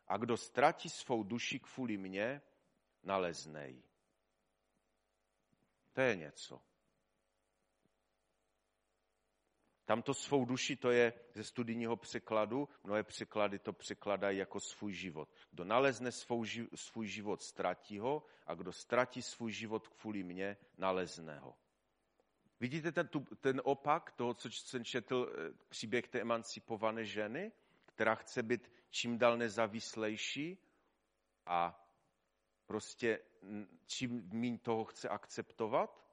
a 0.08 0.18
kdo 0.18 0.38
ztratí 0.38 0.90
svou 0.90 1.24
duši 1.24 1.60
kvůli 1.60 1.98
mně, 1.98 2.42
nalezne 3.04 3.70
ji. 3.70 3.84
To 5.94 6.02
je 6.02 6.16
něco. 6.16 6.62
Tamto 9.86 10.14
svou 10.14 10.46
duši, 10.46 10.76
to 10.76 10.92
je 10.92 11.14
ze 11.34 11.44
studijního 11.44 11.98
překladu, 11.98 12.70
mnohé 12.84 13.04
překlady 13.04 13.60
to 13.60 13.74
překladají 13.74 14.38
jako 14.38 14.60
svůj 14.60 14.94
život. 14.94 15.30
Kdo 15.52 15.64
nalezne 15.64 16.12
svou, 16.12 16.46
svůj 16.76 17.08
život, 17.08 17.42
ztratí 17.42 18.00
ho 18.00 18.24
a 18.46 18.54
kdo 18.54 18.72
ztratí 18.72 19.22
svůj 19.22 19.52
život 19.52 19.88
kvůli 19.88 20.24
mně, 20.24 20.58
nalezne 20.78 21.40
ho. 21.40 21.58
Vidíte 22.62 22.92
ten, 22.92 23.10
ten 23.40 23.62
opak 23.64 24.12
toho, 24.12 24.34
co 24.34 24.52
jsem 24.52 24.86
četl, 24.86 25.34
eh, 25.34 25.54
příběh 25.70 26.08
té 26.08 26.22
emancipované 26.22 27.06
ženy, 27.06 27.52
která 27.86 28.16
chce 28.16 28.44
být 28.44 28.72
čím 28.90 29.18
dál 29.18 29.38
nezávislejší 29.38 30.58
a 31.46 31.88
prostě 32.66 33.20
čím 33.86 34.30
méně 34.34 34.58
toho 34.58 34.86
chce 34.86 35.10
akceptovat? 35.10 36.06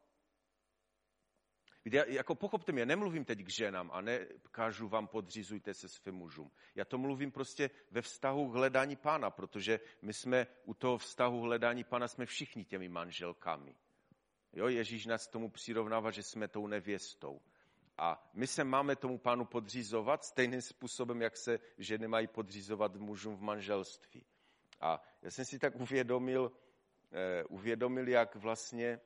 Víte, 1.84 2.04
jako 2.08 2.34
pochopte 2.34 2.72
mě, 2.72 2.86
nemluvím 2.86 3.24
teď 3.24 3.38
k 3.38 3.48
ženám 3.48 3.90
a 3.92 4.00
nekážu 4.00 4.88
vám 4.88 5.06
podřizujte 5.06 5.74
se 5.74 5.88
svým 5.88 6.14
mužům. 6.14 6.50
Já 6.74 6.84
to 6.84 6.98
mluvím 6.98 7.32
prostě 7.32 7.70
ve 7.90 8.02
vztahu 8.02 8.48
hledání 8.48 8.96
pána, 8.96 9.30
protože 9.30 9.80
my 10.02 10.12
jsme 10.12 10.46
u 10.64 10.74
toho 10.74 10.98
vztahu 10.98 11.40
hledání 11.40 11.84
pána 11.84 12.08
jsme 12.08 12.26
všichni 12.26 12.64
těmi 12.64 12.88
manželkami. 12.88 13.76
Jo, 14.58 14.68
Ježíš 14.68 15.06
nás 15.06 15.26
tomu 15.26 15.50
přirovnává, 15.50 16.10
že 16.10 16.22
jsme 16.22 16.48
tou 16.48 16.66
nevěstou. 16.66 17.40
A 17.98 18.30
my 18.32 18.46
se 18.46 18.64
máme 18.64 18.96
tomu 18.96 19.18
pánu 19.18 19.44
podřizovat 19.44 20.24
stejným 20.24 20.62
způsobem, 20.62 21.22
jak 21.22 21.36
se 21.36 21.58
ženy 21.78 22.08
mají 22.08 22.26
podřizovat 22.26 22.96
mužům 22.96 23.36
v 23.36 23.42
manželství. 23.42 24.24
A 24.80 25.02
já 25.22 25.30
jsem 25.30 25.44
si 25.44 25.58
tak 25.58 25.76
uvědomil, 25.76 26.52
eh, 27.12 27.44
uvědomil 27.44 28.08
jak 28.08 28.36
vlastně, 28.36 29.00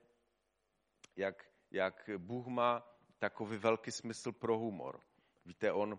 jak, 1.17 1.45
jak 1.71 2.11
Bůh 2.19 2.47
má 2.47 2.97
takový 3.19 3.57
velký 3.57 3.91
smysl 3.91 4.33
pro 4.33 4.59
humor. 4.59 5.01
Víte, 5.45 5.73
on, 5.73 5.99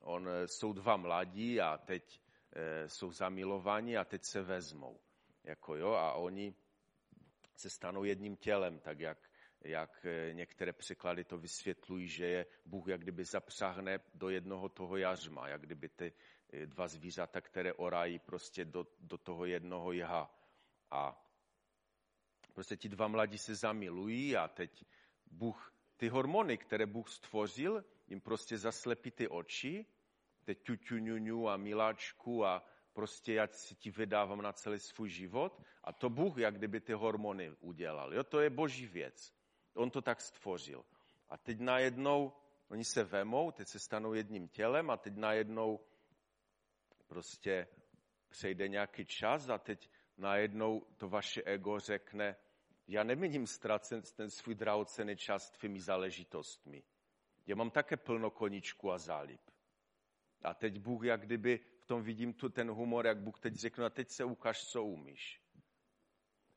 on 0.00 0.28
eh, 0.28 0.48
jsou 0.48 0.72
dva 0.72 0.96
mladí 0.96 1.60
a 1.60 1.78
teď 1.78 2.20
eh, 2.52 2.88
jsou 2.88 3.12
zamilovaní 3.12 3.96
a 3.96 4.04
teď 4.04 4.24
se 4.24 4.42
vezmou. 4.42 5.00
Jako 5.44 5.76
jo, 5.76 5.92
a 5.92 6.12
oni 6.12 6.54
se 7.56 7.70
stanou 7.70 8.04
jedním 8.04 8.36
tělem, 8.36 8.78
tak 8.78 9.00
jak, 9.00 9.18
jak 9.60 10.06
eh, 10.06 10.34
některé 10.34 10.72
překlady 10.72 11.24
to 11.24 11.38
vysvětlují, 11.38 12.08
že 12.08 12.26
je 12.26 12.46
Bůh 12.64 12.88
jak 12.88 13.00
kdyby 13.00 13.24
zapřahne 13.24 14.00
do 14.14 14.28
jednoho 14.28 14.68
toho 14.68 14.96
jařma, 14.96 15.48
jak 15.48 15.60
kdyby 15.60 15.88
ty 15.88 16.12
eh, 16.52 16.66
dva 16.66 16.88
zvířata, 16.88 17.40
které 17.40 17.72
orají 17.72 18.18
prostě 18.18 18.64
do, 18.64 18.86
do 18.98 19.18
toho 19.18 19.44
jednoho 19.44 19.92
jha. 19.92 20.30
A 20.90 21.24
prostě 22.52 22.76
ti 22.76 22.88
dva 22.88 23.08
mladí 23.08 23.38
se 23.38 23.54
zamilují 23.54 24.36
a 24.36 24.48
teď 24.48 24.84
Bůh, 25.26 25.74
ty 25.96 26.08
hormony, 26.08 26.58
které 26.58 26.86
Bůh 26.86 27.08
stvořil, 27.08 27.84
jim 28.06 28.20
prostě 28.20 28.58
zaslepí 28.58 29.10
ty 29.10 29.28
oči, 29.28 29.86
teď 30.44 30.62
ťuťuňuňu 30.62 31.48
a 31.48 31.56
miláčku 31.56 32.44
a 32.44 32.62
prostě 32.94 33.34
já 33.34 33.46
si 33.46 33.74
ti 33.74 33.90
vydávám 33.90 34.42
na 34.42 34.52
celý 34.52 34.78
svůj 34.78 35.08
život 35.08 35.62
a 35.84 35.92
to 35.92 36.10
Bůh 36.10 36.38
jak 36.38 36.58
kdyby 36.58 36.80
ty 36.80 36.92
hormony 36.92 37.50
udělal. 37.60 38.14
Jo, 38.14 38.24
to 38.24 38.40
je 38.40 38.50
boží 38.50 38.86
věc. 38.86 39.34
On 39.74 39.90
to 39.90 40.02
tak 40.02 40.20
stvořil. 40.20 40.84
A 41.28 41.38
teď 41.38 41.60
najednou 41.60 42.32
oni 42.68 42.84
se 42.84 43.04
vemou, 43.04 43.50
teď 43.50 43.68
se 43.68 43.78
stanou 43.78 44.14
jedním 44.14 44.48
tělem 44.48 44.90
a 44.90 44.96
teď 44.96 45.16
najednou 45.16 45.80
prostě 47.06 47.68
přejde 48.28 48.68
nějaký 48.68 49.04
čas 49.04 49.48
a 49.48 49.58
teď 49.58 49.90
najednou 50.16 50.86
to 50.96 51.08
vaše 51.08 51.42
ego 51.42 51.80
řekne, 51.80 52.36
já 52.88 53.04
neměním 53.04 53.46
ztracen 53.46 54.02
ten 54.16 54.30
svůj 54.30 54.54
drahocený 54.54 55.16
čas 55.16 55.50
tvými 55.50 55.80
záležitostmi. 55.80 56.82
Já 57.46 57.56
mám 57.56 57.70
také 57.70 57.96
plno 57.96 58.30
koničku 58.30 58.92
a 58.92 58.98
zálib. 58.98 59.40
A 60.42 60.54
teď 60.54 60.78
Bůh 60.78 61.04
jak 61.04 61.20
kdyby 61.20 61.60
v 61.84 61.86
tom 61.86 62.02
vidím 62.02 62.32
tu 62.32 62.48
ten 62.48 62.70
humor, 62.70 63.06
jak 63.06 63.18
Bůh 63.18 63.40
teď 63.40 63.54
řekne, 63.54 63.86
a 63.86 63.90
teď 63.90 64.10
se 64.10 64.24
ukáž, 64.24 64.64
co 64.64 64.84
umíš. 64.84 65.40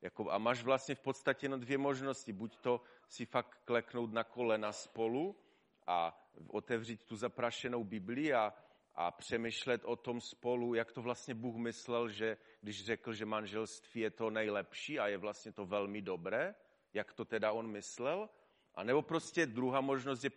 Jako, 0.01 0.31
a 0.31 0.37
máš 0.37 0.63
vlastně 0.63 0.95
v 0.95 0.99
podstatě 0.99 1.45
jenom 1.45 1.59
dvě 1.59 1.77
možnosti. 1.77 2.33
Buď 2.33 2.57
to 2.57 2.81
si 3.09 3.25
fakt 3.25 3.59
kleknout 3.65 4.13
na 4.13 4.23
kolena 4.23 4.71
spolu 4.71 5.39
a 5.87 6.27
otevřít 6.47 7.03
tu 7.03 7.15
zaprašenou 7.15 7.83
Biblii 7.83 8.33
a, 8.33 8.53
a 8.95 9.11
přemýšlet 9.11 9.85
o 9.85 9.95
tom 9.95 10.21
spolu, 10.21 10.73
jak 10.73 10.91
to 10.91 11.01
vlastně 11.01 11.35
Bůh 11.35 11.55
myslel, 11.55 12.09
že 12.09 12.37
když 12.61 12.85
řekl, 12.85 13.13
že 13.13 13.25
manželství 13.25 14.01
je 14.01 14.11
to 14.11 14.29
nejlepší 14.29 14.99
a 14.99 15.07
je 15.07 15.17
vlastně 15.17 15.51
to 15.51 15.65
velmi 15.65 16.01
dobré, 16.01 16.55
jak 16.93 17.13
to 17.13 17.25
teda 17.25 17.51
on 17.51 17.67
myslel, 17.71 18.29
a 18.75 18.83
nebo 18.83 19.01
prostě 19.01 19.45
druhá 19.45 19.81
možnost 19.81 20.23
je 20.23 20.31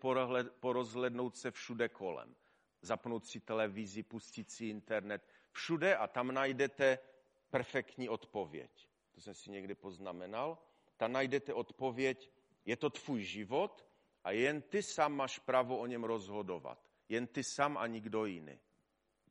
porozhlednout 0.60 1.36
se 1.36 1.50
všude 1.50 1.88
kolem 1.88 2.34
zapnout 2.82 3.26
si 3.26 3.40
televizi, 3.40 4.02
pustit 4.02 4.50
si 4.50 4.66
internet, 4.66 5.26
všude 5.52 5.96
a 5.96 6.06
tam 6.06 6.32
najdete 6.32 6.98
perfektní 7.50 8.08
odpověď. 8.08 8.88
To 9.12 9.20
jsem 9.20 9.34
si 9.34 9.50
někdy 9.50 9.74
poznamenal. 9.74 10.58
Tam 10.96 11.12
najdete 11.12 11.54
odpověď, 11.54 12.30
je 12.64 12.76
to 12.76 12.90
tvůj 12.90 13.22
život 13.22 13.86
a 14.24 14.30
jen 14.30 14.62
ty 14.62 14.82
sám 14.82 15.12
máš 15.12 15.38
právo 15.38 15.78
o 15.78 15.86
něm 15.86 16.04
rozhodovat. 16.04 16.90
Jen 17.08 17.26
ty 17.26 17.44
sám 17.44 17.78
a 17.78 17.86
nikdo 17.86 18.24
jiný. 18.24 18.58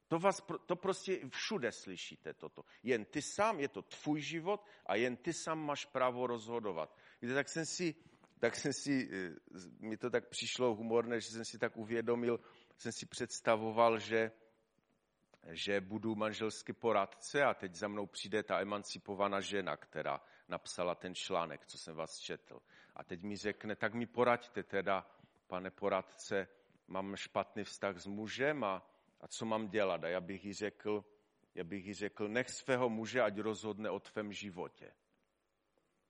To, 0.08 0.20
vás, 0.20 0.41
to 0.66 0.76
prostě 0.76 1.20
všude 1.30 1.72
slyšíte 1.72 2.34
toto. 2.34 2.66
Jen 2.84 3.06
ty 3.06 3.22
sám, 3.22 3.60
je 3.60 3.68
to 3.68 3.82
tvůj 3.82 4.22
život 4.22 4.66
a 4.86 4.95
jen 4.95 5.18
ty 5.18 5.34
sám 5.34 5.66
máš 5.66 5.86
právo 5.86 6.28
rozhodovat. 6.28 6.95
Víte, 7.22 7.34
tak 7.34 7.50
jsem 7.50 7.66
si, 7.66 7.95
tak 8.39 8.56
jsem 8.56 8.74
si, 8.74 9.10
eh, 9.12 9.36
mi 9.80 9.97
to 9.97 10.10
tak 10.10 10.30
přišlo 10.30 10.76
humorné, 10.76 11.22
že 11.22 11.30
jsem 11.30 11.45
si 11.45 11.60
tak 11.60 11.78
uvědomil, 11.78 12.39
jsem 12.80 12.91
si 12.91 13.05
představoval, 13.05 13.99
že, 13.99 14.32
že 15.51 15.82
budu 15.82 16.15
manželský 16.15 16.73
poradce 16.73 17.43
a 17.43 17.53
teď 17.53 17.75
za 17.75 17.88
mnou 17.88 18.05
přijde 18.05 18.43
ta 18.43 18.59
emancipovaná 18.59 19.41
žena, 19.41 19.77
která 19.77 20.21
napsala 20.47 20.95
ten 20.95 21.15
článek, 21.15 21.65
co 21.65 21.77
jsem 21.77 21.95
vás 21.95 22.19
četl. 22.19 22.61
A 22.95 23.03
teď 23.03 23.23
mi 23.23 23.38
řekne, 23.38 23.75
tak 23.75 23.93
mi 23.93 24.05
poraďte 24.05 24.63
teda, 24.63 25.07
pane 25.47 25.71
poradce, 25.71 26.47
mám 26.88 27.15
špatný 27.15 27.63
vztah 27.63 27.97
s 27.97 28.05
mužem 28.05 28.63
a, 28.63 28.89
a 29.21 29.27
co 29.27 29.45
mám 29.45 29.67
dělat? 29.67 30.03
A 30.03 30.07
já 30.07 30.21
bych 30.21 30.45
jí 30.45 30.53
řekl, 30.53 31.05
já 31.55 31.63
bych 31.63 31.86
jí 31.86 31.93
řekl, 31.93 32.27
nech 32.27 32.49
svého 32.49 32.89
muže, 32.89 33.21
ať 33.21 33.38
rozhodne 33.38 33.89
o 33.89 33.99
tvém 33.99 34.34
životě. 34.34 34.93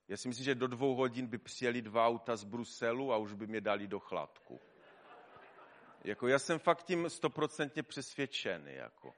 Já 0.08 0.16
si 0.16 0.28
myslím, 0.28 0.44
že 0.44 0.54
do 0.54 0.66
dvou 0.66 0.94
hodin 0.94 1.26
by 1.26 1.38
přijeli 1.38 1.82
dva 1.82 2.06
auta 2.06 2.36
z 2.36 2.44
Bruselu 2.44 3.12
a 3.12 3.16
už 3.16 3.32
by 3.32 3.46
mě 3.46 3.60
dali 3.60 3.86
do 3.86 4.00
chladku. 4.00 4.60
Jako 6.04 6.28
já 6.28 6.38
jsem 6.38 6.58
fakt 6.58 6.82
tím 6.82 7.10
stoprocentně 7.10 7.82
přesvědčený. 7.82 8.74
Jako. 8.74 9.14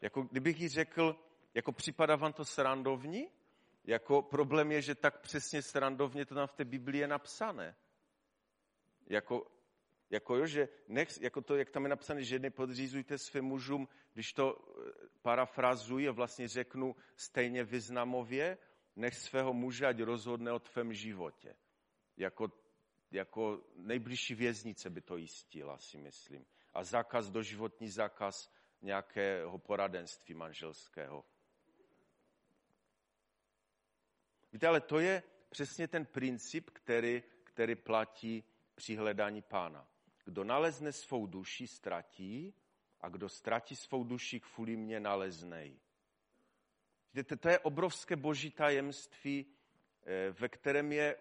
jako 0.00 0.22
kdybych 0.22 0.60
jí 0.60 0.68
řekl, 0.68 1.16
jako 1.54 1.72
připadá 1.72 2.16
vám 2.16 2.32
to 2.32 2.44
srandovní? 2.44 3.28
Jako 3.84 4.22
problém 4.22 4.72
je, 4.72 4.82
že 4.82 4.94
tak 4.94 5.20
přesně 5.20 5.62
srandovně 5.62 6.26
to 6.26 6.34
tam 6.34 6.46
v 6.46 6.52
té 6.52 6.64
Biblii 6.64 7.00
je 7.00 7.08
napsané. 7.08 7.76
Jako, 9.06 9.46
jako, 10.10 10.36
jo, 10.36 10.46
že 10.46 10.68
nech, 10.88 11.20
jako 11.20 11.40
to, 11.40 11.56
jak 11.56 11.70
tam 11.70 11.82
je 11.82 11.88
napsané, 11.88 12.24
že 12.24 12.38
nepodřízujte 12.38 13.18
svým 13.18 13.44
mužům, 13.44 13.88
když 14.12 14.32
to 14.32 14.56
eh, 14.58 14.90
parafrazuji 15.22 16.08
a 16.08 16.12
vlastně 16.12 16.48
řeknu 16.48 16.96
stejně 17.16 17.64
vyznamově, 17.64 18.58
nech 18.96 19.14
svého 19.14 19.52
muže, 19.52 19.86
ať 19.86 20.00
rozhodne 20.00 20.52
o 20.52 20.58
tvém 20.58 20.92
životě. 20.92 21.56
Jako 22.16 22.48
jako 23.10 23.64
nejbližší 23.76 24.34
věznice 24.34 24.90
by 24.90 25.00
to 25.00 25.16
jistila, 25.16 25.78
si 25.78 25.98
myslím. 25.98 26.46
A 26.74 26.84
zákaz, 26.84 27.30
doživotní 27.30 27.88
zákaz 27.88 28.52
nějakého 28.82 29.58
poradenství 29.58 30.34
manželského. 30.34 31.24
Víte, 34.52 34.66
ale 34.66 34.80
to 34.80 34.98
je 34.98 35.22
přesně 35.48 35.88
ten 35.88 36.06
princip, 36.06 36.70
který, 36.70 37.22
který 37.44 37.74
platí 37.74 38.44
při 38.74 38.96
hledání 38.96 39.42
pána. 39.42 39.88
Kdo 40.24 40.44
nalezne 40.44 40.92
svou 40.92 41.26
duši, 41.26 41.66
ztratí, 41.66 42.54
a 43.00 43.08
kdo 43.08 43.28
ztratí 43.28 43.76
svou 43.76 44.04
duši, 44.04 44.40
kvůli 44.40 44.76
mě 44.76 45.00
naleznej. 45.00 45.80
Víte, 47.14 47.36
to 47.36 47.48
je 47.48 47.58
obrovské 47.58 48.16
boží 48.16 48.50
tajemství, 48.50 49.46
ve 50.40 50.48
kterém 50.48 50.92
je, 50.92 51.16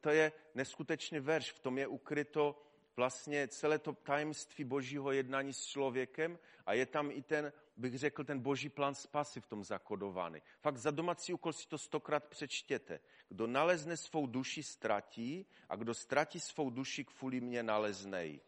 to 0.00 0.10
je 0.10 0.32
neskutečný 0.54 1.20
verš, 1.20 1.52
v 1.52 1.58
tom 1.58 1.78
je 1.78 1.86
ukryto 1.86 2.62
vlastně 2.96 3.48
celé 3.48 3.78
to 3.78 3.92
tajemství 3.92 4.64
božího 4.64 5.12
jednání 5.12 5.52
s 5.52 5.64
člověkem 5.64 6.38
a 6.66 6.72
je 6.72 6.86
tam 6.86 7.10
i 7.10 7.22
ten, 7.22 7.52
bych 7.76 7.98
řekl, 7.98 8.24
ten 8.24 8.40
boží 8.40 8.68
plán 8.68 8.94
spasy 8.94 9.40
v 9.40 9.46
tom 9.46 9.64
zakodovaný. 9.64 10.42
Fakt 10.60 10.76
za 10.76 10.90
domácí 10.90 11.32
úkol 11.32 11.52
si 11.52 11.68
to 11.68 11.78
stokrát 11.78 12.24
přečtěte. 12.24 13.00
Kdo 13.28 13.46
nalezne 13.46 13.96
svou 13.96 14.26
duši, 14.26 14.62
ztratí 14.62 15.46
a 15.68 15.76
kdo 15.76 15.94
ztratí 15.94 16.40
svou 16.40 16.70
duši, 16.70 17.04
kvůli 17.04 17.40
mě 17.40 17.62
naleznej. 17.62 18.40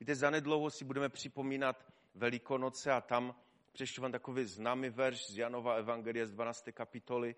Víte, 0.00 0.14
zanedlouho 0.14 0.70
si 0.70 0.84
budeme 0.84 1.08
připomínat 1.08 1.92
Velikonoce 2.14 2.92
a 2.92 3.00
tam 3.00 3.34
přečtu 3.72 4.02
vám 4.02 4.12
takový 4.12 4.44
známý 4.44 4.88
verš 4.88 5.30
z 5.30 5.38
Janova 5.38 5.74
Evangelia 5.74 6.26
z 6.26 6.30
12. 6.30 6.68
kapitoly, 6.72 7.34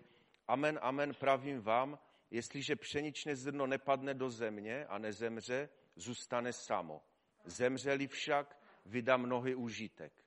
Amen, 0.47 0.79
amen, 0.81 1.13
pravím 1.13 1.61
vám, 1.61 1.99
jestliže 2.31 2.75
pšeničné 2.75 3.35
zrno 3.35 3.67
nepadne 3.67 4.13
do 4.13 4.29
země 4.29 4.85
a 4.85 4.97
nezemře, 4.97 5.69
zůstane 5.95 6.53
samo. 6.53 7.01
Zemřeli 7.45 8.07
však, 8.07 8.59
vydá 8.85 9.17
mnohy 9.17 9.55
užitek. 9.55 10.25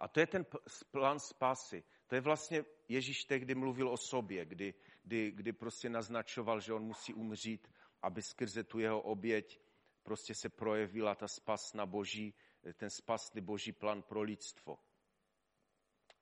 A 0.00 0.08
to 0.08 0.20
je 0.20 0.26
ten 0.26 0.46
plán 0.90 1.18
spásy. 1.18 1.84
To 2.06 2.14
je 2.14 2.20
vlastně 2.20 2.64
Ježíš 2.88 3.24
tehdy 3.24 3.54
mluvil 3.54 3.88
o 3.88 3.96
sobě, 3.96 4.44
kdy, 4.44 4.74
kdy, 5.02 5.30
kdy 5.30 5.52
prostě 5.52 5.88
naznačoval, 5.88 6.60
že 6.60 6.72
on 6.72 6.82
musí 6.82 7.14
umřít, 7.14 7.68
aby 8.02 8.22
skrze 8.22 8.64
tu 8.64 8.78
jeho 8.78 9.00
oběť 9.00 9.60
prostě 10.08 10.34
se 10.34 10.48
projevila 10.48 11.14
ta 11.14 11.28
spasna 11.28 11.86
boží, 11.86 12.34
ten 12.76 12.90
spasný 12.90 13.40
boží 13.40 13.72
plán 13.72 14.02
pro 14.02 14.22
lidstvo. 14.22 14.78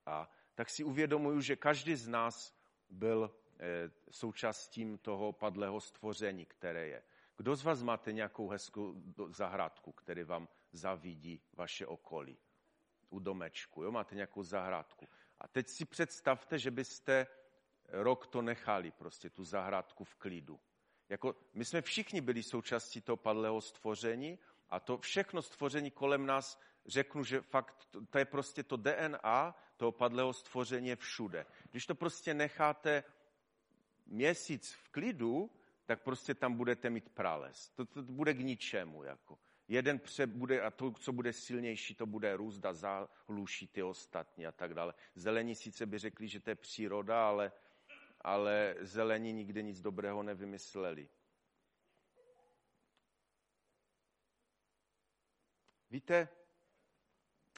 A 0.07 0.30
tak 0.55 0.70
si 0.70 0.84
uvědomuju, 0.84 1.41
že 1.41 1.57
každý 1.57 1.95
z 1.95 2.09
nás 2.09 2.56
byl 2.91 3.34
eh, 3.59 3.91
součástí 4.11 4.99
toho 4.99 5.32
padlého 5.32 5.80
stvoření, 5.80 6.47
které 6.47 6.89
je. 6.89 7.03
Kdo 7.37 7.57
z 7.57 7.62
vás 7.62 7.82
máte 7.82 8.12
nějakou 8.12 8.49
hezkou 8.49 8.95
zahradku, 9.28 9.93
který 9.93 10.22
vám 10.22 10.49
zavídí 10.72 11.43
vaše 11.53 11.87
okolí? 11.87 12.39
U 13.11 13.18
domečku, 13.18 13.82
jo? 13.82 13.93
máte 13.93 14.14
nějakou 14.14 14.43
zahradku. 14.43 15.09
A 15.39 15.49
teď 15.49 15.68
si 15.68 15.84
představte, 15.84 16.59
že 16.59 16.70
byste 16.70 17.26
rok 17.89 18.26
to 18.26 18.43
nechali, 18.43 18.91
prostě 18.91 19.30
tu 19.30 19.45
zahradku 19.45 20.05
v 20.05 20.14
klidu. 20.14 20.61
Jako, 21.09 21.34
my 21.55 21.64
jsme 21.64 21.82
všichni 21.82 22.20
byli 22.20 22.43
součástí 22.43 23.01
toho 23.01 23.16
padlého 23.16 23.61
stvoření 23.61 24.39
a 24.68 24.80
to 24.80 24.99
všechno 24.99 25.43
stvoření 25.43 25.91
kolem 25.91 26.26
nás, 26.26 26.61
řeknu, 26.87 27.24
že 27.24 27.41
fakt 27.41 27.84
to, 27.91 28.07
to 28.07 28.18
je 28.18 28.24
prostě 28.24 28.62
to 28.62 28.76
DNA 28.76 29.55
toho 29.76 29.93
padlého 29.93 30.32
stvoření 30.32 30.97
všude. 30.97 31.47
Když 31.70 31.87
to 31.87 31.95
prostě 31.95 32.34
necháte 32.34 33.05
měsíc 34.07 34.72
v 34.72 34.89
klidu, 34.89 35.51
tak 35.87 36.03
prostě 36.03 36.34
tam 36.34 36.55
budete 36.55 36.91
mít 36.91 37.09
prales. 37.09 37.70
To, 37.70 37.84
to 37.84 38.03
bude 38.03 38.34
k 38.34 38.39
ničemu. 38.39 39.03
Jako. 39.03 39.39
Jeden 39.68 39.99
pře 39.99 40.26
bude, 40.26 40.61
a 40.61 40.70
to, 40.70 40.93
co 40.93 41.12
bude 41.12 41.32
silnější, 41.32 41.95
to 41.95 42.07
bude 42.07 42.37
růst 42.37 42.64
a 42.64 42.72
zahluší 42.72 43.66
ty 43.66 43.82
ostatní 43.82 44.47
a 44.47 44.53
tak 44.53 44.74
dále. 44.74 44.95
Zelení 45.14 45.55
sice 45.55 45.87
by 45.87 45.99
řekli, 45.99 46.28
že 46.28 46.41
to 46.41 46.51
je 46.51 46.55
příroda, 46.55 47.28
ale, 47.28 47.53
ale 48.20 48.74
zelení 48.80 49.32
nikdy 49.32 49.62
nic 49.62 49.80
dobrého 49.80 50.22
nevymysleli. 50.22 51.09
Víte, 55.91 56.28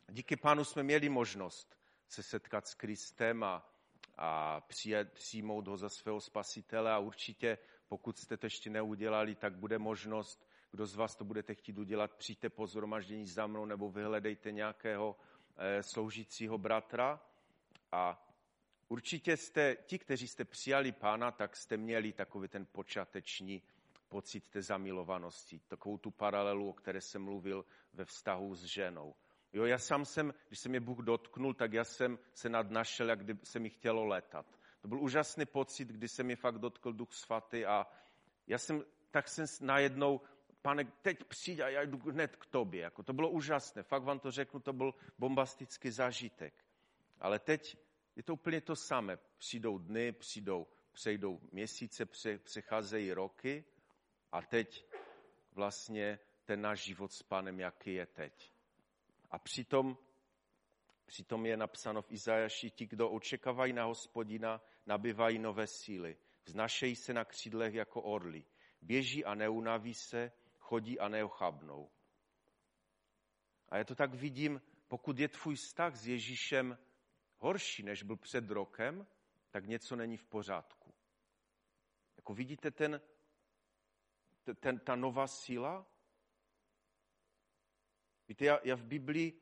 díky 0.08 0.36
pánu 0.36 0.64
jsme 0.64 0.82
měli 0.82 1.08
možnost 1.08 1.78
se 2.08 2.22
setkat 2.22 2.66
s 2.66 2.74
Kristem 2.74 3.44
a, 3.44 3.70
a 4.16 4.60
přijet, 4.60 5.12
přijmout 5.12 5.68
ho 5.68 5.76
za 5.76 5.88
svého 5.88 6.20
spasitele 6.20 6.92
a 6.92 6.98
určitě, 6.98 7.58
pokud 7.88 8.18
jste 8.18 8.36
to 8.36 8.46
ještě 8.46 8.70
neudělali, 8.70 9.34
tak 9.34 9.56
bude 9.56 9.78
možnost, 9.78 10.48
kdo 10.70 10.86
z 10.86 10.94
vás 10.94 11.16
to 11.16 11.24
budete 11.24 11.54
chtít 11.54 11.78
udělat, 11.78 12.14
přijďte 12.14 12.50
po 12.50 12.66
zhromaždění 12.66 13.26
za 13.26 13.46
mnou 13.46 13.64
nebo 13.64 13.90
vyhledejte 13.90 14.52
nějakého 14.52 15.16
e, 15.56 15.82
sloužícího 15.82 16.58
bratra 16.58 17.20
a 17.92 18.28
určitě 18.88 19.36
jste, 19.36 19.76
ti, 19.86 19.98
kteří 19.98 20.28
jste 20.28 20.44
přijali 20.44 20.92
pána, 20.92 21.30
tak 21.30 21.56
jste 21.56 21.76
měli 21.76 22.12
takový 22.12 22.48
ten 22.48 22.66
počáteční 22.66 23.62
pocit 24.08 24.48
té 24.48 24.62
zamilovanosti, 24.62 25.60
takovou 25.68 25.98
tu 25.98 26.10
paralelu, 26.10 26.68
o 26.68 26.72
které 26.72 27.00
jsem 27.00 27.22
mluvil 27.22 27.64
ve 27.92 28.04
vztahu 28.04 28.54
s 28.54 28.64
ženou. 28.64 29.14
Jo, 29.52 29.64
já 29.64 29.78
sám 29.78 30.04
jsem, 30.04 30.34
když 30.48 30.58
se 30.58 30.68
mě 30.68 30.80
Bůh 30.80 30.98
dotknul, 30.98 31.54
tak 31.54 31.72
já 31.72 31.84
jsem 31.84 32.18
se 32.34 32.48
nadnašel, 32.48 33.08
jak 33.08 33.24
kdyby 33.24 33.46
se 33.46 33.58
mi 33.58 33.70
chtělo 33.70 34.04
letat. 34.04 34.46
To 34.80 34.88
byl 34.88 35.00
úžasný 35.00 35.46
pocit, 35.46 35.88
kdy 35.88 36.08
se 36.08 36.22
mi 36.22 36.36
fakt 36.36 36.58
dotkl 36.58 36.92
Duch 36.92 37.12
Svatý 37.12 37.66
a 37.66 37.86
já 38.46 38.58
jsem, 38.58 38.84
tak 39.10 39.28
jsem 39.28 39.46
najednou, 39.60 40.20
pane, 40.62 40.84
teď 40.84 41.24
přijď 41.24 41.60
a 41.60 41.68
já 41.68 41.82
jdu 41.82 41.98
hned 41.98 42.36
k 42.36 42.46
tobě. 42.46 42.82
Jako 42.82 43.02
to 43.02 43.12
bylo 43.12 43.30
úžasné, 43.30 43.82
fakt 43.82 44.02
vám 44.02 44.20
to 44.20 44.30
řeknu, 44.30 44.60
to 44.60 44.72
byl 44.72 44.94
bombastický 45.18 45.90
zážitek. 45.90 46.54
Ale 47.20 47.38
teď 47.38 47.76
je 48.16 48.22
to 48.22 48.32
úplně 48.32 48.60
to 48.60 48.76
samé. 48.76 49.18
Přijdou 49.38 49.78
dny, 49.78 50.12
přijdou, 50.12 50.66
přejdou 50.92 51.40
měsíce, 51.52 52.06
přecházejí 52.38 53.12
roky 53.12 53.64
a 54.32 54.42
teď 54.42 54.86
vlastně 55.52 56.18
ten 56.44 56.60
náš 56.60 56.84
život 56.84 57.12
s 57.12 57.22
Pánem, 57.22 57.60
jaký 57.60 57.94
je 57.94 58.06
teď. 58.06 58.57
A 59.30 59.38
přitom, 59.38 59.98
přitom 61.06 61.46
je 61.46 61.56
napsáno 61.56 62.02
v 62.02 62.12
Izajaši, 62.12 62.70
ti, 62.70 62.86
kdo 62.86 63.10
očekávají 63.10 63.72
na 63.72 63.84
hospodina, 63.84 64.60
nabývají 64.86 65.38
nové 65.38 65.66
síly. 65.66 66.16
Vznašejí 66.44 66.96
se 66.96 67.12
na 67.12 67.24
křídlech 67.24 67.74
jako 67.74 68.02
orly. 68.02 68.44
Běží 68.80 69.24
a 69.24 69.34
neunaví 69.34 69.94
se, 69.94 70.32
chodí 70.58 70.98
a 70.98 71.08
neochabnou. 71.08 71.90
A 73.68 73.76
já 73.76 73.84
to 73.84 73.94
tak 73.94 74.14
vidím, 74.14 74.62
pokud 74.88 75.18
je 75.18 75.28
tvůj 75.28 75.54
vztah 75.54 75.96
s 75.96 76.06
Ježíšem 76.06 76.78
horší, 77.36 77.82
než 77.82 78.02
byl 78.02 78.16
před 78.16 78.50
rokem, 78.50 79.06
tak 79.50 79.66
něco 79.66 79.96
není 79.96 80.16
v 80.16 80.24
pořádku. 80.24 80.94
Jako 82.16 82.34
vidíte 82.34 82.70
ten, 82.70 83.00
ten, 84.60 84.78
ta 84.78 84.96
nová 84.96 85.26
síla? 85.26 85.86
Víte, 88.28 88.44
já, 88.44 88.60
já, 88.64 88.76
v 88.76 88.84
Biblii, 88.84 89.32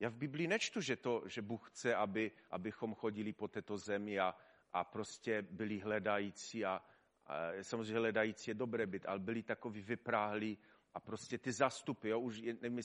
já 0.00 0.08
v 0.08 0.14
Biblii 0.14 0.46
nečtu, 0.48 0.80
že, 0.80 0.96
to, 0.96 1.22
že 1.26 1.42
Bůh 1.42 1.70
chce, 1.70 1.94
aby, 1.94 2.32
abychom 2.50 2.94
chodili 2.94 3.32
po 3.32 3.48
této 3.48 3.78
zemi 3.78 4.20
a, 4.20 4.34
a 4.72 4.84
prostě 4.84 5.42
byli 5.50 5.78
hledající 5.78 6.64
a, 6.64 6.82
a 7.26 7.38
samozřejmě 7.62 7.98
hledající 7.98 8.50
je 8.50 8.54
dobré 8.54 8.86
být, 8.86 9.06
ale 9.06 9.18
byli 9.18 9.42
takový 9.42 9.80
vypráhlí 9.80 10.58
a 10.96 11.00
prostě 11.00 11.38
ty 11.38 11.52
zastupy, 11.52 12.08
jo, 12.08 12.20
už, 12.20 12.42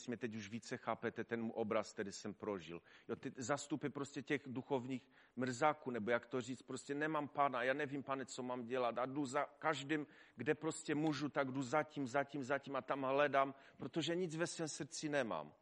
mě 0.08 0.18
teď 0.18 0.36
už 0.36 0.50
více 0.50 0.78
chápete 0.78 1.24
ten 1.24 1.52
obraz, 1.56 1.94
který 1.94 2.12
jsem 2.12 2.34
prožil. 2.34 2.82
Jo, 3.08 3.16
ty 3.16 3.34
zastupy 3.38 3.90
prostě 3.90 4.22
těch 4.22 4.42
duchovních 4.46 5.12
mrzáků, 5.36 5.92
nebo 5.92 6.12
jak 6.12 6.26
to 6.26 6.42
říct, 6.42 6.62
prostě 6.62 6.96
nemám 6.96 7.28
pána, 7.28 7.64
já 7.64 7.74
nevím, 7.74 8.04
pane, 8.04 8.26
co 8.26 8.44
mám 8.44 8.66
dělat 8.66 8.98
a 8.98 9.06
jdu 9.06 9.26
za 9.26 9.46
každým, 9.46 10.08
kde 10.36 10.56
prostě 10.56 10.96
můžu, 10.96 11.30
tak 11.30 11.52
jdu 11.52 11.64
zatím, 11.64 12.08
zatím, 12.08 12.44
zatím 12.44 12.76
a 12.76 12.82
tam 12.82 13.02
hledám, 13.04 13.56
protože 13.78 14.16
nic 14.16 14.36
ve 14.36 14.48
svém 14.48 14.68
srdci 14.68 15.10
nemám. 15.10 15.54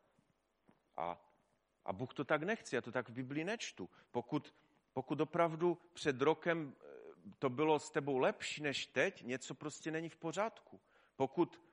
A, 0.97 1.29
a 1.85 1.93
Bůh 1.93 2.13
to 2.13 2.23
tak 2.23 2.43
nechce, 2.43 2.75
já 2.75 2.81
to 2.81 2.91
tak 2.91 3.09
v 3.09 3.13
Biblii 3.13 3.43
nečtu. 3.43 3.89
Pokud, 4.11 4.55
pokud 4.93 5.21
opravdu 5.21 5.77
před 5.93 6.21
rokem 6.21 6.73
eh, 6.81 6.85
to 7.39 7.49
bylo 7.49 7.79
s 7.79 7.91
tebou 7.91 8.17
lepší 8.17 8.63
než 8.63 8.87
teď, 8.87 9.23
něco 9.23 9.55
prostě 9.55 9.91
není 9.91 10.09
v 10.09 10.17
pořádku. 10.17 10.79
Pokud 11.15 11.68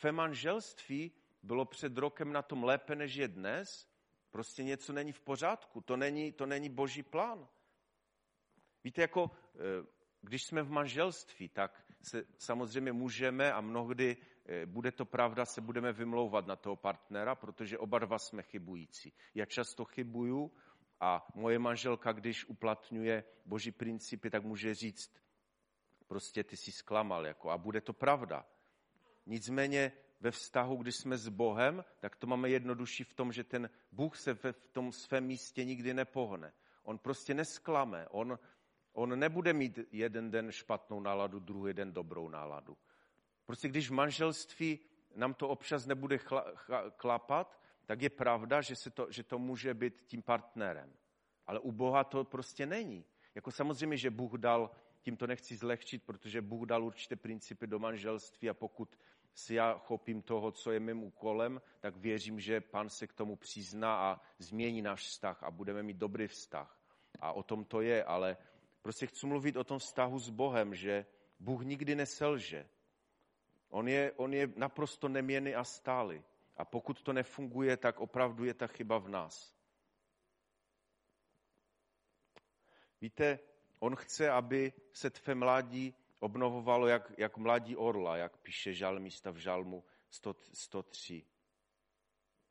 tvé 0.00 0.12
manželství 0.12 1.12
bylo 1.42 1.64
před 1.64 1.98
rokem 1.98 2.32
na 2.32 2.42
tom 2.42 2.64
lépe, 2.64 2.94
než 2.96 3.14
je 3.14 3.28
dnes, 3.28 3.88
prostě 4.30 4.62
něco 4.62 4.92
není 4.92 5.12
v 5.12 5.20
pořádku. 5.20 5.80
To 5.80 5.96
není, 5.96 6.32
to 6.32 6.46
není 6.46 6.68
boží 6.70 7.02
plán. 7.02 7.48
Víte, 8.84 9.00
jako 9.00 9.30
eh, 9.54 9.86
když 10.20 10.44
jsme 10.44 10.62
v 10.62 10.70
manželství, 10.70 11.48
tak 11.48 11.84
se 12.02 12.24
samozřejmě 12.38 12.92
můžeme 12.92 13.52
a 13.52 13.60
mnohdy 13.60 14.16
eh, 14.46 14.66
bude 14.66 14.92
to 14.92 15.04
pravda, 15.04 15.44
se 15.44 15.60
budeme 15.60 15.92
vymlouvat 15.92 16.46
na 16.46 16.56
toho 16.56 16.76
partnera, 16.76 17.34
protože 17.34 17.78
oba 17.78 17.98
dva 17.98 18.18
jsme 18.18 18.42
chybující. 18.42 19.12
Já 19.34 19.44
často 19.44 19.84
chybuju 19.84 20.52
a 21.00 21.26
moje 21.34 21.58
manželka, 21.58 22.12
když 22.12 22.44
uplatňuje 22.44 23.24
boží 23.44 23.72
principy, 23.72 24.30
tak 24.30 24.44
může 24.44 24.74
říct, 24.74 25.14
prostě 26.06 26.44
ty 26.44 26.56
jsi 26.56 26.72
zklamal, 26.72 27.26
jako, 27.26 27.50
a 27.50 27.58
bude 27.58 27.80
to 27.80 27.92
pravda. 27.92 28.46
Nicméně 29.26 29.92
ve 30.20 30.30
vztahu, 30.30 30.76
když 30.76 30.96
jsme 30.96 31.16
s 31.16 31.28
Bohem, 31.28 31.84
tak 32.00 32.16
to 32.16 32.26
máme 32.26 32.50
jednodušší 32.50 33.04
v 33.04 33.14
tom, 33.14 33.32
že 33.32 33.44
ten 33.44 33.70
Bůh 33.92 34.16
se 34.16 34.34
v 34.34 34.68
tom 34.72 34.92
svém 34.92 35.24
místě 35.24 35.64
nikdy 35.64 35.94
nepohne. 35.94 36.52
On 36.82 36.98
prostě 36.98 37.34
nesklame. 37.34 38.08
On, 38.08 38.38
on 38.92 39.18
nebude 39.18 39.52
mít 39.52 39.78
jeden 39.92 40.30
den 40.30 40.52
špatnou 40.52 41.00
náladu, 41.00 41.38
druhý 41.38 41.74
den 41.74 41.92
dobrou 41.92 42.28
náladu. 42.28 42.76
Prostě 43.46 43.68
když 43.68 43.90
v 43.90 43.94
manželství 43.94 44.78
nám 45.14 45.34
to 45.34 45.48
občas 45.48 45.86
nebude 45.86 46.18
chla, 46.18 46.44
klapat, 46.96 47.60
tak 47.86 48.02
je 48.02 48.10
pravda, 48.10 48.60
že, 48.60 48.76
se 48.76 48.90
to, 48.90 49.06
že 49.10 49.22
to 49.22 49.38
může 49.38 49.74
být 49.74 50.02
tím 50.06 50.22
partnerem. 50.22 50.92
Ale 51.46 51.60
u 51.60 51.72
Boha 51.72 52.04
to 52.04 52.24
prostě 52.24 52.66
není. 52.66 53.04
Jako 53.34 53.50
samozřejmě, 53.50 53.96
že 53.96 54.10
Bůh 54.10 54.32
dal, 54.32 54.70
tím 55.00 55.16
to 55.16 55.26
nechci 55.26 55.56
zlehčit, 55.56 56.02
protože 56.02 56.42
Bůh 56.42 56.66
dal 56.66 56.84
určité 56.84 57.16
principy 57.16 57.66
do 57.66 57.78
manželství 57.78 58.50
a 58.50 58.54
pokud 58.54 58.96
si 59.36 59.54
já 59.54 59.78
chopím 59.78 60.22
toho, 60.22 60.52
co 60.52 60.72
je 60.72 60.80
mým 60.80 61.02
úkolem, 61.02 61.60
tak 61.80 61.96
věřím, 61.96 62.40
že 62.40 62.60
pan 62.60 62.88
se 62.88 63.06
k 63.06 63.12
tomu 63.12 63.36
přizná 63.36 63.96
a 63.96 64.20
změní 64.38 64.82
náš 64.82 65.00
vztah 65.00 65.42
a 65.42 65.50
budeme 65.50 65.82
mít 65.82 65.96
dobrý 65.96 66.26
vztah. 66.26 66.80
A 67.20 67.32
o 67.32 67.42
tom 67.42 67.64
to 67.64 67.80
je, 67.80 68.04
ale 68.04 68.36
prostě 68.82 69.06
chci 69.06 69.26
mluvit 69.26 69.56
o 69.56 69.64
tom 69.64 69.78
vztahu 69.78 70.18
s 70.18 70.30
Bohem, 70.30 70.74
že 70.74 71.06
Bůh 71.40 71.64
nikdy 71.64 71.94
neselže. 71.94 72.68
On 73.68 73.88
je, 73.88 74.12
on 74.12 74.34
je 74.34 74.52
naprosto 74.56 75.08
neměný 75.08 75.54
a 75.54 75.64
stály. 75.64 76.24
A 76.56 76.64
pokud 76.64 77.02
to 77.02 77.12
nefunguje, 77.12 77.76
tak 77.76 78.00
opravdu 78.00 78.44
je 78.44 78.54
ta 78.54 78.66
chyba 78.66 78.98
v 78.98 79.08
nás. 79.08 79.56
Víte, 83.00 83.38
on 83.78 83.96
chce, 83.96 84.30
aby 84.30 84.72
se 84.92 85.10
tvé 85.10 85.34
mládí 85.34 85.94
obnovovalo 86.18 86.86
jak, 86.86 87.12
jak 87.18 87.36
mladí 87.36 87.76
orla, 87.76 88.16
jak 88.16 88.36
píše 88.36 88.74
žalmista 88.74 89.30
v 89.30 89.36
žalmu 89.36 89.84
100, 90.10 90.36
103. 90.52 91.26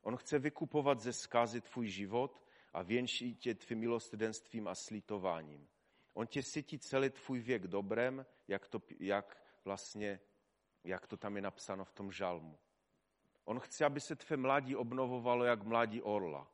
On 0.01 0.17
chce 0.17 0.39
vykupovat 0.39 0.99
ze 0.99 1.13
zkázy 1.13 1.61
tvůj 1.61 1.87
život 1.87 2.43
a 2.73 2.81
věnší 2.81 3.35
tě 3.35 3.55
tvým 3.55 3.79
milostrdenstvím 3.79 4.67
a 4.67 4.75
slitováním. 4.75 5.67
On 6.13 6.27
tě 6.27 6.43
sytí 6.43 6.79
celý 6.79 7.09
tvůj 7.09 7.39
věk 7.39 7.67
dobrem, 7.67 8.25
jak, 8.47 8.67
to, 8.67 8.81
jak 8.99 9.43
vlastně, 9.65 10.19
jak 10.83 11.07
to 11.07 11.17
tam 11.17 11.35
je 11.35 11.41
napsáno 11.41 11.85
v 11.85 11.93
tom 11.93 12.11
žalmu. 12.11 12.59
On 13.45 13.59
chce, 13.59 13.85
aby 13.85 13.99
se 13.99 14.15
tvé 14.15 14.37
mladí 14.37 14.75
obnovovalo 14.75 15.43
jak 15.43 15.63
mladí 15.63 16.01
orla. 16.01 16.51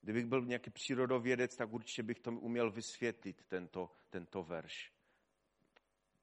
Kdybych 0.00 0.26
byl 0.26 0.44
nějaký 0.44 0.70
přírodovědec, 0.70 1.56
tak 1.56 1.72
určitě 1.72 2.02
bych 2.02 2.20
to 2.20 2.32
uměl 2.32 2.70
vysvětlit, 2.70 3.44
tento, 3.44 3.90
tento 4.10 4.42
verš. 4.42 4.97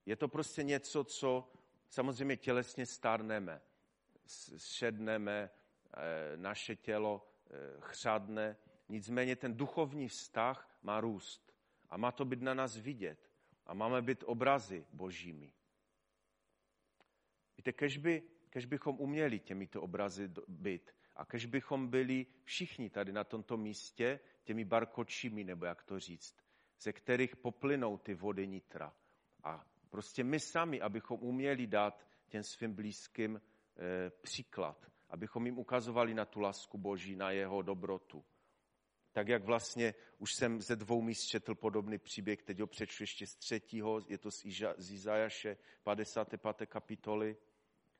Je 0.06 0.16
to 0.16 0.28
prostě 0.28 0.64
něco, 0.64 1.04
co 1.04 1.52
samozřejmě 1.90 2.38
tělesně 2.38 2.86
stárneme, 2.86 3.62
šedneme, 4.58 5.50
eh, 5.94 6.38
naše 6.38 6.76
tělo 6.76 7.28
eh, 7.50 7.52
chřadne, 7.80 8.58
nicméně 8.90 9.36
ten 9.36 9.58
duchovní 9.58 10.08
vztah 10.08 10.78
má 10.82 11.02
růst 11.02 11.54
a 11.90 11.98
má 11.98 12.12
to 12.12 12.26
být 12.26 12.42
na 12.42 12.54
nás 12.54 12.78
vidět 12.78 13.32
a 13.66 13.74
máme 13.74 14.02
být 14.02 14.24
obrazy 14.24 14.86
božími. 14.94 15.54
Víte, 17.58 17.74
kež, 17.74 17.98
by, 17.98 18.24
kež 18.50 18.66
bychom 18.66 19.00
uměli 19.00 19.40
těmito 19.40 19.82
obrazy 19.82 20.32
být 20.48 20.92
a 21.16 21.26
kež 21.26 21.46
bychom 21.46 21.88
byli 21.88 22.26
všichni 22.44 22.90
tady 22.90 23.12
na 23.12 23.24
tomto 23.24 23.58
místě 23.58 24.20
těmi 24.44 24.66
barkočími, 24.66 25.44
nebo 25.44 25.66
jak 25.66 25.84
to 25.84 26.00
říct, 26.00 26.36
ze 26.80 26.94
kterých 26.94 27.36
poplynou 27.36 27.98
ty 27.98 28.14
vody 28.14 28.48
nitra. 28.48 28.94
A 29.44 29.66
prostě 29.96 30.24
my 30.24 30.40
sami, 30.40 30.82
abychom 30.82 31.20
uměli 31.22 31.68
dát 31.68 32.08
těm 32.28 32.44
svým 32.44 32.74
blízkým 32.74 33.36
e, 33.36 34.10
příklad, 34.10 34.92
abychom 35.10 35.46
jim 35.46 35.58
ukazovali 35.58 36.14
na 36.14 36.26
tu 36.26 36.40
lásku 36.40 36.78
Boží, 36.78 37.16
na 37.16 37.32
jeho 37.32 37.62
dobrotu. 37.62 38.26
Tak 39.12 39.28
jak 39.28 39.44
vlastně 39.44 39.94
už 40.18 40.34
jsem 40.34 40.62
ze 40.62 40.76
dvou 40.76 41.02
míst 41.02 41.26
četl 41.26 41.56
podobný 41.56 41.98
příběh, 41.98 42.44
teď 42.44 42.60
ho 42.60 42.68
přečtu 42.68 43.04
ještě 43.04 43.28
z 43.28 43.36
třetího, 43.36 44.02
je 44.08 44.18
to 44.18 44.32
z, 44.32 44.46
Iža, 44.46 44.74
z 44.78 44.92
Izajaše 44.92 45.58
55. 45.84 46.66
kapitoly. 46.66 47.38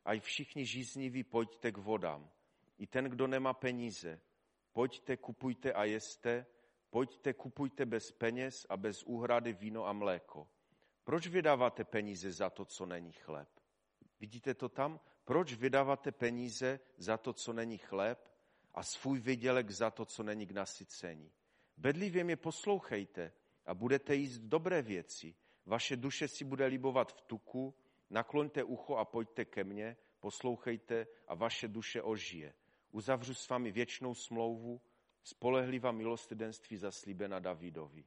A 0.06 0.14
i 0.14 0.20
všichni 0.20 0.66
žízniví 0.66 1.24
pojďte 1.24 1.72
k 1.72 1.78
vodám. 1.78 2.30
I 2.78 2.88
ten, 2.88 3.06
kdo 3.06 3.28
nemá 3.28 3.54
peníze, 3.54 4.22
pojďte, 4.74 5.18
kupujte 5.18 5.74
a 5.74 5.84
jeste, 5.84 6.46
pojďte, 6.90 7.34
kupujte 7.34 7.86
bez 7.86 8.12
peněz 8.12 8.66
a 8.70 8.78
bez 8.78 9.04
úhrady 9.04 9.54
víno 9.54 9.88
a 9.88 9.94
mléko. 9.94 10.48
Proč 11.06 11.28
vydáváte 11.28 11.84
peníze 11.84 12.32
za 12.32 12.50
to, 12.50 12.66
co 12.66 12.86
není 12.86 13.12
chléb? 13.12 13.50
Vidíte 14.20 14.54
to 14.54 14.70
tam? 14.70 15.00
Proč 15.26 15.54
vydáváte 15.54 16.12
peníze 16.12 16.80
za 16.98 17.18
to, 17.18 17.34
co 17.34 17.54
není 17.54 17.78
chléb 17.78 18.32
a 18.74 18.84
svůj 18.84 19.20
vydělek 19.20 19.72
za 19.72 19.92
to, 19.92 20.06
co 20.06 20.24
není 20.24 20.48
k 20.48 20.52
nasycení? 20.52 21.32
Bedlivě 21.78 22.24
mě 22.24 22.36
poslouchejte 22.36 23.32
a 23.66 23.74
budete 23.74 24.16
jíst 24.16 24.40
dobré 24.40 24.82
věci. 24.82 25.36
Vaše 25.66 25.96
duše 25.96 26.28
si 26.28 26.46
bude 26.46 26.66
libovat 26.66 27.12
v 27.14 27.22
tuku, 27.22 27.76
nakloňte 28.10 28.64
ucho 28.64 28.96
a 28.96 29.06
pojďte 29.06 29.46
ke 29.46 29.64
mně, 29.64 29.98
poslouchejte 30.20 31.08
a 31.28 31.36
vaše 31.36 31.68
duše 31.68 32.02
ožije. 32.02 32.54
Uzavřu 32.92 33.34
s 33.34 33.50
vámi 33.50 33.72
věčnou 33.72 34.16
smlouvu, 34.16 34.82
spolehlivá 35.24 35.92
milostrdenství 35.92 36.78
zaslíbena 36.78 37.40
Davidovi. 37.40 38.06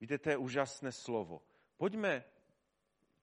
Víte, 0.00 0.18
to 0.18 0.30
je 0.30 0.36
úžasné 0.36 0.92
slovo. 0.92 1.42
Pojďme 1.76 2.24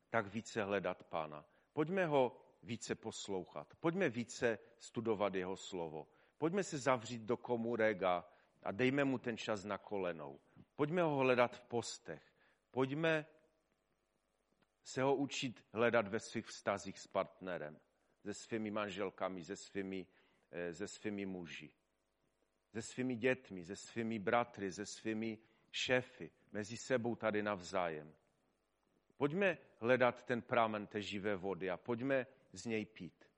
tak 0.10 0.28
více 0.28 0.64
hledat 0.64 1.04
Pána. 1.04 1.46
Pojďme 1.74 2.06
ho 2.06 2.38
více 2.64 2.96
poslouchat. 2.96 3.74
Pojďme 3.80 4.10
více 4.10 4.60
studovat 4.78 5.36
jeho 5.36 5.58
slovo. 5.58 6.08
Pojďme 6.38 6.64
se 6.64 6.78
zavřít 6.78 7.22
do 7.22 7.38
komurega 7.38 8.30
a 8.64 8.72
dejme 8.72 9.04
mu 9.04 9.18
ten 9.18 9.38
čas 9.38 9.64
na 9.64 9.78
kolenou. 9.78 10.40
Pojďme 10.76 11.02
ho 11.02 11.16
hledat 11.16 11.56
v 11.56 11.62
postech. 11.62 12.34
Pojďme 12.72 13.26
se 14.84 15.02
ho 15.02 15.16
učit 15.16 15.66
hledat 15.74 16.08
ve 16.08 16.20
svých 16.20 16.46
vztazích 16.46 17.00
s 17.00 17.08
partnerem, 17.08 17.80
se 18.22 18.34
svými 18.34 18.72
manželkami, 18.72 19.44
se 19.44 19.56
svými, 19.56 20.08
eh, 20.52 20.74
se 20.74 20.88
svými 20.88 21.26
muži, 21.26 21.74
se 22.72 22.82
svými 22.82 23.16
dětmi, 23.16 23.66
se 23.66 23.76
svými 23.76 24.20
bratry, 24.20 24.72
se 24.72 24.86
svými 24.86 25.38
šéfy, 25.74 26.32
mezi 26.52 26.78
sebou 26.78 27.16
tady 27.16 27.44
navzájem. 27.44 28.14
Pojďme 29.18 29.58
hledat 29.80 30.24
ten 30.24 30.42
prámen 30.42 30.88
té 30.88 31.02
živé 31.02 31.36
vody 31.36 31.70
a 31.70 31.78
pojďme 31.78 32.26
z 32.54 32.66
něj 32.66 32.86
pít. 32.86 33.30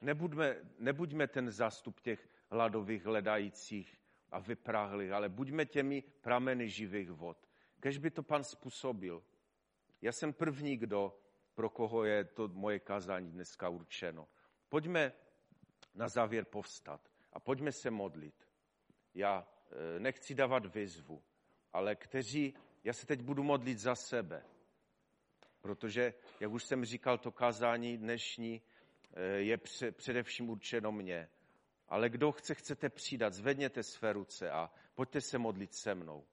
Nebuďme, 0.00 0.56
nebuďme 0.78 1.26
ten 1.26 1.50
zástup 1.50 2.00
těch 2.00 2.28
hladových 2.50 3.04
hledajících 3.04 4.00
a 4.30 4.38
vyprahlých, 4.38 5.12
ale 5.12 5.28
buďme 5.28 5.66
těmi 5.66 6.02
prameny 6.02 6.68
živých 6.68 7.10
vod. 7.10 7.48
Kež 7.80 7.98
by 7.98 8.10
to 8.10 8.22
pan 8.22 8.44
způsobil. 8.44 9.22
Já 10.02 10.12
jsem 10.12 10.32
první, 10.32 10.76
kdo, 10.76 11.20
pro 11.54 11.70
koho 11.70 12.04
je 12.04 12.24
to 12.24 12.48
moje 12.48 12.78
kazání 12.78 13.30
dneska 13.30 13.68
určeno. 13.68 14.28
Pojďme 14.68 15.12
na 15.94 16.08
závěr 16.08 16.44
povstat 16.44 17.10
a 17.32 17.40
pojďme 17.40 17.72
se 17.72 17.90
modlit. 17.90 18.48
Já 19.14 19.48
e, 19.96 20.00
nechci 20.00 20.34
dávat 20.34 20.74
výzvu, 20.74 21.22
ale 21.74 21.96
kteří, 21.96 22.54
já 22.84 22.92
se 22.92 23.06
teď 23.06 23.20
budu 23.20 23.42
modlit 23.42 23.78
za 23.78 23.94
sebe, 23.94 24.44
protože, 25.60 26.14
jak 26.40 26.50
už 26.50 26.64
jsem 26.64 26.84
říkal, 26.84 27.18
to 27.18 27.32
kázání 27.32 27.98
dnešní 27.98 28.62
eh, 29.12 29.22
je 29.22 29.58
především 29.92 30.50
určeno 30.50 30.92
mně. 30.92 31.28
Ale 31.88 32.08
kdo 32.08 32.32
chce, 32.32 32.54
chcete 32.54 32.88
přidat, 32.88 33.34
zvedněte 33.34 33.82
své 33.82 34.12
ruce 34.12 34.50
a 34.50 34.70
pojďte 34.94 35.20
se 35.20 35.38
modlit 35.38 35.74
se 35.74 35.94
mnou. 35.94 36.26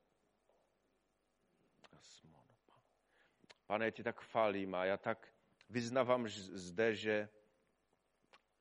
Pane, 3.65 3.85
já 3.85 3.91
ti 3.91 4.03
tak 4.03 4.21
chválím 4.21 4.75
a 4.75 4.85
já 4.85 4.97
tak 4.97 5.33
vyznávám 5.69 6.27
zde, 6.27 6.95
že, 6.95 7.29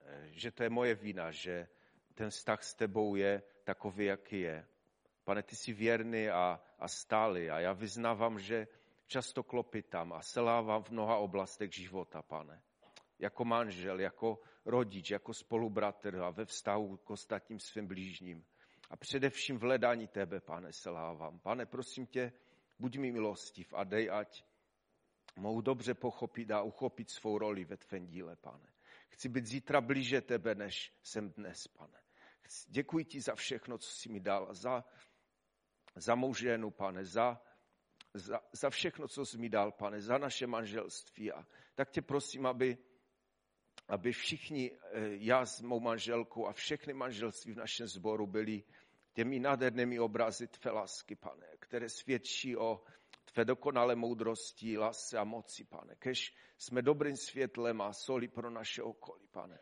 eh, 0.00 0.28
že 0.30 0.50
to 0.50 0.62
je 0.62 0.70
moje 0.70 0.94
vina, 0.94 1.30
že 1.30 1.68
ten 2.14 2.30
vztah 2.30 2.64
s 2.64 2.74
tebou 2.74 3.16
je 3.16 3.42
takový, 3.64 4.04
jaký 4.04 4.40
je. 4.40 4.69
Pane, 5.30 5.42
ty 5.42 5.56
jsi 5.56 5.72
věrný 5.72 6.28
a, 6.28 6.60
a 6.78 6.88
stálý 6.88 7.50
a 7.50 7.60
já 7.60 7.72
vyznávám, 7.72 8.38
že 8.38 8.68
často 9.06 9.42
klopitám 9.42 10.12
a 10.12 10.22
selávám 10.22 10.82
v 10.82 10.90
mnoha 10.90 11.16
oblastech 11.16 11.74
života, 11.74 12.22
pane. 12.22 12.62
Jako 13.18 13.44
manžel, 13.44 14.00
jako 14.00 14.38
rodič, 14.64 15.10
jako 15.10 15.34
spolubratr 15.34 16.16
a 16.16 16.30
ve 16.30 16.44
vztahu 16.44 16.96
k 16.96 17.10
ostatním 17.10 17.60
svým 17.60 17.86
blížním. 17.86 18.44
A 18.90 18.96
především 18.96 19.58
v 19.58 19.62
hledání 19.62 20.08
tebe, 20.08 20.40
pane, 20.40 20.72
selávám. 20.72 21.38
Pane, 21.38 21.66
prosím 21.66 22.06
tě, 22.06 22.32
buď 22.78 22.96
mi 22.96 23.12
milostiv 23.12 23.74
a 23.74 23.84
dej, 23.84 24.10
ať 24.10 24.44
mohu 25.36 25.60
dobře 25.60 25.94
pochopit 25.94 26.50
a 26.50 26.62
uchopit 26.62 27.10
svou 27.10 27.38
roli 27.38 27.64
ve 27.64 27.76
tvém 27.76 28.06
díle, 28.06 28.36
pane. 28.36 28.72
Chci 29.08 29.28
být 29.28 29.46
zítra 29.46 29.80
blíže 29.80 30.20
tebe, 30.20 30.54
než 30.54 30.92
jsem 31.02 31.30
dnes, 31.30 31.68
pane. 31.68 32.00
Děkuji 32.68 33.04
ti 33.04 33.20
za 33.20 33.34
všechno, 33.34 33.78
co 33.78 33.90
jsi 33.90 34.08
mi 34.08 34.20
dal, 34.20 34.54
za, 34.54 34.84
za 35.94 36.14
mou 36.14 36.34
ženu, 36.34 36.70
pane, 36.70 37.04
za, 37.04 37.42
za, 38.14 38.40
za 38.52 38.70
všechno, 38.70 39.08
co 39.08 39.26
jsi 39.26 39.38
mi 39.38 39.48
dal, 39.48 39.72
pane, 39.72 40.00
za 40.00 40.18
naše 40.18 40.46
manželství. 40.46 41.32
A 41.32 41.46
tak 41.74 41.90
tě 41.90 42.02
prosím, 42.02 42.46
aby, 42.46 42.78
aby 43.88 44.12
všichni, 44.12 44.70
eh, 44.70 45.00
já 45.10 45.46
s 45.46 45.60
mou 45.60 45.80
manželkou 45.80 46.46
a 46.46 46.52
všechny 46.52 46.92
manželství 46.92 47.52
v 47.52 47.56
našem 47.56 47.86
sboru 47.86 48.26
byli 48.26 48.62
těmi 49.12 49.40
nádhernými 49.40 50.00
obrazy 50.00 50.48
tvé 50.48 50.70
lásky, 50.70 51.16
pane, 51.16 51.46
které 51.58 51.88
svědčí 51.88 52.56
o 52.56 52.84
tvé 53.32 53.44
dokonalé 53.44 53.96
moudrosti, 53.96 54.78
lásce 54.78 55.18
a 55.18 55.24
moci, 55.24 55.64
pane. 55.64 55.94
Kež 55.94 56.34
jsme 56.58 56.82
dobrým 56.82 57.16
světlem 57.16 57.80
a 57.80 57.92
soli 57.92 58.28
pro 58.28 58.50
naše 58.50 58.82
okolí, 58.82 59.26
pane. 59.30 59.58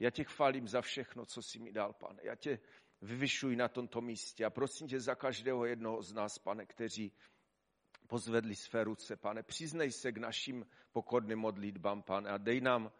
Já 0.00 0.10
tě 0.10 0.24
chválím 0.24 0.68
za 0.68 0.80
všechno, 0.80 1.26
co 1.26 1.42
jsi 1.42 1.58
mi 1.58 1.72
dal, 1.72 1.92
pane. 1.92 2.20
Já 2.22 2.34
tě 2.34 2.58
vyvyšuji 3.02 3.56
na 3.56 3.68
tomto 3.68 4.00
místě 4.00 4.44
a 4.44 4.50
prosím 4.50 4.88
tě 4.88 5.00
za 5.00 5.14
každého 5.14 5.66
jednoho 5.66 6.02
z 6.02 6.12
nás, 6.12 6.38
pane, 6.38 6.66
kteří 6.66 7.12
pozvedli 8.06 8.56
své 8.56 8.84
ruce, 8.84 9.16
pane. 9.16 9.42
Přiznej 9.42 9.92
se 9.92 10.12
k 10.12 10.18
našim 10.18 10.66
pokorným 10.92 11.38
modlitbám, 11.38 12.02
pane, 12.02 12.30
a 12.30 12.38
dej 12.38 12.60
nám, 12.60 12.92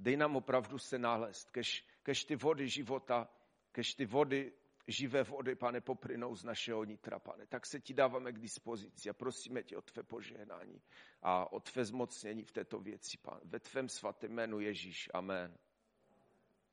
dej 0.00 0.16
nám 0.16 0.36
opravdu 0.36 0.78
se 0.78 0.98
nalézt, 0.98 1.50
kež, 1.50 1.84
kež 2.02 2.24
ty 2.24 2.36
vody 2.36 2.68
života, 2.68 3.28
kež 3.72 3.94
ty 3.94 4.06
vody, 4.06 4.52
živé 4.88 5.22
vody, 5.22 5.54
pane, 5.54 5.80
poprynou 5.80 6.34
z 6.34 6.44
našeho 6.44 6.84
nitra, 6.84 7.18
pane. 7.18 7.46
Tak 7.46 7.66
se 7.66 7.80
ti 7.80 7.94
dáváme 7.94 8.32
k 8.32 8.38
dispozici 8.38 9.10
a 9.10 9.12
prosíme 9.12 9.62
tě 9.62 9.76
o 9.76 9.82
tvé 9.82 10.02
požehnání 10.02 10.82
a 11.22 11.52
o 11.52 11.60
tvé 11.60 11.84
zmocnění 11.84 12.42
v 12.42 12.52
této 12.52 12.80
věci, 12.80 13.18
pane. 13.22 13.40
Ve 13.44 13.60
tvém 13.60 13.88
svatém 13.88 14.32
jménu 14.32 14.60
Ježíš. 14.60 15.08
Amen. 15.14 15.58